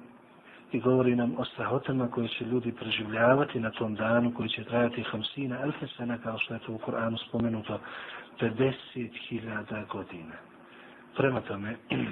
i 0.71 0.79
govori 0.79 1.15
nam 1.15 1.35
o 1.37 1.45
strahotama 1.45 2.11
koje 2.11 2.27
će 2.27 2.45
ljudi 2.45 2.71
preživljavati 2.71 3.59
na 3.59 3.71
tom 3.71 3.95
danu 3.95 4.33
koji 4.33 4.49
će 4.49 4.63
trajati 4.63 5.03
hamsina 5.03 5.61
elfe 5.61 5.87
sena 5.97 6.17
kao 6.17 6.37
što 6.37 6.53
je 6.53 6.59
to 6.59 6.73
u 6.73 6.77
Koranu 6.77 7.17
spomenuto 7.17 7.79
50.000 8.39 9.87
godina. 9.87 10.33
Prema 11.17 11.41
tome, 11.41 11.75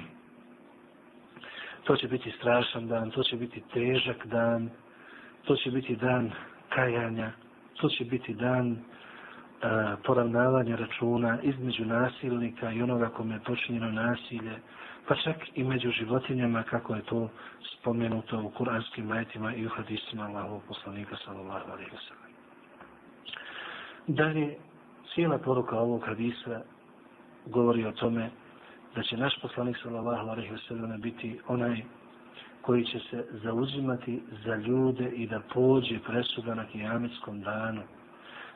to 1.86 1.96
će 1.96 2.08
biti 2.08 2.30
strašan 2.30 2.88
dan, 2.88 3.10
to 3.10 3.22
će 3.22 3.36
biti 3.36 3.62
težak 3.72 4.26
dan, 4.26 4.70
to 5.44 5.56
će 5.56 5.70
biti 5.70 5.96
dan 5.96 6.30
kajanja, 6.68 7.30
to 7.80 7.88
će 7.88 8.04
biti 8.04 8.34
dan 8.34 8.76
poravnavanja 10.04 10.76
računa 10.76 11.38
između 11.42 11.84
nasilnika 11.84 12.72
i 12.72 12.82
onoga 12.82 13.08
kome 13.08 13.34
je 13.34 13.40
počinjeno 13.40 13.90
nasilje, 13.90 14.56
pa 15.08 15.14
čak 15.14 15.36
i 15.54 15.64
među 15.64 15.90
životinjama 15.90 16.62
kako 16.62 16.94
je 16.94 17.02
to 17.02 17.28
spomenuto 17.78 18.40
u 18.40 18.50
kuranskim 18.50 19.06
majetima 19.06 19.54
i 19.54 19.66
u 19.66 19.68
hadisima 19.68 20.24
Allahovog 20.24 20.62
poslanika 20.68 21.16
sallallahu 21.24 21.70
alaihi 21.72 21.90
wa 21.90 22.08
sallam. 22.08 22.30
Dalje, 24.06 24.56
cijela 25.14 25.38
poruka 25.38 25.78
ovog 25.78 26.02
hadisa 26.06 26.60
govori 27.46 27.84
o 27.84 27.92
tome 27.92 28.30
da 28.94 29.02
će 29.02 29.16
naš 29.16 29.40
poslanik 29.42 29.76
sallallahu 29.82 30.28
alaihi 30.28 30.52
wa 30.52 30.68
sallam 30.68 31.00
biti 31.00 31.40
onaj 31.48 31.82
koji 32.62 32.84
će 32.84 32.98
se 33.10 33.26
zauzimati 33.30 34.22
za 34.44 34.56
ljude 34.56 35.10
i 35.10 35.26
da 35.26 35.40
pođe 35.54 35.98
presuda 35.98 36.54
na 36.54 36.66
kijametskom 36.66 37.40
danu. 37.40 37.82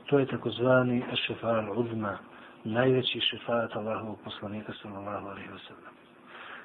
To 0.07 0.19
je 0.19 0.27
takozvani 0.27 1.03
šefal 1.27 1.81
uzma, 1.81 2.19
najveći 2.65 3.21
šefat 3.21 3.77
Allahovog 3.77 4.19
poslanika 4.25 4.73
sallallahu 4.83 5.27
alejhi 5.27 5.49
ve 5.49 5.59
sellem. 5.59 5.95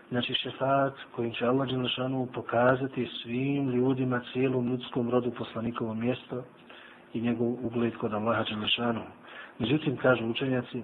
Znači 0.10 0.34
šefat 0.34 0.94
kojim 1.16 1.34
će 1.34 1.46
Allah 1.46 1.70
Đelešanu 1.70 2.28
pokazati 2.34 3.10
svim 3.24 3.70
ljudima, 3.70 4.22
cijelom 4.34 4.68
ljudskom 4.68 5.10
rodu 5.10 5.32
poslanikovo 5.32 5.94
mjesto 5.94 6.44
i 7.14 7.22
njegov 7.22 7.66
ugled 7.66 7.98
kod 7.98 8.14
Allaha 8.14 8.44
Đelešanu. 8.44 9.02
Međutim, 9.60 9.98
kažu 9.98 10.26
učenjaci, 10.26 10.84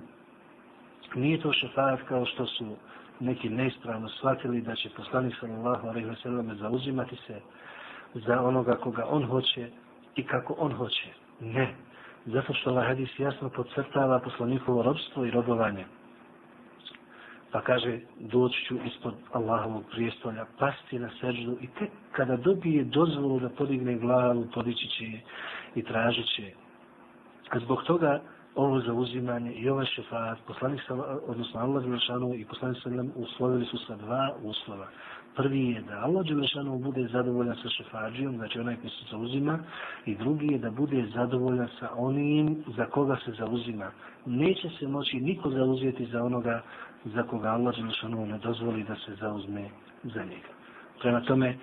nije 1.15 1.41
to 1.41 1.53
šefat 1.53 1.99
kao 2.07 2.25
što 2.25 2.45
su 2.45 2.75
neki 3.19 3.49
neispravno 3.49 4.09
shvatili 4.09 4.61
da 4.61 4.75
će 4.75 4.89
poslanik 4.89 5.35
sallallahu 5.39 5.87
alejhi 5.87 6.09
ve 6.09 6.15
sellem 6.15 6.57
zauzimati 6.57 7.15
se 7.15 7.41
za 8.13 8.41
onoga 8.41 8.75
koga 8.75 9.05
on 9.09 9.25
hoće 9.25 9.69
i 10.15 10.23
kako 10.23 10.55
on 10.57 10.73
hoće. 10.73 11.09
Ne. 11.39 11.75
Zato 12.25 12.53
što 12.53 12.69
ovaj 12.69 12.87
hadis 12.87 13.19
jasno 13.19 13.49
podcrtava 13.49 14.19
poslanikovo 14.19 14.81
robstvo 14.83 15.25
i 15.25 15.31
robovanje. 15.31 15.85
Pa 17.51 17.61
kaže, 17.61 17.99
doći 18.19 18.65
ću 18.65 18.77
ispod 18.85 19.13
Allahovog 19.33 19.83
prijestolja, 19.91 20.45
pasti 20.59 20.99
na 20.99 21.09
seždu 21.21 21.57
i 21.61 21.67
tek 21.79 21.89
kada 22.11 22.35
dobije 22.37 22.83
dozvolu 22.83 23.39
da 23.39 23.49
podigne 23.49 23.95
glavu, 23.95 24.47
podići 24.53 24.87
će 24.87 25.05
i 25.75 25.83
tražit 25.83 26.25
će. 26.35 26.51
A 27.49 27.59
zbog 27.59 27.83
toga 27.83 28.21
ovo 28.55 28.79
zauzimanje 28.79 29.53
i 29.53 29.69
ovaj 29.69 29.85
šefat, 29.85 30.37
poslanik 30.47 30.81
sa, 30.87 30.93
odnosno 31.27 31.59
Allah 31.59 31.83
Đelešanu 31.83 32.33
i 32.33 32.45
poslanik 32.45 32.77
sa 32.83 32.89
uslovili 33.15 33.65
su 33.65 33.77
sa 33.77 33.95
dva 33.95 34.35
uslova. 34.43 34.87
Prvi 35.35 35.71
je 35.71 35.81
da 35.81 35.99
Allah 35.99 36.25
Đelešanu 36.25 36.77
bude 36.79 37.07
zadovoljan 37.07 37.55
sa 37.55 37.69
šefađijom, 37.69 38.35
znači 38.35 38.59
onaj 38.59 38.75
koji 38.75 38.89
se 38.89 39.05
zauzima, 39.11 39.59
i 40.05 40.15
drugi 40.15 40.47
je 40.47 40.57
da 40.59 40.71
bude 40.71 41.05
zadovoljan 41.13 41.67
sa 41.79 41.89
onim 41.95 42.63
za 42.77 42.85
koga 42.85 43.17
se 43.25 43.31
zauzima. 43.31 43.91
Neće 44.25 44.69
se 44.79 44.87
moći 44.87 45.19
niko 45.19 45.49
zauzijeti 45.49 46.05
za 46.05 46.23
onoga 46.23 46.61
za 47.05 47.23
koga 47.23 47.49
Allah 47.49 47.75
Đelešanu 47.75 48.25
ne 48.25 48.37
dozvoli 48.37 48.83
da 48.83 48.95
se 48.95 49.15
zauzme 49.15 49.69
za 50.03 50.23
njega. 50.23 50.51
Prema 51.01 51.21
tome, 51.21 51.55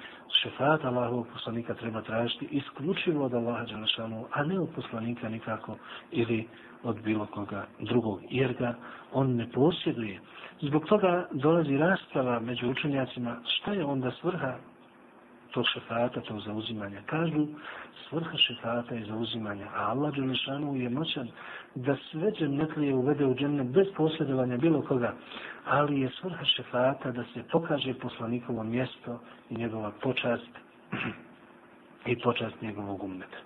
šefat 0.42 0.84
Allahovog 0.84 1.26
poslanika 1.32 1.74
treba 1.74 2.02
tražiti 2.02 2.48
isključivo 2.50 3.24
od 3.24 3.34
Allaha 3.34 3.64
Đelešanu, 3.64 4.26
a 4.32 4.44
ne 4.44 4.60
od 4.60 4.68
poslanika 4.74 5.28
nikako 5.28 5.76
ili 6.10 6.48
od 6.82 7.02
bilo 7.02 7.26
koga 7.26 7.66
drugog, 7.80 8.20
jer 8.30 8.54
ga 8.54 8.74
on 9.12 9.36
ne 9.36 9.48
posjeduje. 9.50 10.20
Zbog 10.62 10.84
toga 10.86 11.28
dolazi 11.32 11.76
rasprava 11.76 12.40
među 12.40 12.70
učenjacima 12.70 13.36
šta 13.44 13.72
je 13.72 13.84
onda 13.84 14.10
svrha 14.10 14.54
tog 15.52 15.64
šefata, 15.74 16.20
tog 16.20 16.40
zauzimanja. 16.40 17.02
Kažu, 17.06 17.46
svrha 18.08 18.36
šefata 18.36 18.94
je 18.94 19.06
zauzimanja, 19.06 19.66
a 19.74 19.90
Allah 19.90 20.14
Đelešanu 20.14 20.76
je 20.76 20.88
moćan 20.88 21.28
da 21.74 21.96
sve 22.10 22.32
džennetlije 22.32 22.94
uvede 22.94 23.26
u 23.26 23.34
džennet 23.34 23.66
bez 23.66 23.86
posjedovanja 23.96 24.56
bilo 24.56 24.82
koga, 24.82 25.14
ali 25.64 26.00
je 26.00 26.10
svrha 26.20 26.44
šefata 26.44 27.10
da 27.10 27.24
se 27.24 27.42
pokaže 27.52 27.94
poslanikovo 27.94 28.62
mjesto 28.62 29.20
i 29.50 29.54
njegova 29.54 29.90
počast 30.02 30.52
i 32.12 32.18
počast 32.18 32.62
njegovog 32.62 33.02
ummeta. 33.02 33.38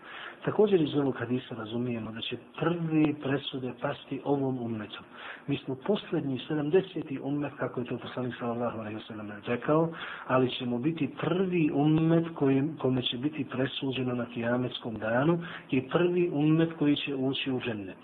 Također 0.46 0.80
iz 0.80 0.94
ovog 0.94 1.16
hadisa 1.18 1.54
razumijemo 1.54 2.12
da 2.12 2.20
će 2.20 2.36
prvi 2.58 3.14
presude 3.22 3.72
pasti 3.80 4.20
ovom 4.24 4.58
ummetom. 4.62 5.04
Mi 5.46 5.56
smo 5.56 5.74
posljednji 5.74 6.40
70. 6.48 7.20
ummet, 7.22 7.52
kako 7.58 7.80
je 7.80 7.86
to 7.86 7.98
poslanik 7.98 8.34
sallallahu 8.38 8.78
alaihi 8.78 8.98
wasallam 8.98 9.30
rekao, 9.46 9.92
ali 10.26 10.50
ćemo 10.50 10.78
biti 10.78 11.10
prvi 11.20 11.70
ummet 11.74 12.26
kojim, 12.34 12.76
kome 12.78 13.02
će 13.02 13.18
biti 13.18 13.44
presuđeno 13.44 14.14
na 14.14 14.26
kijametskom 14.26 14.94
danu 14.94 15.38
i 15.70 15.88
prvi 15.88 16.30
ummet 16.32 16.72
koji 16.78 16.96
će 16.96 17.14
ući 17.14 17.52
u 17.52 17.60
džennet. 17.60 17.98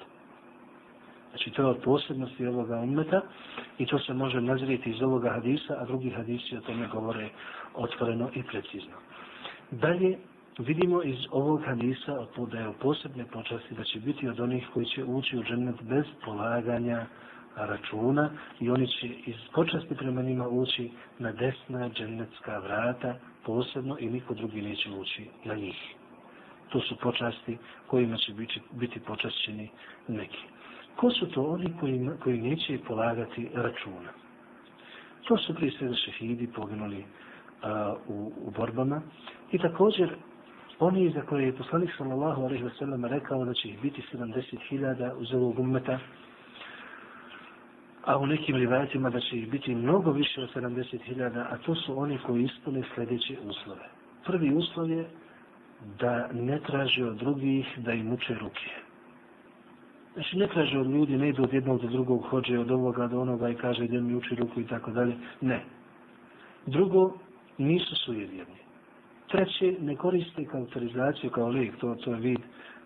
Znači 1.30 1.51
to 1.51 1.62
je 1.62 1.68
od 1.68 1.82
posebnosti 1.84 2.47
ovoga 2.47 2.76
ummeta 2.76 3.20
i 3.78 3.86
to 3.86 3.99
se 3.99 4.14
može 4.14 4.40
nazrijeti 4.40 4.90
iz 4.90 5.03
ovoga 5.03 5.30
hadisa, 5.30 5.76
a 5.78 5.84
drugi 5.84 6.11
hadisi 6.11 6.57
o 6.57 6.61
tome 6.61 6.88
govore 6.93 7.28
otvoreno 7.74 8.28
i 8.34 8.43
precizno. 8.43 8.95
Dalje, 9.70 10.18
vidimo 10.59 11.03
iz 11.03 11.19
ovog 11.31 11.63
hadisa 11.65 12.27
da 12.51 12.59
je 12.59 12.69
u 12.69 12.73
posebne 12.73 13.25
počasti 13.27 13.75
da 13.75 13.85
će 13.85 14.01
biti 14.01 14.29
od 14.29 14.41
onih 14.41 14.69
koji 14.75 14.87
će 14.87 15.05
ući 15.05 15.39
u 15.39 15.43
džennet 15.43 15.83
bez 15.83 16.05
polaganja 16.25 17.07
računa 17.57 18.31
i 18.61 18.71
oni 18.71 18.87
će 18.87 19.07
iz 19.07 19.37
počasti 19.55 19.95
prema 19.95 20.23
njima 20.23 20.49
ući 20.49 20.91
na 21.19 21.33
desna 21.33 21.89
džennetska 21.89 22.59
vrata 22.59 23.15
posebno 23.45 23.97
i 24.01 24.11
niko 24.11 24.35
drugi 24.35 24.63
neće 24.63 24.91
ući 24.91 25.27
na 25.45 25.55
njih. 25.55 25.77
To 26.73 26.81
su 26.81 26.97
počasti 26.97 27.59
kojima 27.87 28.17
će 28.17 28.33
biti, 28.33 28.61
biti 28.73 29.01
počašćeni 29.01 29.69
neki. 30.09 30.45
Ko 30.97 31.11
su 31.11 31.27
to 31.27 31.43
oni 31.43 31.73
koji, 31.81 32.09
koji 32.23 32.41
neće 32.41 32.79
polagati 32.87 33.49
računa? 33.55 34.11
To 35.29 35.37
su 35.39 35.55
prije 35.55 35.73
svega 35.79 35.95
šehidi 35.95 36.47
poginuli 36.47 37.05
a, 37.63 37.95
u, 38.09 38.33
u 38.37 38.51
borbama 38.51 39.03
i 39.53 39.59
također 39.59 40.17
oni 40.83 41.11
za 41.14 41.22
koje 41.22 41.45
je 41.47 41.57
poslanik 41.57 41.91
sallallahu 41.99 42.43
alaihi 42.43 42.64
wasallam 42.64 43.09
rekao 43.09 43.45
da 43.45 43.55
će 43.55 43.68
ih 43.68 43.80
biti 43.83 44.03
70.000 44.12 45.12
uz 45.16 45.35
ovog 45.35 45.59
ummeta, 45.59 45.99
a 48.05 48.18
u 48.18 48.26
nekim 48.26 48.57
rivajatima 48.57 49.11
da 49.11 49.20
će 49.20 49.37
ih 49.39 49.51
biti 49.51 49.74
mnogo 49.74 50.12
više 50.12 50.43
od 50.43 50.55
70.000, 50.55 51.45
a 51.51 51.57
to 51.57 51.74
su 51.74 51.99
oni 51.99 52.18
koji 52.26 52.45
ispune 52.45 52.83
sljedeće 52.95 53.37
uslove. 53.45 53.89
Prvi 54.26 54.55
uslov 54.55 54.91
je 54.91 55.07
da 55.99 56.28
ne 56.33 56.61
traže 56.61 57.05
od 57.05 57.16
drugih 57.16 57.66
da 57.76 57.93
im 57.93 58.12
uče 58.12 58.35
ruke. 58.35 58.70
Znači 60.14 60.39
ne 60.39 60.47
traže 60.47 60.78
od 60.78 60.91
ljudi, 60.91 61.16
ne 61.16 61.28
idu 61.28 61.43
od 61.43 61.53
jednog 61.53 61.83
do 61.83 61.89
drugog, 61.89 62.26
hođe 62.30 62.59
od 62.59 62.70
ovoga 62.70 63.07
do 63.07 63.20
onoga 63.20 63.49
i 63.49 63.55
kaže 63.55 63.85
idem 63.85 64.07
mi 64.07 64.14
uči 64.14 64.35
ruku 64.35 64.61
i 64.61 64.66
tako 64.66 64.91
dalje. 64.91 65.16
Ne. 65.41 65.64
Drugo, 66.66 67.12
nisu 67.59 67.97
sujevjerni. 67.97 68.62
Treće, 69.33 69.74
ne 69.80 69.97
koriste 69.97 70.45
kautorizaciju 70.45 71.30
kao 71.30 71.49
lijek, 71.49 71.76
to, 71.76 71.95
to 71.95 72.11
je 72.11 72.20
vid 72.20 72.41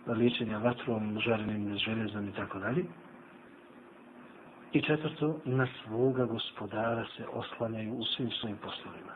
liječenja 0.06 0.58
vatrom, 0.58 1.18
žarenim 1.20 1.78
željezom 1.78 2.28
i 2.28 2.32
tako 2.32 2.58
dalje. 2.58 2.84
I 4.72 4.82
četvrto, 4.82 5.40
na 5.44 5.66
svoga 5.84 6.24
gospodara 6.24 7.04
se 7.16 7.24
oslanjaju 7.32 7.94
u 7.94 8.04
svim 8.04 8.30
svojim 8.30 8.56
poslovima. 8.56 9.12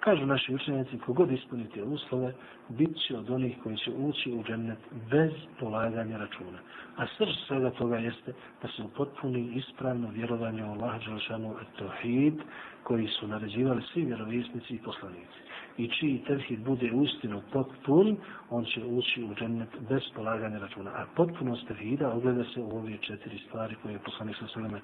Kažu 0.00 0.26
naši 0.26 0.54
učenjaci, 0.54 0.98
kogod 0.98 1.32
ispunite 1.32 1.82
uslove, 1.82 2.34
bit 2.68 2.96
će 3.06 3.16
od 3.18 3.30
onih 3.30 3.56
koji 3.62 3.76
će 3.76 3.90
ući 3.90 4.32
u 4.32 4.42
džennet 4.44 4.78
bez 5.10 5.32
polaganja 5.60 6.18
računa. 6.18 6.58
A 6.96 7.06
srž 7.18 7.36
svega 7.46 7.70
toga 7.70 7.96
jeste 7.96 8.32
da 8.62 8.68
se 8.68 8.82
upotpuni 8.82 9.52
ispravno 9.54 10.10
vjerovanje 10.10 10.64
u 10.64 10.72
Allah 10.72 11.04
Đelšanu 11.04 11.54
et 11.62 11.78
Tohid, 11.78 12.34
koji 12.82 13.08
su 13.08 13.28
naređivali 13.28 13.82
svi 13.92 14.04
vjerovisnici 14.04 14.74
i 14.74 14.82
poslanici. 14.82 15.51
I 15.78 15.88
čiji 15.88 16.24
tevhid 16.26 16.60
bude 16.64 16.92
ustinu 16.92 17.42
potpun, 17.52 18.16
on 18.50 18.64
će 18.64 18.84
ući 18.84 19.24
u 19.24 19.34
džennet 19.34 19.68
bez 19.88 20.02
polaganja 20.14 20.58
računa. 20.58 20.90
A 20.90 21.06
potpunost 21.16 21.68
tevhida 21.68 22.12
ogleda 22.12 22.44
se 22.44 22.60
u 22.60 22.76
ove 22.76 22.98
četiri 23.00 23.38
stvari 23.38 23.74
koje 23.82 23.92
je 23.92 23.98
poslanik 23.98 24.36
sa 24.36 24.46
sveme 24.46 24.80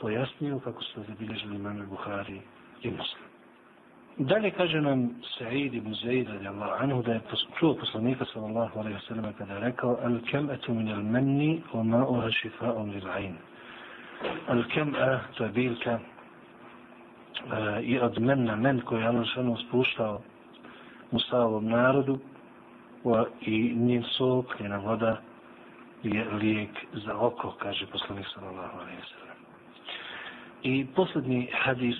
pojasnio 0.00 0.58
kako 0.58 0.82
su 0.82 1.02
zabilježili 1.08 1.56
imame 1.56 1.86
Buhari 1.86 2.40
i 2.82 2.90
Muslim. 2.90 3.34
Dalje 4.18 4.50
kaže 4.50 4.80
nam 4.80 5.10
Sa'id 5.38 5.74
ibn 5.74 5.94
Zaid 5.94 6.28
radijallahu 6.28 6.72
anhu 6.82 7.02
da 7.02 7.12
je 7.12 7.20
čuo 7.58 7.74
poslanika 7.74 8.24
sallallahu 8.24 8.78
alaihi 8.78 8.98
wasallam 8.98 9.32
kada 9.38 9.54
je 9.54 9.60
rekao 9.60 9.98
al 10.02 10.18
kem'atu 10.30 10.74
min 10.74 10.88
al 10.88 11.02
manni 11.02 11.62
wa 11.72 11.82
ma'uha 11.82 12.30
šifa'un 12.30 12.90
lil 12.90 13.08
ayn. 13.10 13.34
Al 14.48 14.62
kem'a, 14.74 15.18
to 15.34 15.44
je 15.44 15.50
biljka, 15.50 15.98
E, 17.42 17.82
i 17.82 17.98
od 18.00 18.20
menna 18.20 18.56
men 18.56 18.80
koje 18.80 19.00
je 19.00 19.08
Allah 19.08 19.26
šanu 19.26 19.56
spuštao 19.56 20.20
u 21.12 21.60
narodu 21.60 22.18
i 23.40 23.74
njen 23.76 24.02
sok, 24.02 24.60
njena 24.60 24.78
voda 24.78 25.20
je 26.02 26.24
lijek 26.30 26.70
za 26.92 27.16
oko, 27.18 27.54
kaže 27.58 27.86
poslanik 27.86 28.26
sallallahu 28.34 28.78
alaihi 28.78 29.02
sallam. 29.02 29.36
I 30.62 30.86
posljednji 30.96 31.48
hadis 31.52 31.96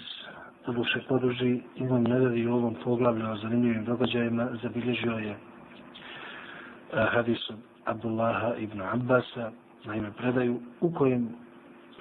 da 0.67 0.73
poduži 1.09 1.61
imam 1.77 2.03
nedavi 2.03 2.47
u 2.47 2.55
ovom 2.55 2.75
poglavlju 2.85 3.31
o 3.31 3.37
zanimljivim 3.37 3.85
događajima 3.85 4.49
zabilježio 4.63 5.13
je 5.13 5.31
e, 5.31 5.37
hadis 6.93 7.51
od 7.51 7.57
Abdullaha 7.85 8.55
ibn 8.59 8.81
Abbasa 8.81 9.51
na 9.85 9.95
ime 9.95 10.13
predaju 10.13 10.61
u 10.81 10.93
kojem 10.93 11.29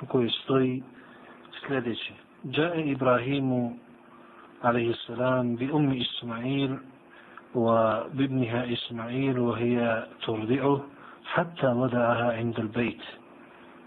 u 0.02 0.06
kojoj 0.06 0.30
stoji 0.30 0.84
sljedeće 1.68 2.23
Salam 5.08 5.56
bi 5.56 5.66
ummi 5.72 5.96
Ismail 6.04 6.76
wa 7.56 8.04
bibniha 8.14 8.66
Ismail 8.68 9.39
wa 9.39 9.56
hija 9.58 10.08
turdi'u 10.26 10.84
حتى 11.34 11.68
وضعها 11.68 12.34
عند 12.38 12.60
البيت 12.60 13.02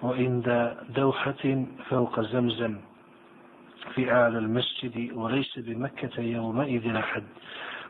وعند 0.03 0.77
دوحة 0.97 1.65
فوق 1.91 2.21
زمزم 2.21 2.77
في 3.95 4.13
أعلى 4.13 4.39
المسجد 4.39 5.13
وليس 5.13 5.59
بمكة 5.59 6.21
يومئذ 6.21 6.97
أحد 6.97 7.23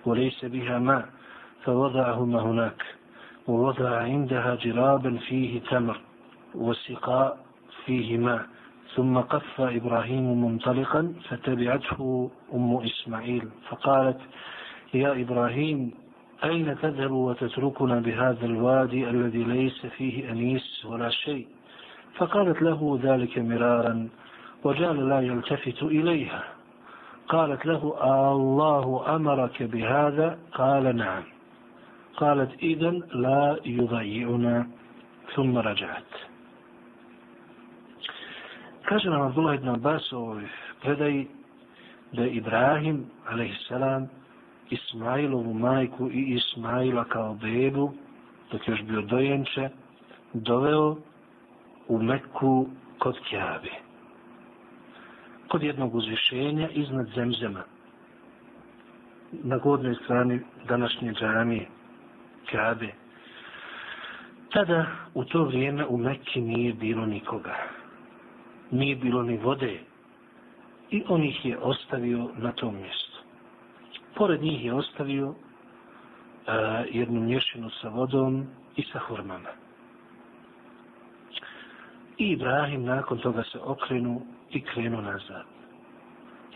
وليس 0.07 0.45
بها 0.45 0.79
ماء 0.79 1.09
فوضعهما 1.65 2.41
هناك 2.43 2.83
ووضع 3.49 3.97
عندها 4.03 4.55
جرابا 4.55 5.17
فيه 5.17 5.61
تمر 5.61 6.01
وسقاء 6.55 7.39
فيه 7.87 8.19
ماء 8.19 8.47
ثم 8.95 9.19
قف 9.19 9.61
إبراهيم 9.61 10.45
منطلقا 10.45 11.13
فتبعته 11.29 12.31
أم 12.55 12.77
إسماعيل 12.77 13.49
فقالت 13.69 14.21
يا 14.95 15.13
إبراهيم 15.13 15.91
أين 16.45 16.79
تذهب 16.79 17.11
وتتركنا 17.11 18.01
بهذا 18.01 18.47
الوادي 18.47 19.11
الذي 19.11 19.45
ليس 19.45 19.87
فيه 19.87 20.31
أنيس 20.31 20.85
ولا 20.85 21.11
شيء؟ 21.11 21.47
فقالت 22.17 22.63
له 22.63 23.01
ذلك 23.03 23.39
مرارا 23.39 24.09
وجعل 24.65 25.09
لا 25.09 25.21
يلتفت 25.21 25.83
إليها. 25.83 26.45
قالت 27.29 27.67
له 27.67 27.83
الله 28.33 29.17
أمرك 29.17 29.63
بهذا؟ 29.63 30.39
قال 30.53 30.97
نعم. 30.97 31.23
قالت 32.17 32.63
إذا 32.63 32.91
لا 33.15 33.57
يضيعنا 33.65 34.67
ثم 35.35 35.59
رجعت. 35.59 36.36
Kaže 38.89 39.11
nam 39.11 39.23
Abdullah 39.23 39.55
ibn 39.55 39.69
Abbas 39.69 40.13
u 40.13 40.17
ovoj 40.17 40.43
predaji 40.83 41.27
da 42.13 42.23
je 42.23 42.31
Ibrahim, 42.31 43.05
a.s. 43.27 43.73
Ismailovu 44.71 45.55
majku 45.55 46.11
i 46.11 46.35
Ismaila 46.35 47.05
kao 47.05 47.35
bebu, 47.35 47.93
dok 48.53 48.69
još 48.69 48.83
bio 48.83 49.03
dojenče, 49.03 49.69
doveo 50.33 50.97
u 51.89 52.03
Meku 52.03 52.69
kod 52.99 53.19
Kjabe 53.29 53.87
kod 55.49 55.63
jednog 55.63 55.95
uzvišenja 55.95 56.69
iznad 56.69 57.07
zemzema 57.15 57.63
na 59.33 59.59
godnoj 59.59 59.95
strani 59.95 60.41
današnje 60.69 61.13
džamije 61.13 61.67
Kabe 62.51 62.89
tada 64.53 64.87
u 65.15 65.25
to 65.25 65.45
vrijeme 65.45 65.87
u 65.87 65.97
Mekki 65.97 66.41
nije 66.41 66.73
bilo 66.73 67.07
nikoga 67.07 67.55
nije 68.71 68.97
bilo 68.97 69.23
ni 69.23 69.37
vode. 69.37 69.81
I 70.91 71.03
on 71.09 71.25
ih 71.25 71.47
je 71.47 71.59
ostavio 71.59 72.31
na 72.37 72.53
tom 72.53 72.77
mjestu. 72.77 73.19
Pored 74.15 74.43
njih 74.43 74.65
je 74.65 74.75
ostavio 74.75 75.35
a, 76.47 76.85
jednu 76.91 77.21
mješinu 77.21 77.71
sa 77.71 77.89
vodom 77.89 78.47
i 78.77 78.83
sa 78.83 78.99
hurmama. 78.99 79.49
I 82.19 82.31
Ibrahim 82.31 82.85
nakon 82.85 83.19
toga 83.19 83.43
se 83.43 83.59
okrenu 83.59 84.23
i 84.51 84.61
krenu 84.61 85.03
nazad. 85.03 85.45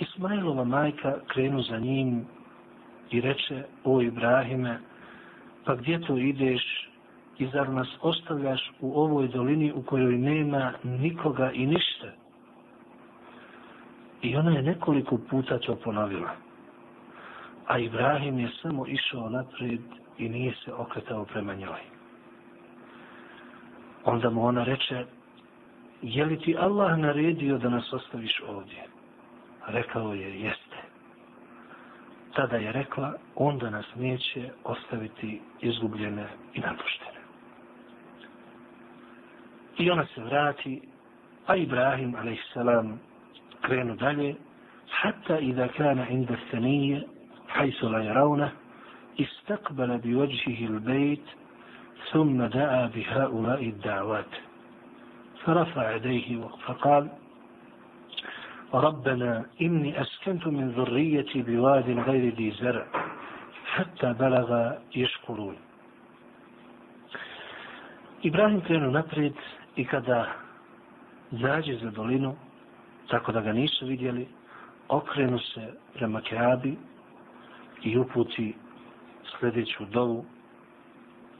Ismailova 0.00 0.64
majka 0.64 1.18
krenu 1.26 1.62
za 1.62 1.78
njim 1.78 2.26
i 3.10 3.20
reče, 3.20 3.64
o 3.84 4.02
Ibrahime, 4.02 4.78
pa 5.64 5.74
gdje 5.74 6.00
to 6.00 6.16
ideš 6.16 6.89
i 7.40 7.46
zar 7.46 7.68
nas 7.68 7.88
ostavljaš 8.00 8.72
u 8.80 9.00
ovoj 9.00 9.28
dolini 9.28 9.72
u 9.72 9.82
kojoj 9.82 10.18
nema 10.18 10.72
nikoga 10.84 11.50
i 11.52 11.66
ništa? 11.66 12.06
I 14.22 14.36
ona 14.36 14.50
je 14.50 14.62
nekoliko 14.62 15.18
puta 15.30 15.58
to 15.58 15.76
ponovila. 15.76 16.30
a 17.66 17.78
Ibrahim 17.78 18.38
je 18.38 18.48
samo 18.62 18.86
išao 18.86 19.28
naprijed 19.30 19.80
i 20.18 20.28
nije 20.28 20.54
se 20.64 20.72
okretao 20.74 21.24
prema 21.24 21.54
njoj. 21.54 21.80
Onda 24.04 24.30
mu 24.30 24.46
ona 24.46 24.64
reče, 24.64 25.04
je 26.02 26.24
li 26.24 26.38
ti 26.38 26.56
Allah 26.58 26.98
naredio 26.98 27.58
da 27.58 27.68
nas 27.68 27.92
ostaviš 27.92 28.42
ovdje? 28.48 28.84
Rekao 29.66 30.14
je, 30.14 30.40
jeste. 30.40 30.76
Tada 32.34 32.56
je 32.56 32.72
rekla, 32.72 33.14
onda 33.34 33.70
nas 33.70 33.86
neće 33.94 34.50
ostaviti 34.64 35.40
izgubljene 35.60 36.26
i 36.54 36.60
napuštene. 36.60 37.19
I 39.80 39.90
ona 39.90 40.06
se 40.14 40.20
vrati, 40.20 40.80
a 41.46 41.56
Ibrahim, 41.56 42.14
a.s. 42.14 42.52
krenu 43.60 43.96
dalje, 43.96 44.34
kana 45.76 46.08
inda 46.08 46.36
stanije, 46.48 47.02
hajsu 47.46 47.88
la 47.88 47.98
jaravna, 47.98 48.50
istakbala 49.16 49.96
bi 49.98 50.14
ođihi 50.16 50.64
il 50.64 50.78
bejt, 50.80 51.24
ثم 52.12 52.44
دعا 52.46 52.86
بهؤلاء 52.86 53.62
الدعوات 53.62 54.32
فرفع 55.44 55.94
يديه 55.96 56.48
فقال 56.66 57.08
ربنا 58.74 59.46
إني 59.62 60.00
أسكنت 60.00 60.46
من 60.46 60.70
ذريتي 60.70 61.42
بواد 61.42 61.90
غير 61.90 62.34
ذي 62.34 62.50
زرع 62.50 62.86
حتى 63.66 64.12
بلغ 64.12 64.72
يشكرون 64.96 65.56
Ibrahim 68.22 68.60
krenu 68.60 68.90
naprijed 68.92 69.38
i 69.76 69.84
kada 69.84 70.32
zađe 71.30 71.76
za 71.82 71.90
dolinu, 71.90 72.34
tako 73.08 73.32
da 73.32 73.40
ga 73.40 73.52
nisu 73.52 73.86
vidjeli, 73.86 74.28
okrenu 74.88 75.38
se 75.38 75.72
prema 75.94 76.20
Keabi 76.20 76.76
i 77.82 77.98
uputi 77.98 78.54
sljedeću 79.38 79.84
dovu, 79.84 80.24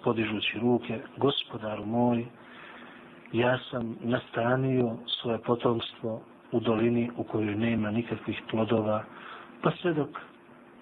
podižući 0.05 0.59
ruke, 0.59 1.01
gospodaru 1.17 1.87
moj, 1.87 2.27
ja 3.33 3.59
sam 3.71 3.97
nastanio 4.01 4.97
svoje 5.07 5.39
potomstvo 5.39 6.23
u 6.53 6.61
dolini 6.61 7.11
u 7.17 7.25
kojoj 7.25 7.55
nema 7.55 7.91
nikakvih 7.91 8.43
plodova, 8.51 9.05
pa 9.63 9.71
sve 9.71 9.95
dok 9.95 10.09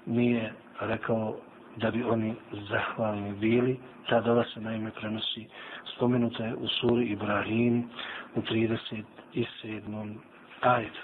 nije 0.07 0.53
rekao 0.81 1.37
da 1.81 1.91
bi 1.91 2.03
oni 2.05 2.35
zahvalni 2.71 3.33
bili, 3.41 3.79
ta 4.09 4.21
dova 4.21 4.45
se 4.55 4.61
naime 4.61 4.91
prenosi 4.91 5.47
spomenuta 5.95 6.45
je 6.45 6.55
u 6.55 6.69
suri 6.69 7.05
Ibrahim 7.07 7.89
u 8.35 8.41
37. 8.41 10.15
ajetu. 10.63 11.01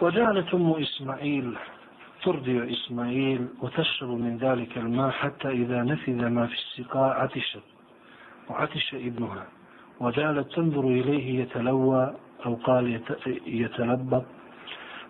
وجعلت 0.00 0.54
أم 0.54 0.72
إسماعيل 0.72 1.56
ترضي 2.24 2.72
إسماعيل 2.72 3.48
وتشرب 3.62 4.08
من 4.10 4.38
ذلك 4.38 4.78
الماء 4.78 5.10
حتى 5.10 5.48
إذا 5.50 5.82
نفذ 5.82 6.26
ما 6.28 6.46
في 6.46 6.54
السقاء 6.54 7.20
عطشت 7.20 7.62
وعطش 8.50 8.94
ابنها 8.94 9.46
وجعلت 10.00 10.52
تنظر 10.52 10.80
إليه 11.00 11.40
يتلوى 11.42 12.14
أو 12.46 12.54
قال 12.54 13.00
يتلبط 13.46 14.24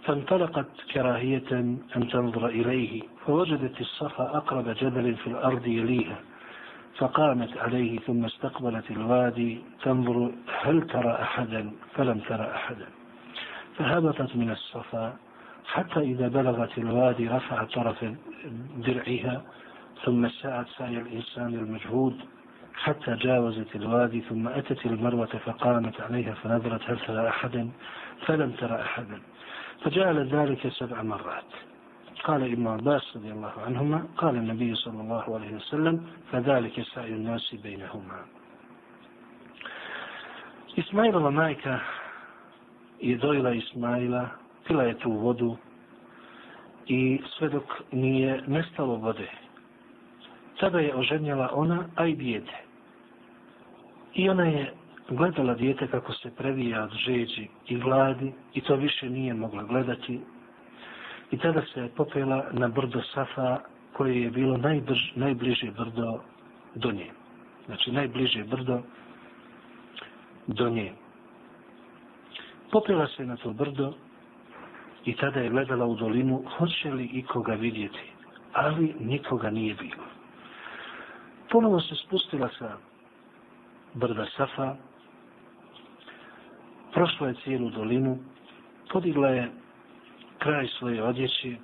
فانطلقت 0.05 0.67
كراهية 0.95 1.49
أن 1.97 2.09
تنظر 2.13 2.47
إليه 2.47 3.03
فوجدت 3.29 3.81
الصفا 3.81 4.37
أقرب 4.37 4.69
جبل 4.69 5.15
في 5.15 5.27
الأرض 5.27 5.67
يليها 5.67 6.21
فقامت 6.99 7.59
عليه 7.59 7.99
ثم 7.99 8.25
استقبلت 8.25 8.91
الوادي 8.91 9.59
تنظر 9.83 10.33
هل 10.63 10.87
ترى 10.87 11.13
أحدا؟ 11.23 11.73
فلم 11.95 12.19
ترى 12.19 12.51
أحدا. 12.55 12.87
فهبطت 13.77 14.37
من 14.37 14.51
الصفا 14.51 15.17
حتى 15.67 16.01
إذا 16.01 16.29
بلغت 16.29 16.79
الوادي 16.79 17.29
رفعت 17.29 17.73
طرف 17.73 18.05
درعها 18.77 19.43
ثم 20.05 20.29
سعت 20.29 20.67
سعي 20.79 20.99
الإنسان 20.99 21.55
المجهود. 21.55 22.17
حتى 22.75 23.15
جاوزت 23.15 23.77
الوادي 23.77 24.21
ثم 24.21 24.49
أتت 24.49 24.87
المروة 24.87 25.27
فقامت 25.27 26.01
عليها 26.01 26.35
فنظرت 26.35 26.91
هل 26.91 26.99
ترى 26.99 27.29
أحدا؟ 27.29 27.71
فلم 28.27 28.51
ترى 28.51 28.81
أحدا. 28.81 29.21
فجعل 29.85 30.29
ذلك 30.29 30.69
سبع 30.69 31.03
مرات. 31.03 31.53
قال 32.24 32.44
ابن 32.44 32.68
عباس 32.68 33.16
رضي 33.16 33.32
الله 33.32 33.54
عنهما 33.66 34.06
قال 34.18 34.36
النبي 34.36 34.76
صلى 34.76 35.02
الله 35.02 35.36
عليه 35.36 35.56
وسلم 35.56 36.08
فذلك 36.32 36.82
سعي 36.82 37.14
الناس 37.14 37.56
بينهما 37.64 38.20
Ismailova 40.76 41.32
majka 41.32 41.80
je 43.00 43.18
dojela 43.18 43.54
Ismaila, 43.54 44.28
pila 44.68 44.84
je 44.84 44.94
tu 45.00 45.12
vodu 45.12 45.58
i 46.88 47.22
sve 47.38 47.50
dok 47.50 47.64
nije 47.92 48.42
nestalo 48.48 48.96
vode. 48.96 49.28
Tada 50.60 50.80
je 50.80 50.96
oženjala 50.96 51.50
ona, 51.54 51.86
a 51.96 52.06
i 52.06 52.16
dijete. 52.16 52.58
I 54.14 54.30
ona 54.30 54.46
je 54.46 54.74
gledala 55.10 55.54
dijete 55.54 55.88
kako 55.88 56.14
se 56.14 56.32
previja 56.36 56.84
od 56.84 56.92
žeđi 56.92 57.48
i 57.68 57.78
gladi 57.78 58.34
i 58.54 58.62
to 58.62 58.76
više 58.76 59.10
nije 59.10 59.34
mogla 59.34 59.64
gledati. 59.64 60.20
I 61.31 61.39
tada 61.39 61.63
se 61.75 61.81
je 61.81 61.89
popela 61.89 62.47
na 62.53 62.69
brdo 62.69 63.03
Safa 63.15 63.61
koje 63.93 64.23
je 64.23 64.31
bilo 64.31 64.57
najbrž, 64.57 64.99
najbliže 65.15 65.71
brdo 65.71 66.21
do 66.75 66.93
nje. 66.93 67.11
Znači 67.67 67.93
najbliže 67.93 68.45
brdo 68.45 68.83
do 70.47 70.71
nje. 70.71 70.93
Popela 72.73 73.07
se 73.07 73.27
na 73.27 73.37
to 73.37 73.53
brdo 73.53 73.93
i 75.05 75.17
tada 75.17 75.41
je 75.41 75.51
gledala 75.51 75.87
u 75.87 75.95
dolinu 75.95 76.43
hoće 76.59 76.93
li 76.93 77.05
ikoga 77.05 77.55
vidjeti, 77.55 78.13
ali 78.53 78.95
nikoga 79.01 79.51
nije 79.51 79.75
bilo. 79.75 80.05
Ponovo 81.51 81.81
se 81.81 81.95
spustila 81.95 82.49
sa 82.59 82.77
brda 83.95 84.27
Safa, 84.37 84.77
prošla 86.95 87.29
je 87.29 87.35
cijelu 87.45 87.71
dolinu, 87.71 88.19
podigla 88.93 89.29
je 89.29 89.51
kraj 90.39 90.67
svoje 90.79 91.03
odjeće, 91.03 91.57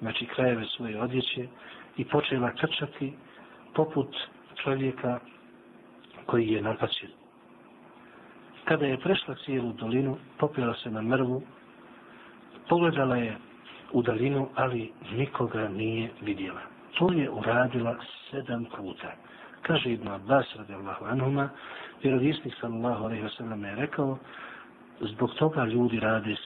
znači 0.00 0.26
krajeve 0.26 0.64
svoje 0.64 1.00
odjeće 1.00 1.46
i 1.96 2.04
počela 2.04 2.50
krčati 2.50 3.12
poput 3.74 4.16
čovjeka 4.64 5.20
koji 6.26 6.48
je 6.48 6.62
napačen. 6.62 7.10
Kada 8.64 8.86
je 8.86 9.00
prešla 9.00 9.34
cijelu 9.44 9.72
dolinu, 9.72 10.16
popila 10.38 10.74
se 10.74 10.90
na 10.90 11.02
mrvu, 11.02 11.42
pogledala 12.68 13.16
je 13.16 13.36
u 13.92 14.02
dalinu, 14.02 14.48
ali 14.54 14.92
nikoga 15.12 15.68
nije 15.68 16.10
vidjela. 16.20 16.60
To 16.98 17.12
je 17.12 17.30
uradila 17.30 17.96
sedam 18.30 18.64
puta. 18.64 19.12
Kaže 19.62 19.92
Ibn 19.92 20.08
Abbas 20.08 20.46
radijallahu 20.56 21.04
anhuma, 21.04 21.48
vjerovisnik 22.02 22.54
sallallahu 22.60 23.04
alaihi 23.04 23.22
wasallam 23.22 23.64
je 23.64 23.74
rekao, 23.74 24.18
zbog 25.00 25.34
toga 25.34 25.64
ljudi 25.64 26.00
rade 26.00 26.36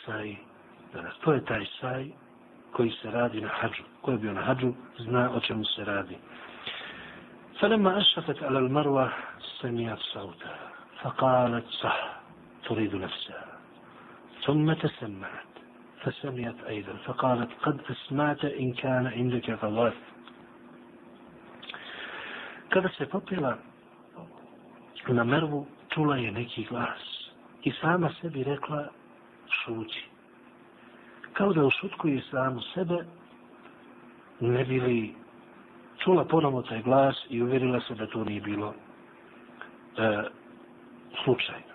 saj. 0.93 1.01
To 1.23 1.34
je 1.34 1.45
taj 1.45 1.65
saj 1.81 2.07
koji 2.71 2.91
se 3.01 3.11
radi 3.11 3.41
na 3.41 3.47
hađu. 3.47 3.84
Ko 4.01 4.11
je 4.11 4.17
bio 4.17 4.34
na 4.34 4.41
hađu, 4.41 4.73
zna 4.99 5.31
o 5.36 5.39
čemu 5.39 5.65
se 5.65 5.86
radi. 5.86 6.17
فلما 7.63 7.97
أشرفت 7.97 8.43
على 8.43 8.59
المروة 8.59 9.13
سمعت 9.61 9.99
صوتا 9.99 10.55
فقالت 11.01 11.67
صح 11.67 12.19
تريد 12.63 12.95
نفسها 12.95 13.45
ثم 14.45 14.73
تسمعت 14.73 15.53
فسمعت 16.01 16.55
أيضا 16.67 16.93
فقالت 17.05 17.49
قد 17.61 17.81
أسمعت 17.91 18.45
إن 18.45 18.73
كان 18.73 19.07
عندك 19.07 19.49
غواث 19.49 19.93
Kada 22.69 22.89
se 22.97 23.05
popila 23.05 23.57
na 25.07 25.23
mervu, 25.23 25.67
čula 25.89 26.17
je 26.17 26.31
neki 26.31 26.63
glas 26.63 27.29
i 27.63 27.71
sama 27.71 28.09
sebi 28.21 28.43
rekla 28.43 28.88
šući. 29.49 30.06
kao 31.39 31.53
da 31.53 31.64
ušutkuje 31.64 32.22
sam 32.30 32.61
sebe, 32.74 33.05
ne 34.41 34.64
bili 34.64 35.14
čula 36.05 36.24
ponovno 36.24 36.62
taj 36.62 36.82
glas 36.82 37.16
i 37.30 37.43
uvjerila 37.43 37.80
se 37.80 37.95
da 37.95 38.07
to 38.07 38.24
nije 38.24 38.41
bilo 38.41 38.74
e, 39.97 40.22
slučajno. 41.24 41.74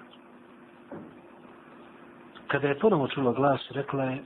Kada 2.47 2.67
je 2.67 2.79
ponovno 2.79 3.07
čula 3.07 3.33
glas, 3.33 3.61
rekla 3.71 4.03
je, 4.03 4.23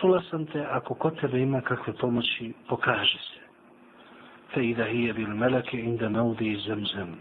čula 0.00 0.22
sam 0.30 0.46
te, 0.46 0.66
ako 0.70 0.94
kod 0.94 1.20
tebe 1.20 1.40
ima 1.40 1.60
kakve 1.60 1.92
pomoći, 1.92 2.52
pokaže 2.68 3.18
se. 3.18 3.40
Fe 4.54 4.64
i 4.68 4.74
da 4.74 4.84
hije 4.84 5.12
bil 5.12 5.28
meleke 5.28 5.80
inda 5.80 6.08
naudi 6.08 6.60
zem 6.66 6.86
zem. 6.94 7.16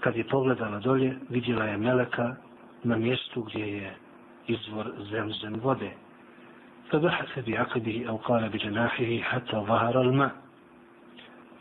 Kad 0.00 0.16
je 0.16 0.28
pogledala 0.28 0.78
dolje, 0.78 1.16
vidjela 1.28 1.64
je 1.64 1.76
meleka 1.78 2.36
na 2.82 2.96
mjestu 2.96 3.42
gdje 3.42 3.66
je 3.66 3.96
izvor 4.48 4.86
zemzem 5.10 5.60
vode. 5.60 5.92
فبحث 6.90 7.38
بعقبه 7.48 8.04
أو 8.08 8.16
قال 8.16 8.48
بجناحه 8.48 9.18
حتى 9.22 9.56
ظهر 9.56 10.00
الماء. 10.00 10.32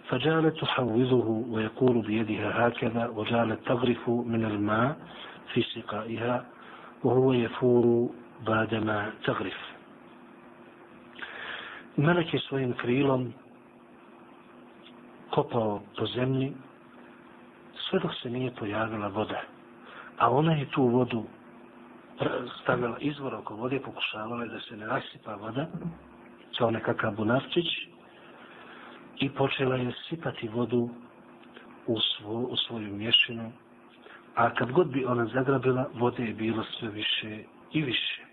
فجعلت 0.09 0.57
تحوضه 0.59 1.27
ويقول 1.49 2.01
بيدها 2.01 2.67
هكذا 2.67 3.07
وجعلت 3.07 3.59
تغرف 3.65 4.09
من 4.09 4.45
الماء 4.45 4.97
في 5.53 5.61
سقائها 5.61 6.45
وهو 7.03 7.33
يفور 7.33 8.09
بعدما 8.45 9.13
تغرف. 9.23 9.71
Melek 11.97 12.33
je 12.33 12.39
svojim 12.39 12.73
krilom 12.73 13.33
kopao 15.29 15.81
po 15.97 16.05
zemlji 16.05 16.53
sve 17.89 17.99
dok 17.99 18.11
se 18.21 18.29
nije 18.29 18.51
stavila 22.62 22.96
izvor 23.00 23.34
oko 23.34 23.54
vode, 23.54 23.80
pokušavala 23.80 24.46
da 24.46 24.60
se 24.60 24.76
ne 24.76 24.86
rasipa 24.86 25.34
voda, 25.34 25.66
kao 26.58 26.70
nekakav 26.70 27.14
bunarčić, 27.14 27.66
i 29.18 29.30
počela 29.30 29.76
je 29.76 29.92
sipati 30.08 30.48
vodu 30.48 30.88
u, 31.86 32.00
svo, 32.00 32.32
u 32.32 32.56
svoju 32.56 32.96
mješinu, 32.96 33.52
a 34.34 34.54
kad 34.54 34.72
god 34.72 34.88
bi 34.88 35.04
ona 35.04 35.26
zagrabila, 35.26 35.86
vode 35.94 36.24
je 36.24 36.34
bilo 36.34 36.64
sve 36.64 36.88
više 36.88 37.42
i 37.72 37.82
više. 37.82 38.26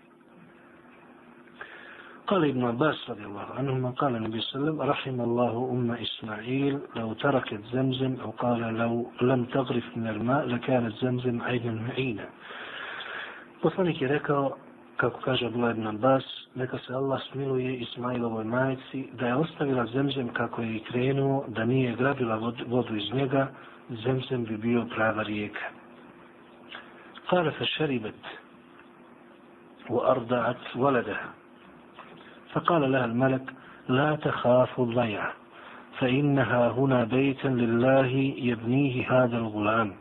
قال 2.26 2.44
ابن 2.44 2.64
عباس 2.64 3.10
رضي 3.10 3.24
الله 3.24 3.48
عنهما 3.58 3.90
قال 3.90 4.16
النبي 4.16 4.40
صلى 4.40 4.54
الله 4.54 4.64
عليه 4.64 4.72
وسلم 4.72 4.90
رحم 4.90 5.20
الله 5.20 5.70
أم 5.72 5.90
إسماعيل 5.90 6.78
لو 6.96 7.12
تركت 7.12 7.60
زمزم 7.72 8.16
أو 8.24 8.30
قال 8.30 8.60
لو 8.60 9.10
لم 9.20 9.44
تغرف 9.44 9.96
من 9.96 10.06
الماء 10.08 10.46
لكانت 10.46 10.94
زمزم 10.94 11.42
عينا 11.42 11.72
معينا 11.72 12.28
Poslanik 13.62 14.02
je 14.02 14.08
rekao, 14.08 14.56
kako 14.96 15.20
kaže 15.20 15.46
Abdullah 15.46 15.70
ibn 15.76 15.86
Abbas, 15.86 16.24
neka 16.54 16.78
se 16.78 16.94
Allah 16.94 17.20
smiluje 17.32 17.76
Ismailovoj 17.76 18.44
majici, 18.44 19.08
da 19.12 19.26
je 19.26 19.34
ostavila 19.34 19.86
zemzem 19.86 20.28
kako 20.28 20.62
je 20.62 20.76
i 20.76 20.84
krenuo, 20.84 21.44
da 21.48 21.64
nije 21.64 21.96
grabila 21.96 22.52
vodu 22.66 22.96
iz 22.96 23.12
njega, 23.14 23.48
zemzem 23.90 24.44
bi 24.44 24.56
bio 24.56 24.86
prava 24.94 25.22
rijeka. 25.22 25.66
Kale 27.30 27.50
fe 27.50 27.64
šeribet 27.64 28.20
u 29.88 30.00
ardaat 30.00 30.56
valedeha. 30.74 31.28
فقال 32.54 32.92
لها 32.92 33.04
الملك 33.04 33.52
لا 33.88 34.16
تخاف 34.16 34.80
الضيعة 34.80 35.32
فإنها 35.98 36.68
هنا 36.68 37.04
بيتا 37.04 37.48
لله 37.48 38.06
يبنيه 38.50 39.12
هذا 39.12 39.36
الغلام 39.36 39.92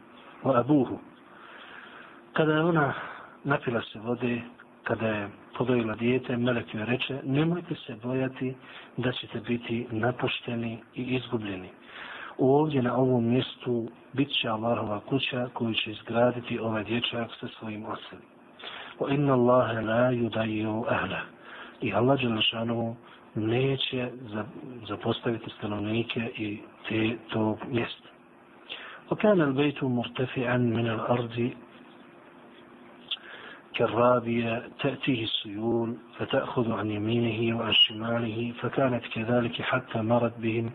وأبوه 0.44 1.00
kada 2.34 2.66
ona 2.66 2.94
napila 3.44 3.82
se 3.82 4.00
vode, 4.00 4.42
kada 4.84 5.08
je 5.08 5.30
podojila 5.58 5.96
dijete, 5.96 6.38
Melek 6.38 6.74
joj 6.74 6.86
reče, 6.86 7.20
nemojte 7.24 7.76
se 7.76 7.96
bojati 8.04 8.56
da 8.98 9.12
ćete 9.12 9.40
biti 9.40 9.88
napušteni 9.92 10.80
i 10.96 11.04
izgubljeni. 11.04 11.70
Ovdje 12.38 12.82
na 12.82 12.96
ovom 12.96 13.26
mjestu 13.26 13.90
bit 14.14 14.30
će 14.42 14.50
Allahova 14.50 15.00
kuća 15.00 15.50
koju 15.54 15.74
će 15.74 15.92
izgraditi 15.92 16.60
ovaj 16.60 16.84
dječak 16.84 17.30
sa 17.40 17.48
svojim 17.48 17.86
osim. 17.86 18.20
O 19.00 19.10
inna 19.10 19.34
Allahe 19.34 19.82
la 19.82 20.12
yudaju 20.12 20.84
ahla. 20.90 21.22
I 21.82 21.94
Allah 21.94 22.20
Đelešanovu 22.20 22.96
neće 23.36 24.10
zapostaviti 24.88 25.50
stanovnike 25.58 26.32
i 26.38 26.60
te 26.90 27.18
tog 27.30 27.58
mjesta. 27.72 28.14
وكان 29.12 29.42
البيت 29.42 29.84
مرتفعا 29.84 30.58
من 30.58 30.88
الأرض 30.88 31.50
كالرابية 33.78 34.64
تأتيه 34.80 35.24
السيول 35.24 35.98
فتأخذ 36.18 36.72
عن 36.72 36.92
يمينه 36.92 37.58
وعن 37.58 37.74
شماله 37.74 38.54
فكانت 38.62 39.06
كذلك 39.06 39.62
حتى 39.62 40.02
مرت 40.02 40.34
بهم 40.40 40.72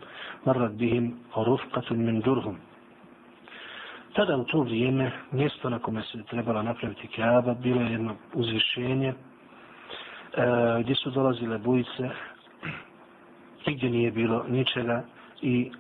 مرت 0.47 0.71
بهم 0.71 1.19
رفقة 1.37 1.95
من 1.95 2.21
درهم 2.21 2.59
Tada 4.15 4.37
u 4.37 4.45
to 4.45 4.61
vrijeme, 4.63 5.13
mjesto 5.33 5.71
na 5.71 5.79
kome 5.79 6.03
se 6.03 6.23
trebala 6.31 6.63
napraviti 6.63 7.09
Kaaba, 7.09 7.55
bilo 7.55 7.81
je 7.81 7.93
jedno 7.93 8.17
uzvišenje 8.35 9.09
e, 9.09 9.15
gdje 10.83 10.95
su 10.95 11.11
dolazile 11.11 11.59
bujice, 11.59 12.11
gdje 13.67 13.91
nije 13.91 14.11
bilo 14.11 14.45
ničega 14.49 15.05
i 15.43 15.71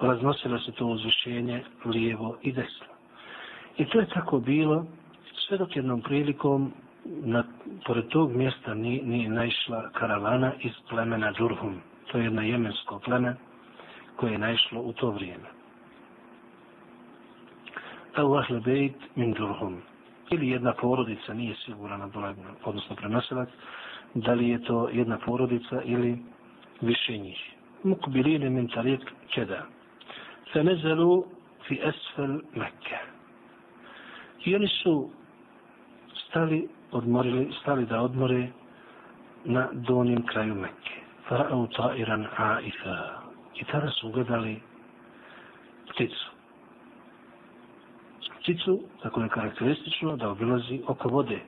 raznosilo 0.00 0.58
se 0.58 0.72
to 0.72 0.86
uzvišenje 0.86 1.62
lijevo 1.84 2.36
i 2.42 2.52
desno. 2.52 2.86
I 3.76 3.84
to 3.84 4.00
je 4.00 4.06
tako 4.06 4.38
bilo 4.40 4.86
sve 5.47 5.57
dok 5.57 5.75
jednom 5.75 6.01
prilikom 6.01 6.73
na, 7.05 7.43
pored 7.85 8.07
tog 8.07 8.35
mjesta 8.35 8.73
nije 8.73 9.03
ni 9.03 9.27
naišla 9.27 9.89
karavana 9.89 10.53
iz 10.59 10.71
plemena 10.89 11.33
Džurhum. 11.33 11.81
To 12.11 12.17
je 12.17 12.23
jedno 12.23 12.41
jemensko 12.41 12.99
pleme 12.99 13.35
koje 14.15 14.31
je 14.31 14.37
naišlo 14.37 14.81
u 14.81 14.93
to 14.93 15.11
vrijeme. 15.11 15.49
Allah 18.15 18.51
lebejt 18.51 18.95
min 19.15 19.33
Džurhum. 19.33 19.81
Ili 20.31 20.49
jedna 20.49 20.73
porodica 20.73 21.33
nije 21.33 21.55
sigurana, 21.65 22.09
odnosno 22.63 22.95
prenosilac, 22.95 23.49
da 24.13 24.33
li 24.33 24.49
je 24.49 24.63
to 24.63 24.89
jedna 24.93 25.17
porodica 25.17 25.81
ili 25.85 26.17
više 26.81 27.17
njih. 27.17 27.53
Mukbiline 27.83 28.49
min 28.49 28.67
tarik 28.67 29.01
keda. 29.33 29.65
Fe 30.53 30.63
nezelu 30.63 31.25
fi 31.67 31.79
esfel 31.83 32.39
Mekke. 32.55 32.97
I 34.45 34.55
oni 34.55 34.67
su 34.67 35.09
stali, 36.28 36.68
odmorili, 36.92 37.52
stali 37.60 37.86
da 37.86 38.00
odmore 38.00 38.48
na 39.44 39.68
donjem 39.72 40.26
kraju 40.26 40.54
Mekke. 40.54 40.94
Fara'u 41.28 41.66
ta'iran 41.76 42.26
a'ifa. 42.36 42.96
I 43.54 43.64
tada 43.64 43.90
su 43.90 44.10
gledali 44.10 44.60
pticu. 45.90 46.30
Pticu, 48.40 48.80
tako 49.02 49.20
je 49.20 49.28
karakteristično, 49.28 50.16
da 50.16 50.30
obilazi 50.30 50.82
oko 50.86 51.08
vode. 51.08 51.40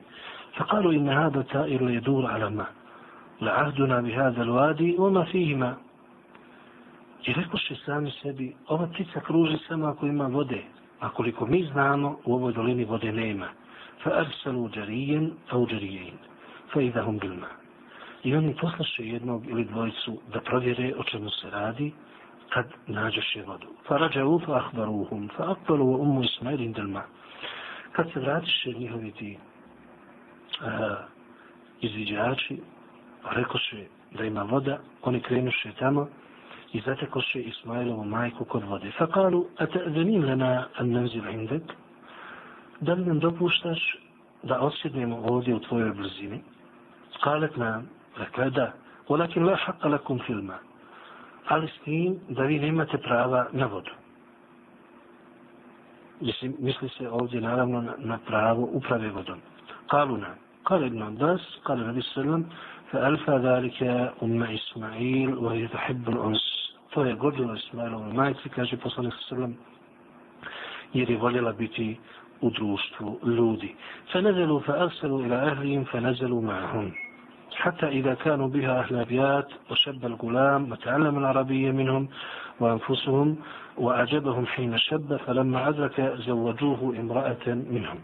فقالوا 0.57 0.93
إن 0.93 1.09
هذا 1.09 1.39
التائر 1.39 1.89
يدور 1.89 2.25
على 2.25 2.49
ما 2.49 2.65
لعهدنا 3.41 4.01
بهذا 4.01 4.41
الوادي 4.41 4.95
وما 4.97 5.23
فيهما 5.23 5.77
I 7.27 7.33
rekoše 7.33 7.75
sami 7.85 8.11
sebi, 8.23 8.55
ova 8.67 8.87
ptica 8.87 9.19
kruži 9.19 9.57
samo 9.67 9.87
ako 9.87 10.05
ima 10.05 10.27
vode, 10.27 10.63
a 10.99 11.09
koliko 11.09 11.45
mi 11.45 11.63
znamo, 11.71 12.19
u 12.25 12.33
ovoj 12.33 12.53
dolini 12.53 12.85
vode 12.85 13.11
nema. 13.11 13.47
فأرسلوا 14.03 14.69
جريا 14.69 15.33
أو 15.53 15.65
جريين 15.65 16.17
فإذا 16.71 17.01
هم 17.01 17.17
بالماء 17.17 17.51
I 18.23 18.35
oni 18.35 18.55
poslaše 18.55 19.07
jednog 19.07 19.45
ili 19.49 19.65
dvojicu 19.65 20.21
da 20.33 20.41
provjere 20.41 20.93
o 20.97 21.03
čemu 21.03 21.29
se 21.29 21.49
radi 21.49 21.93
kad 22.49 22.65
nađeše 22.87 23.43
vodu. 23.43 23.67
Fa 23.87 23.97
rađa'u 23.97 24.45
fa 24.45 24.55
ahbaruhum 24.55 25.29
fa 25.37 25.51
akbalu 25.51 25.85
wa 25.85 25.97
umu 25.97 26.23
ismail 26.23 26.61
indalma. 26.61 27.03
Kad 27.91 28.11
se 28.13 28.19
vratiše 28.19 28.73
njihovi 28.73 29.11
ti 29.11 29.37
uh, 29.37 30.67
izviđači, 31.81 32.61
rekoše 33.31 33.85
da 34.11 34.23
ima 34.23 34.43
voda, 34.43 34.79
oni 35.01 35.19
krenuše 35.19 35.71
tamo 35.79 36.07
i 36.73 36.81
zatekoše 36.81 37.41
Ismailovu 37.41 38.03
majku 38.05 38.45
kod 38.45 38.63
vode. 38.63 38.91
Fa 38.97 39.07
kalu, 39.07 39.45
a 39.57 39.65
te 39.65 39.79
zanim 39.85 40.25
lana 40.25 40.67
an 40.77 40.89
nenzil 40.89 41.29
indek, 41.29 41.63
da 42.81 42.93
li 42.93 43.05
nam 43.05 43.19
dopuštaš 43.19 43.97
da 44.43 44.59
osjednemo 44.59 45.17
ovdje 45.17 45.55
u 45.55 45.59
tvojoj 45.59 45.91
blizini? 45.91 46.41
Kalet 47.23 47.57
nam, 47.57 47.89
rekla 48.17 48.49
da, 48.49 48.73
ولكن 49.09 49.43
لا 49.43 49.55
حق 49.55 49.87
لكم 49.87 50.17
في 50.17 50.33
الماء 50.33 50.59
ali 51.49 51.67
s 51.67 51.79
tim 51.83 52.19
da 52.29 52.43
vi 52.43 52.59
nemate 52.59 52.97
prava 52.97 53.47
na 53.51 53.65
vodu. 53.65 53.91
Mislim, 56.21 56.55
misli 56.59 56.89
se 56.89 57.09
ovdje 57.09 57.41
naravno 57.41 57.81
na, 57.81 57.93
na 57.97 58.17
pravo 58.27 58.69
uprave 58.71 59.09
vodom. 59.09 59.39
Kalu 59.87 60.17
nam, 60.17 60.35
kale 60.63 60.87
ibn 60.87 61.01
Abbas, 61.01 61.41
kale 61.63 61.85
nabi 61.85 62.01
sallam, 62.01 62.45
fa 62.91 62.97
alfa 62.97 63.37
dhalika 63.39 64.11
umma 64.21 64.51
Ismail, 64.51 65.35
wa 65.41 65.53
je 65.53 65.67
tahibbul 65.67 66.17
uns. 66.17 66.41
To 66.89 67.05
je 67.05 67.15
godilo 67.15 67.55
Ismailovo 67.55 68.13
majci, 68.13 68.49
kaže 68.49 68.77
poslanik 68.77 69.13
sallam, 69.29 69.55
jer 70.93 71.09
je 71.09 71.17
voljela 71.17 71.51
biti 71.51 71.99
u 72.41 72.49
društvu 72.49 73.19
ljudi. 73.25 73.75
فنزلوا 74.11 74.59
فأرسلوا 74.59 75.21
إلى 75.25 75.35
أهلهم 75.35 75.83
فنزلوا 75.83 76.41
معهم 76.41 76.91
حتى 77.55 77.87
إذا 77.87 78.13
كانوا 78.13 78.47
بها 78.47 78.79
أهل 78.79 78.95
أبيات 78.95 79.47
وشب 79.71 80.05
الغلام 80.05 80.71
وتعلم 80.71 81.17
العربية 81.17 81.71
منهم 81.71 82.09
وأنفسهم 82.59 83.37
وأعجبهم 83.77 84.45
حين 84.45 84.77
شب 84.77 85.17
فلما 85.17 85.69
أدرك 85.69 86.13
زوجوه 86.27 86.95
امرأة 86.99 87.45
منهم 87.47 87.99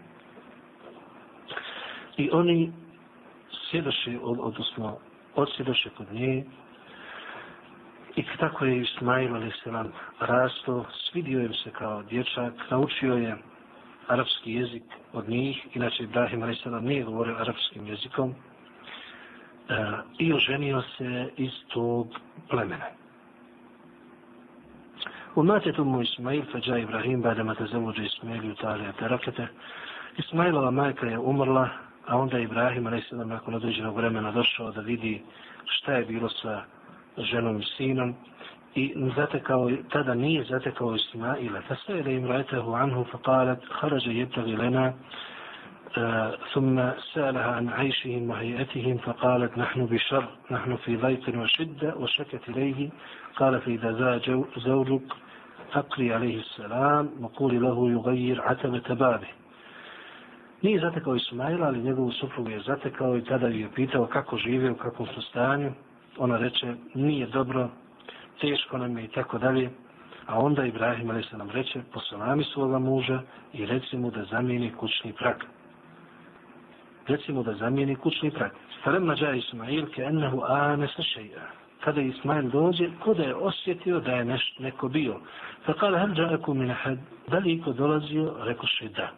I 2.17 2.29
oni 2.31 2.71
sjedoše, 3.69 4.19
odnosno 4.21 4.97
odsjedoše 5.35 5.89
kod 5.89 6.13
nje 6.13 6.43
i 8.15 8.23
tako 8.39 8.65
je 8.65 8.81
Ismail 8.81 9.35
a.s. 9.35 9.67
rasto, 10.19 10.85
svidio 10.91 11.39
im 11.39 11.53
se 11.53 11.71
kao 11.71 12.03
dječak, 12.03 12.53
naučio 12.71 13.13
je 13.13 13.37
arapski 14.08 14.52
jezik 14.52 14.82
od 15.12 15.28
njih, 15.28 15.66
inače 15.74 16.02
Ibrahim 16.02 16.42
A.S. 16.42 16.64
nije 16.82 17.04
govorio 17.04 17.36
arapskim 17.36 17.86
jezikom, 17.86 18.30
e, 18.30 19.74
i 20.18 20.32
oženio 20.32 20.82
se 20.82 21.30
iz 21.36 21.50
tog 21.68 22.08
plemena. 22.48 22.86
U 25.34 25.42
matetu 25.42 25.84
mu 25.84 26.02
Ismail, 26.02 26.42
fađa 26.52 26.78
Ibrahim, 26.78 27.22
bada 27.22 27.44
mate 27.44 27.66
zavuđe 27.72 28.04
Ismail 28.04 28.44
i 28.44 28.50
utalija 28.50 28.92
terakete, 28.92 29.46
Ismailova 30.16 30.70
majka 30.70 31.06
je 31.06 31.18
umrla, 31.18 31.68
a 32.06 32.18
onda 32.18 32.38
Ibrahim, 32.38 32.86
a.s. 32.86 33.10
nakon 33.10 33.54
određenog 33.54 33.96
vremena 33.96 34.32
došao 34.32 34.72
da 34.72 34.80
vidi 34.80 35.22
šta 35.64 35.92
je 35.92 36.04
bilo 36.04 36.28
sa 36.28 36.62
ženom 37.18 37.60
i 37.60 37.64
sinom 37.76 38.14
i 38.75 38.93
zatekao, 39.15 39.71
tada 39.91 40.13
nije 40.13 40.43
zatekao 40.43 40.95
Ismaila. 40.95 41.61
Fa 41.61 41.75
sve 41.75 42.03
da 42.03 42.09
im 42.09 42.27
rajtehu 42.27 42.73
anhu 42.73 43.05
fa 43.11 43.17
kalat 43.17 43.59
harađa 43.71 44.11
jebtagi 44.11 44.55
lena 44.55 44.93
ثم 46.53 46.81
سألها 47.13 47.51
عن 47.55 47.69
عيشهم 47.69 48.29
وهيئتهم 48.29 48.97
فقالت 48.97 49.57
نحن 49.57 49.85
بشر 49.85 50.27
نحن 50.51 50.75
في 50.75 50.97
ضيق 50.97 51.41
وشدة 51.41 51.95
وشكت 51.95 52.49
إليه 52.49 52.89
قال 53.35 53.61
فإذا 53.61 53.91
زاء 53.91 54.45
زوجك 54.57 55.13
فقري 55.71 56.13
عليه 56.13 56.39
السلام 56.39 57.09
وقول 57.21 57.61
له 57.61 57.89
يغير 57.89 58.41
عتبة 58.41 58.93
بابه 58.93 59.27
Nije 60.63 60.79
zatekao 60.79 61.15
Ismaila, 61.15 61.67
ali 61.67 61.79
njegovu 61.79 62.11
suprugu 62.11 62.49
je 62.49 62.59
zatekao 62.59 63.17
i 63.17 63.21
tada 63.21 63.47
je 63.47 63.69
pitao 63.75 64.05
kako 64.05 64.37
žive, 64.37 64.71
u 64.71 64.75
kakvom 64.75 65.07
su 65.07 65.21
stanju. 65.21 65.71
Ona 66.17 66.37
reče, 66.37 66.73
nije 66.95 67.27
dobro, 67.27 67.69
teško 68.41 68.77
nam 68.77 68.97
je 68.97 69.03
i 69.03 69.07
tako 69.07 69.37
dalje. 69.37 69.69
A 70.25 70.39
onda 70.39 70.65
Ibrahim 70.65 71.09
ali 71.09 71.23
se 71.23 71.37
nam 71.37 71.49
reče, 71.49 71.81
posalami 71.93 72.43
svoga 72.43 72.79
muža 72.79 73.21
i 73.53 73.65
reci 73.65 73.97
mu 73.97 74.11
da 74.11 74.23
zamijeni 74.23 74.71
kućni 74.71 75.13
prag. 75.13 75.35
Reci 77.07 77.31
mu 77.33 77.43
da 77.43 77.53
zamijeni 77.53 77.95
kućni 77.95 78.31
prag. 78.31 78.51
Falemma 78.83 79.15
dža 79.15 79.31
Ismail 79.31 79.85
ke 79.95 80.01
ennehu 80.03 80.41
ane 80.47 80.87
sa 80.87 81.03
šeja. 81.03 81.47
Kada 81.83 82.01
Ismail 82.01 82.49
dođe, 82.49 82.89
ko 83.03 83.13
da 83.13 83.23
je 83.23 83.35
osjetio 83.35 83.99
da 83.99 84.11
je 84.11 84.25
neš, 84.25 84.55
neko 84.59 84.87
bio. 84.87 85.19
Fa 85.65 85.73
kale, 85.73 85.99
hel 85.99 86.13
džaku 86.13 86.53
min 86.53 86.71
ahad, 86.71 86.97
da 87.27 87.37
li 87.37 87.53
iko 87.53 87.73
dolazio, 87.73 88.35
rekoše 88.43 88.89
da. 88.89 89.11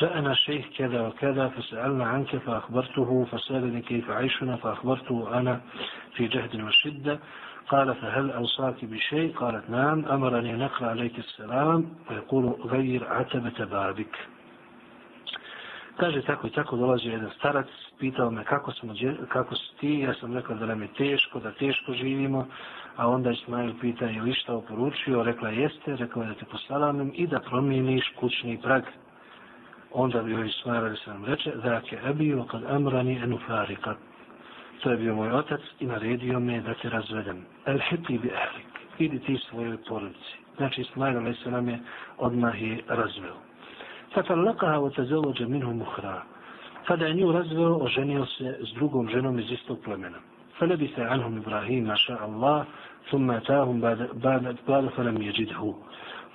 جاءنا 0.00 0.34
شيخ 0.34 0.64
كذا 0.78 1.06
وكذا 1.06 1.48
فسألنا 1.48 2.04
عنك 2.04 2.36
فأخبرته 2.36 3.26
فسألني 3.30 3.82
كيف 3.82 4.10
عيشنا 4.10 4.56
فأخبرته 4.56 5.38
أنا 5.38 5.60
في 6.14 6.26
جهد 6.26 6.60
وشدة 6.60 7.18
قال 7.68 7.94
فهل 7.94 8.30
أوصاك 8.30 8.84
بشيء 8.84 9.32
قالت 9.36 9.70
نعم 9.70 10.04
أمرني 10.04 10.52
نقرأ 10.52 10.86
عليك 10.86 11.18
السلام 11.18 11.86
ويقول 12.10 12.54
غير 12.64 13.08
عتبة 13.08 13.64
بابك 13.64 14.16
Kaže, 15.96 16.22
tako 16.22 16.46
i 16.46 16.50
tako 16.50 16.76
dolazio 16.76 17.12
jedan 17.12 17.30
starac, 17.38 17.66
pitao 17.98 18.30
me 18.30 18.44
kako, 18.44 18.72
smo, 18.72 18.94
kako 19.28 19.54
si 19.56 19.76
ti, 19.80 19.98
ja 19.98 20.14
sam 20.14 20.34
rekao 20.34 20.56
da 20.56 20.66
nam 20.66 20.82
je 20.82 20.88
teško, 20.88 21.40
da 21.40 21.50
teško 21.50 21.92
živimo, 21.92 22.46
a 22.96 23.08
onda 23.08 23.30
Ismail 23.30 23.72
pita 23.80 24.04
je 24.04 24.22
li 24.22 24.34
šta 24.34 24.54
oporučio, 24.54 25.22
rekla 25.22 25.48
jeste, 25.48 25.96
rekao 25.96 26.22
je 26.22 26.28
da 26.28 26.34
te 26.34 26.44
posalamim 26.44 27.12
i 27.14 27.26
da 27.26 27.40
promijeniš 27.40 28.12
kućni 28.20 28.60
prag. 28.62 28.82
Onda 29.92 30.22
bi 30.22 30.32
joj 30.32 30.46
Ismail 30.46 30.96
se 30.96 31.10
nam 31.10 31.24
reče, 31.24 31.50
da 31.50 31.80
ke 31.80 31.98
ebio 32.06 32.44
kad 32.44 32.64
amrani 32.64 33.16
enu 33.16 33.38
farikat, 33.46 33.96
to 34.83 34.91
je 34.91 35.13
moj 35.13 35.31
otac 35.31 35.61
i 35.79 35.85
naredio 35.85 36.39
me 36.39 36.61
da 36.61 36.73
te 36.73 36.89
razvedem. 36.89 37.45
El 37.65 37.79
hiti 37.89 38.17
bi 38.17 38.27
ehlik, 38.27 38.73
idi 38.99 39.19
ti 39.19 39.37
svojoj 39.49 39.77
porodici. 39.87 40.35
Znači 40.57 40.81
Ismail 40.81 41.17
a.s. 41.17 41.45
je 41.45 41.79
odmah 42.17 42.61
je 42.61 42.83
razveo. 42.87 43.35
Fatallakaha 44.13 44.77
wa 44.77 44.95
tazawwaja 44.95 45.47
minhu 45.47 45.73
muhra. 45.73 46.23
Kada 46.87 47.05
je 47.05 47.13
nju 47.13 47.31
razveo, 47.31 47.77
oženio 47.81 48.25
se 48.25 48.57
s 48.61 48.73
drugom 48.73 49.09
ženom 49.09 49.39
iz 49.39 49.51
istog 49.51 49.79
plemena. 49.83 50.17
فلبث 50.59 50.99
عنهم 50.99 51.37
إبراهيم 51.37 51.83
ما 51.83 51.95
شاء 51.95 52.25
الله 52.25 52.65
ثم 53.11 53.31
أتاهم 53.31 53.81
بعد, 53.81 54.09
بعد, 54.13 54.57
بعد 54.67 54.87
فلم 54.87 55.21
يجده 55.21 55.73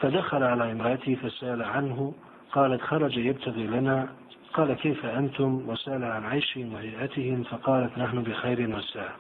فدخل 0.01 0.43
على 0.43 0.73
امرأته 0.73 1.15
فسأل 1.15 1.63
عنه 1.63 2.15
قالت 2.53 2.83
خرج 2.83 3.17
يبتغي 3.17 3.67
لنا 3.67 4.09
قال 4.55 4.75
كيف 4.75 5.07
أنتم 5.07 5.69
وسأل 5.69 6.05
عن 6.05 6.25
عيشهم 6.25 6.75
وهيئتهم 6.75 7.43
فقالت 7.43 7.99
نحن 7.99 8.23
بخير 8.23 8.77
وساء 8.77 9.17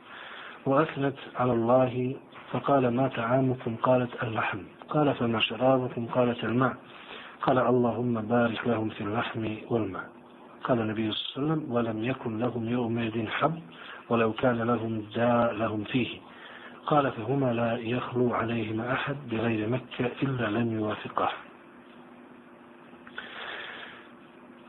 وأثنت 0.66 1.16
على 1.36 1.52
الله 1.52 2.16
فقال 2.50 2.88
ما 2.88 3.08
طعامكم؟ 3.08 3.76
قالت 3.76 4.22
اللحم. 4.22 4.58
قال 4.88 5.14
فما 5.14 5.40
شرابكم؟ 5.40 6.06
قالت 6.06 6.44
الماء. 6.44 6.76
قال 7.42 7.58
اللهم 7.58 8.20
بارك 8.20 8.66
لهم 8.66 8.88
في 8.88 9.00
اللحم 9.00 9.54
والماء. 9.70 10.08
قال 10.64 10.80
النبي 10.80 11.12
صلى 11.12 11.42
الله 11.42 11.52
عليه 11.52 11.62
وسلم 11.62 11.72
ولم 11.72 12.04
يكن 12.04 12.38
لهم 12.38 12.68
يومئذ 12.68 13.26
حب 13.28 13.58
ولو 14.08 14.32
كان 14.32 14.62
لهم 14.62 15.02
داء 15.14 15.52
لهم 15.52 15.84
فيه. 15.84 16.18
قال 16.86 17.12
فهما 17.12 17.52
لا 17.52 17.78
يخلو 17.78 18.34
عليهما 18.34 18.92
أحد 18.92 19.16
بغير 19.30 19.68
مكة 19.68 20.10
إلا 20.22 20.46
لم 20.58 20.78
يوافقه. 20.78 21.28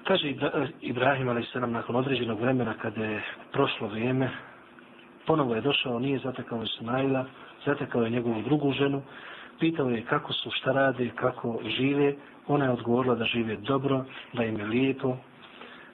Kaže 0.05 0.33
Ibrahim 0.81 1.29
a.s. 1.29 1.53
nakon 1.55 1.95
određenog 1.95 2.39
vremena 2.39 2.73
kada 2.73 3.05
je 3.05 3.23
prošlo 3.51 3.87
vrijeme, 3.87 4.29
ponovo 5.25 5.55
je 5.55 5.61
došao, 5.61 5.99
nije 5.99 6.19
zatekao 6.19 6.63
Ismaila, 6.63 7.25
zatekao 7.65 8.03
je 8.03 8.09
njegovu 8.09 8.41
drugu 8.41 8.71
ženu, 8.71 9.01
pitao 9.59 9.89
je 9.89 10.05
kako 10.05 10.33
su, 10.33 10.51
šta 10.51 10.71
rade, 10.71 11.09
kako 11.15 11.59
žive, 11.77 12.13
ona 12.47 12.65
je 12.65 12.71
odgovorila 12.71 13.15
da 13.15 13.25
žive 13.25 13.55
dobro, 13.55 14.05
da 14.33 14.43
im 14.43 14.59
je 14.59 14.65
lijepo, 14.65 15.17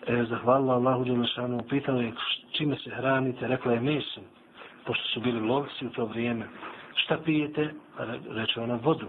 e, 0.07 0.23
zahvalila 0.23 0.73
Allahu 0.73 1.03
Đelešanu, 1.03 1.63
pitao 1.69 2.01
je 2.01 2.11
čime 2.51 2.75
se 2.75 2.89
hranite, 2.89 3.47
rekla 3.47 3.73
je 3.73 3.81
mesom, 3.81 4.23
pošto 4.85 5.03
su 5.07 5.21
bili 5.21 5.39
lovci 5.39 5.85
u 5.85 5.89
to 5.89 6.05
vrijeme. 6.05 6.45
Šta 6.95 7.17
pijete? 7.25 7.73
Reče 8.29 8.61
ona 8.61 8.79
vodu. 8.83 9.07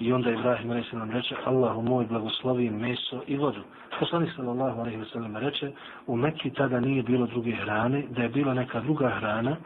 I 0.00 0.12
onda 0.12 0.30
Ibrahim 0.30 0.70
a.s. 0.70 1.12
reče, 1.12 1.34
Allahu 1.44 1.82
moj 1.82 2.06
blagoslovi 2.06 2.70
meso 2.70 3.22
i 3.26 3.36
vodu. 3.36 3.60
Poslanik 4.00 4.30
sallallahu 4.36 4.80
alaihi 4.80 4.98
wa 4.98 5.38
reče, 5.38 5.72
u 6.06 6.16
Mekki 6.16 6.50
tada 6.50 6.80
nije 6.80 7.02
bilo 7.02 7.26
druge 7.26 7.52
hrane, 7.52 8.04
da 8.10 8.22
je 8.22 8.28
bila 8.28 8.54
neka 8.54 8.80
druga 8.80 9.08
hrana, 9.08 9.56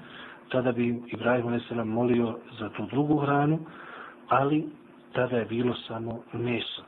tada 0.48 0.72
bi 0.72 1.02
Ibrahim 1.06 1.52
a.s. 1.52 1.84
molio 1.84 2.38
za 2.58 2.68
tu 2.68 2.86
drugu 2.86 3.16
hranu, 3.16 3.58
ali 4.28 4.66
tada 5.12 5.36
je 5.36 5.44
bilo 5.44 5.74
samo 5.74 6.22
meso. 6.32 6.82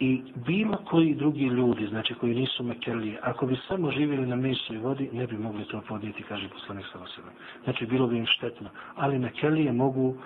I 0.00 0.22
bilo 0.46 0.76
koji 0.90 1.14
drugi 1.14 1.44
ljudi, 1.44 1.86
znači 1.86 2.14
koji 2.14 2.34
nisu 2.34 2.64
mekelije, 2.64 3.18
ako 3.22 3.46
bi 3.46 3.56
samo 3.68 3.90
živjeli 3.90 4.26
na 4.26 4.36
mesu 4.36 4.74
i 4.74 4.78
vodi, 4.78 5.10
ne 5.12 5.26
bi 5.26 5.38
mogli 5.38 5.64
to 5.64 5.80
podnijeti, 5.88 6.22
kaže 6.22 6.48
poslanik 6.48 6.86
sallallahu 6.86 7.20
alaihi 7.22 7.38
wa. 7.38 7.64
Znači 7.64 7.86
bilo 7.86 8.06
bi 8.06 8.18
im 8.18 8.26
štetno. 8.26 8.68
Ali 8.96 9.18
mekelije 9.18 9.72
mogu 9.72 10.16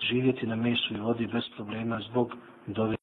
živjeti 0.00 0.46
na 0.46 0.56
mesu 0.56 0.94
i 0.94 0.96
vodi 0.96 1.26
bez 1.26 1.44
problema 1.56 2.00
zbog 2.10 2.32
dove 2.66 2.96